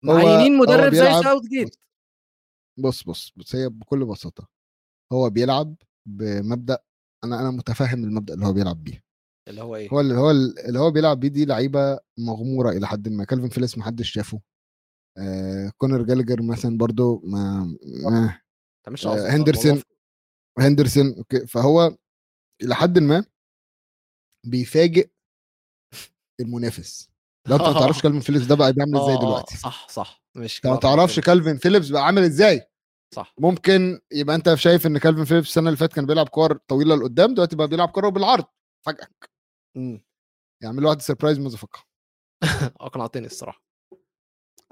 معينين 0.03 0.57
مدرب 0.57 0.93
زي 0.93 1.23
ساوث 1.23 1.41
جيت 1.47 1.75
بص 2.81 3.03
بص 3.03 3.33
بص 3.35 3.55
هي 3.55 3.69
بكل 3.69 4.05
بساطة 4.05 4.47
هو 5.13 5.29
بيلعب 5.29 5.75
بمبدأ 6.07 6.79
أنا 7.23 7.39
أنا 7.39 7.51
متفهم 7.51 8.03
المبدأ 8.03 8.33
اللي 8.33 8.45
هو 8.45 8.53
بيلعب 8.53 8.83
بيه. 8.83 9.03
اللي 9.47 9.61
هو 9.61 9.75
إيه؟ 9.75 9.89
هو 9.89 9.99
اللي 9.99 10.13
هو 10.13 10.31
اللي 10.31 10.79
هو 10.79 10.91
بيلعب 10.91 11.19
بيه 11.19 11.27
دي 11.27 11.45
لعيبة 11.45 11.99
مغمورة 12.17 12.69
إلى 12.69 12.87
حد 12.87 13.09
ما 13.09 13.23
كالفين 13.23 13.49
فيليبس 13.49 13.77
ما 13.77 13.83
حدش 13.83 14.11
شافه. 14.11 14.41
آه 15.17 15.71
كونر 15.77 16.03
جالجر 16.03 16.41
مثلا 16.41 16.77
برضو 16.77 17.21
ما, 17.25 17.75
ما 18.03 18.39
آه، 19.05 19.29
هندرسون 19.29 19.81
هندرسون 20.59 21.13
okay 21.17 21.47
فهو 21.47 21.97
إلى 22.63 22.75
حد 22.75 22.99
ما 22.99 23.25
بيفاجئ 24.45 25.09
المنافس. 26.39 27.09
لو 27.47 27.55
أنت 27.55 27.63
ما 27.63 27.73
تعرفش 27.73 28.01
كالفين 28.03 28.21
فيليبس 28.21 28.45
ده 28.45 28.55
بقى 28.55 28.73
بيعمل 28.73 28.97
إزاي 28.97 29.17
دلوقتي؟ 29.17 29.57
صح 29.57 29.89
صح 29.89 30.23
مش 30.35 30.65
ما 30.65 30.75
تعرفش 30.75 31.19
كالفين 31.19 31.57
فيليبس 31.57 31.89
بقى 31.89 32.05
عامل 32.05 32.23
إزاي؟ 32.23 32.70
صح. 33.13 33.33
ممكن 33.39 33.99
يبقى 34.11 34.35
أنت 34.35 34.53
شايف 34.53 34.87
إن 34.87 34.97
كالفين 34.97 35.25
فيليبس 35.25 35.47
السنة 35.47 35.67
اللي 35.67 35.77
فاتت 35.77 35.93
كان 35.93 36.05
بيلعب 36.05 36.29
كور 36.29 36.57
طويلة 36.57 36.95
لقدام 36.95 37.33
دلوقتي 37.33 37.55
بقى 37.55 37.67
بيلعب 37.67 37.89
كورة 37.89 38.09
بالعرض 38.09 38.45
مم. 39.77 40.05
يعمل 40.63 40.85
واحد 40.85 41.01
surprise 41.01 41.39
motherfucker. 41.39 41.85
أقنعتني 42.81 43.25
الصراحة. 43.25 43.63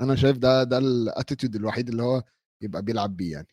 أنا 0.02 0.16
شايف 0.16 0.38
ده 0.38 0.64
ده 0.64 0.78
ال 0.78 0.86
attitude 0.86 1.56
الوحيد 1.56 1.90
اللي 1.90 2.04
هو 2.04 2.24
يبقى 2.62 2.82
بيلعب 2.82 3.18
بيه 3.18 3.32
يعني. 3.32 3.48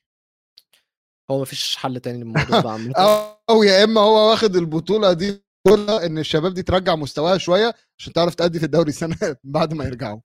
هو 1.31 1.41
مفيش 1.41 1.77
حل 1.77 2.01
تاني 2.01 2.19
للموضوع 2.19 2.61
ده 2.61 2.71
عامة. 2.71 2.93
أو 3.51 3.63
يا 3.63 3.85
إما 3.85 4.01
هو 4.01 4.31
واخد 4.31 4.57
البطولة 4.57 5.13
دي 5.13 5.45
كلها 5.69 6.07
إن 6.07 6.19
الشباب 6.19 6.55
دي 6.55 6.63
ترجع 6.63 6.97
مستواها 6.97 7.39
شوية 7.39 7.75
عشان 7.99 8.13
تعرف 8.13 8.35
تأدي 8.35 8.59
في 8.59 8.65
الدوري 8.65 8.89
السنة 8.89 9.17
بعد 9.45 9.75
ما 9.75 9.85
يرجعوا. 9.85 10.21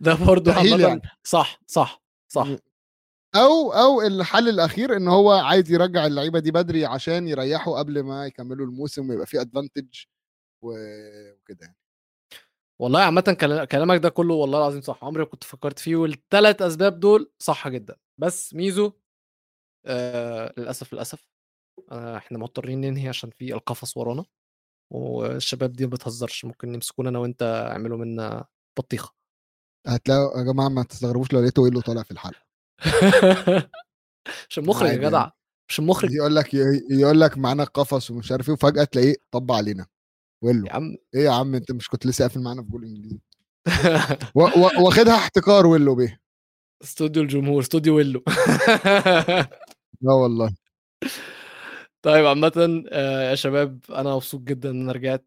ده 0.00 0.14
برضه 0.14 0.52
عامة 0.52 0.76
يعني. 0.80 1.02
صح 1.24 1.60
صح 1.66 2.02
صح. 2.28 2.48
أو 3.44 3.72
أو 3.72 4.02
الحل 4.02 4.48
الأخير 4.48 4.96
إن 4.96 5.08
هو 5.08 5.30
عايز 5.32 5.70
يرجع 5.72 6.06
اللعيبة 6.06 6.38
دي 6.38 6.50
بدري 6.50 6.84
عشان 6.86 7.28
يريحوا 7.28 7.78
قبل 7.78 8.02
ما 8.02 8.26
يكملوا 8.26 8.66
الموسم 8.66 9.10
ويبقى 9.10 9.26
في 9.26 9.40
ادفانتج 9.40 9.88
وكده 10.64 11.58
يعني. 11.62 11.76
والله 12.80 13.00
عامة 13.00 13.36
كلا- 13.40 13.64
كلامك 13.64 13.98
ده 14.02 14.08
كله 14.08 14.34
والله 14.34 14.58
العظيم 14.58 14.80
صح. 14.80 15.04
عمري 15.04 15.22
ما 15.24 15.28
كنت 15.28 15.44
فكرت 15.44 15.78
فيه 15.78 15.96
والثلاث 15.96 16.62
أسباب 16.62 17.00
دول 17.00 17.30
صح 17.38 17.68
جدا. 17.68 17.96
بس 18.18 18.54
ميزو 18.54 18.92
آه 19.86 20.54
للأسف 20.58 20.92
للأسف 20.94 21.28
آه 21.92 22.16
إحنا 22.16 22.38
مضطرين 22.38 22.80
ننهي 22.80 23.08
عشان 23.08 23.30
في 23.30 23.54
القفص 23.54 23.96
ورانا 23.96 24.24
والشباب 24.92 25.72
دي 25.72 25.84
ما 25.86 25.90
بتهزرش. 25.90 26.44
ممكن 26.44 26.74
يمسكونا 26.74 27.08
أنا 27.08 27.18
وأنت 27.18 27.42
يعملوا 27.72 27.98
منا 27.98 28.46
بطيخة. 28.78 29.14
هتلاقوا 29.86 30.38
يا 30.40 30.44
جماعة 30.52 30.68
ما 30.68 30.82
تستغربوش 30.84 31.32
لو 31.32 31.40
لقيته 31.40 31.62
ويلو 31.62 31.80
طالع 31.80 32.02
في 32.02 32.10
الحلقة. 32.10 32.45
مش 34.50 34.58
المخرج 34.58 34.88
يا 34.90 34.96
جدع. 34.96 35.18
يعني. 35.18 35.32
مش 35.68 35.78
المخرج. 35.78 36.12
يقول 36.12 36.36
لك 36.36 36.54
يقول 36.90 37.20
لك 37.20 37.38
معانا 37.38 37.64
قفص 37.64 38.10
ومش 38.10 38.32
عارف 38.32 38.48
إيه 38.48 38.54
وفجأة 38.54 38.84
تلاقيه 38.84 39.14
طب 39.30 39.52
علينا. 39.52 39.86
ويلو. 40.42 40.66
يا 40.66 40.72
عم 40.72 40.96
إيه 41.14 41.24
يا 41.24 41.30
عم 41.30 41.54
أنت 41.54 41.72
مش 41.72 41.88
كنت 41.88 42.06
لسه 42.06 42.22
قافل 42.24 42.40
معانا 42.42 42.62
في 42.62 42.68
جول 42.68 42.84
إنجليزي؟ 42.84 43.20
واخدها 44.84 45.14
احتكار 45.14 45.66
ويلو 45.66 45.94
بيه. 45.94 46.20
استوديو 46.82 47.22
الجمهور 47.22 47.60
استوديو 47.62 47.96
ويلو. 47.96 48.22
لا 50.02 50.12
والله. 50.12 50.54
طيب 52.02 52.26
عامة 52.26 52.84
آه، 52.92 53.30
يا 53.30 53.34
شباب 53.34 53.80
أنا 53.90 54.14
مبسوط 54.14 54.40
جدا 54.40 54.70
إن 54.70 54.80
أنا 54.82 54.92
رجعت 54.92 55.26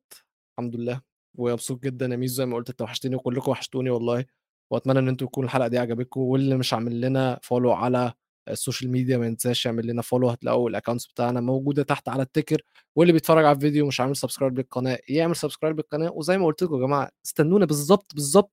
الحمد 0.51 0.75
لله. 0.75 1.01
ومبسوط 1.37 1.83
جدا 1.83 2.05
يا 2.05 2.15
ميزو 2.15 2.35
زي 2.35 2.45
ما 2.45 2.55
قلت 2.55 2.69
أنت 2.69 2.81
وحشتني 2.81 3.15
وكلكم 3.15 3.51
وحشتوني 3.51 3.89
والله. 3.89 4.25
وأتمنى 4.71 4.99
إن 4.99 5.07
أنتوا 5.07 5.27
تكون 5.27 5.45
الحلقة 5.45 5.67
دي 5.67 5.77
عجبتكم 5.77 6.19
واللي 6.21 6.57
مش 6.57 6.73
عامل 6.73 7.01
لنا 7.01 7.39
follow 7.43 7.71
على 7.73 8.13
ال 8.49 8.55
social 8.55 8.91
media 8.91 9.17
ما 9.17 9.25
ينساش 9.25 9.65
يعمل 9.65 9.87
لنا 9.87 10.01
follow 10.01 10.29
هتلاقوا 10.29 10.69
ال 10.69 10.74
accounts 10.74 11.07
بتاعنا 11.07 11.41
موجودة 11.41 11.83
تحت 11.83 12.09
على 12.09 12.23
ال 12.23 12.29
ticker 12.29 12.61
واللي 12.95 13.13
بيتفرج 13.13 13.45
على 13.45 13.55
الفيديو 13.55 13.87
مش 13.87 14.01
عامل 14.01 14.15
subscribe 14.15 14.57
للقناة 14.57 14.99
يعمل 15.09 15.35
subscribe 15.35 15.75
للقناة 15.77 16.11
وزي 16.11 16.37
ما 16.37 16.45
قلت 16.45 16.63
لكم 16.63 16.75
يا 16.75 16.79
جماعة 16.87 17.11
استنونا 17.25 17.65
بالظبط 17.65 18.13
بالظبط 18.15 18.51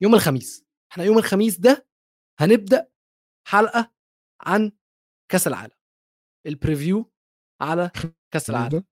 يوم 0.00 0.14
الخميس. 0.14 0.64
إحنا 0.92 1.04
يوم 1.04 1.18
الخميس 1.18 1.58
ده 1.60 1.86
هنبدأ 2.38 2.88
حلقة 3.48 3.92
عن 4.40 4.72
كأس 5.28 5.46
العالم. 5.46 5.74
ال 6.46 6.54
preview 6.54 7.10
على 7.60 7.90
كأس 8.30 8.50
العالم. 8.50 8.84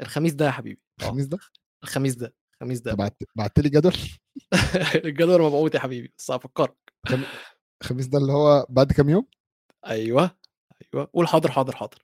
الخميس 0.00 0.32
ده 0.32 0.46
يا 0.46 0.50
حبيبي. 0.50 0.82
الخميس 1.00 1.26
ده؟ 1.26 1.38
الخميس 1.82 2.14
ده. 2.14 2.34
الخميس 2.62 2.80
ده. 2.80 2.94
بعت 2.94 3.16
بعت 3.36 3.58
لي 3.58 3.68
جدول؟ 3.68 3.94
الجدول 5.04 5.42
مبعوث 5.42 5.74
يا 5.74 5.80
حبيبي 5.80 6.12
بس 6.18 6.30
هفكرك. 6.30 6.76
الخميس 7.82 8.06
ده 8.06 8.18
اللي 8.18 8.32
هو 8.32 8.66
بعد 8.68 8.92
كام 8.92 9.08
يوم؟ 9.08 9.26
أيوه 9.86 10.30
أيوه 10.94 11.08
قول 11.14 11.28
حاضر 11.28 11.50
حاضر 11.50 11.76
حاضر. 11.76 11.98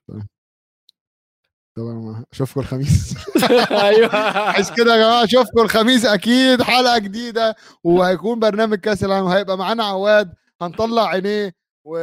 طبعا 1.77 2.25
أشوفكم 2.33 2.59
الخميس. 2.59 3.15
أيوه. 3.71 4.15
عايز 4.39 4.71
كده 4.71 4.95
يا 4.95 4.97
جماعة 4.97 5.23
أشوفكم 5.23 5.61
الخميس 5.61 6.05
أكيد 6.05 6.61
حلقة 6.61 6.97
جديدة 6.97 7.55
وهيكون 7.83 8.39
برنامج 8.39 8.77
كأس 8.79 9.03
العالم 9.03 9.27
هيبقى 9.27 9.57
معانا 9.57 9.83
عواد 9.83 10.33
هنطلع 10.61 11.07
عينيه 11.07 11.55
و 11.85 11.95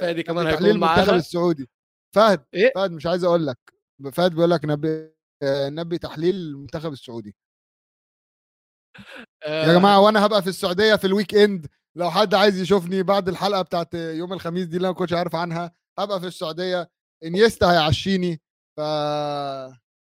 فادي 0.00 0.22
كمان 0.22 0.46
هيكون 0.46 0.66
المنتخب 0.66 1.14
السعودي. 1.14 1.70
فهد 2.14 2.44
إيه؟ 2.54 2.72
فهد 2.74 2.90
مش 2.90 3.06
عايز 3.06 3.24
أقول 3.24 3.46
لك. 3.46 3.58
فهد 4.12 4.34
بيقول 4.34 4.50
لك 4.50 4.64
نبي 4.64 5.12
نبي 5.44 5.98
تحليل 5.98 6.34
المنتخب 6.34 6.92
السعودي. 6.92 7.34
يا 9.46 9.70
آه، 9.70 9.78
جماعة 9.78 10.00
وأنا 10.00 10.26
هبقى 10.26 10.42
في 10.42 10.48
السعودية 10.48 10.94
في 10.94 11.06
ال 11.06 11.34
weekend 11.34 11.66
لو 11.96 12.10
حد 12.10 12.34
عايز 12.34 12.60
يشوفني 12.60 13.02
بعد 13.02 13.28
الحلقة 13.28 13.62
بتاعت 13.62 13.94
يوم 13.94 14.32
الخميس 14.32 14.66
دي 14.66 14.76
اللي 14.76 14.86
أنا 14.86 14.92
ما 14.92 14.98
كنتش 14.98 15.12
عارف 15.12 15.36
عنها 15.36 15.72
هبقى 15.98 16.20
في 16.20 16.26
السعودية. 16.26 16.90
انيستا 17.24 17.72
هيعشيني. 17.72 18.40
ف 18.76 18.80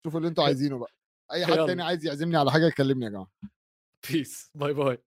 شوفوا 0.04 0.20
اللي 0.20 0.28
أنتوا 0.30 0.44
عايزينه 0.44 0.78
بقى. 0.78 0.92
أي 1.32 1.46
حد. 1.46 1.54
تاني 1.54 1.84
عايز 1.84 2.06
يعزمني 2.06 2.38
على 2.38 2.52
حاجة 2.52 2.66
يكلمني 2.66 3.06
يا 3.06 3.10
جماعة. 3.10 3.32
peace 4.10 4.52
bye 4.56 4.74
bye 4.74 4.98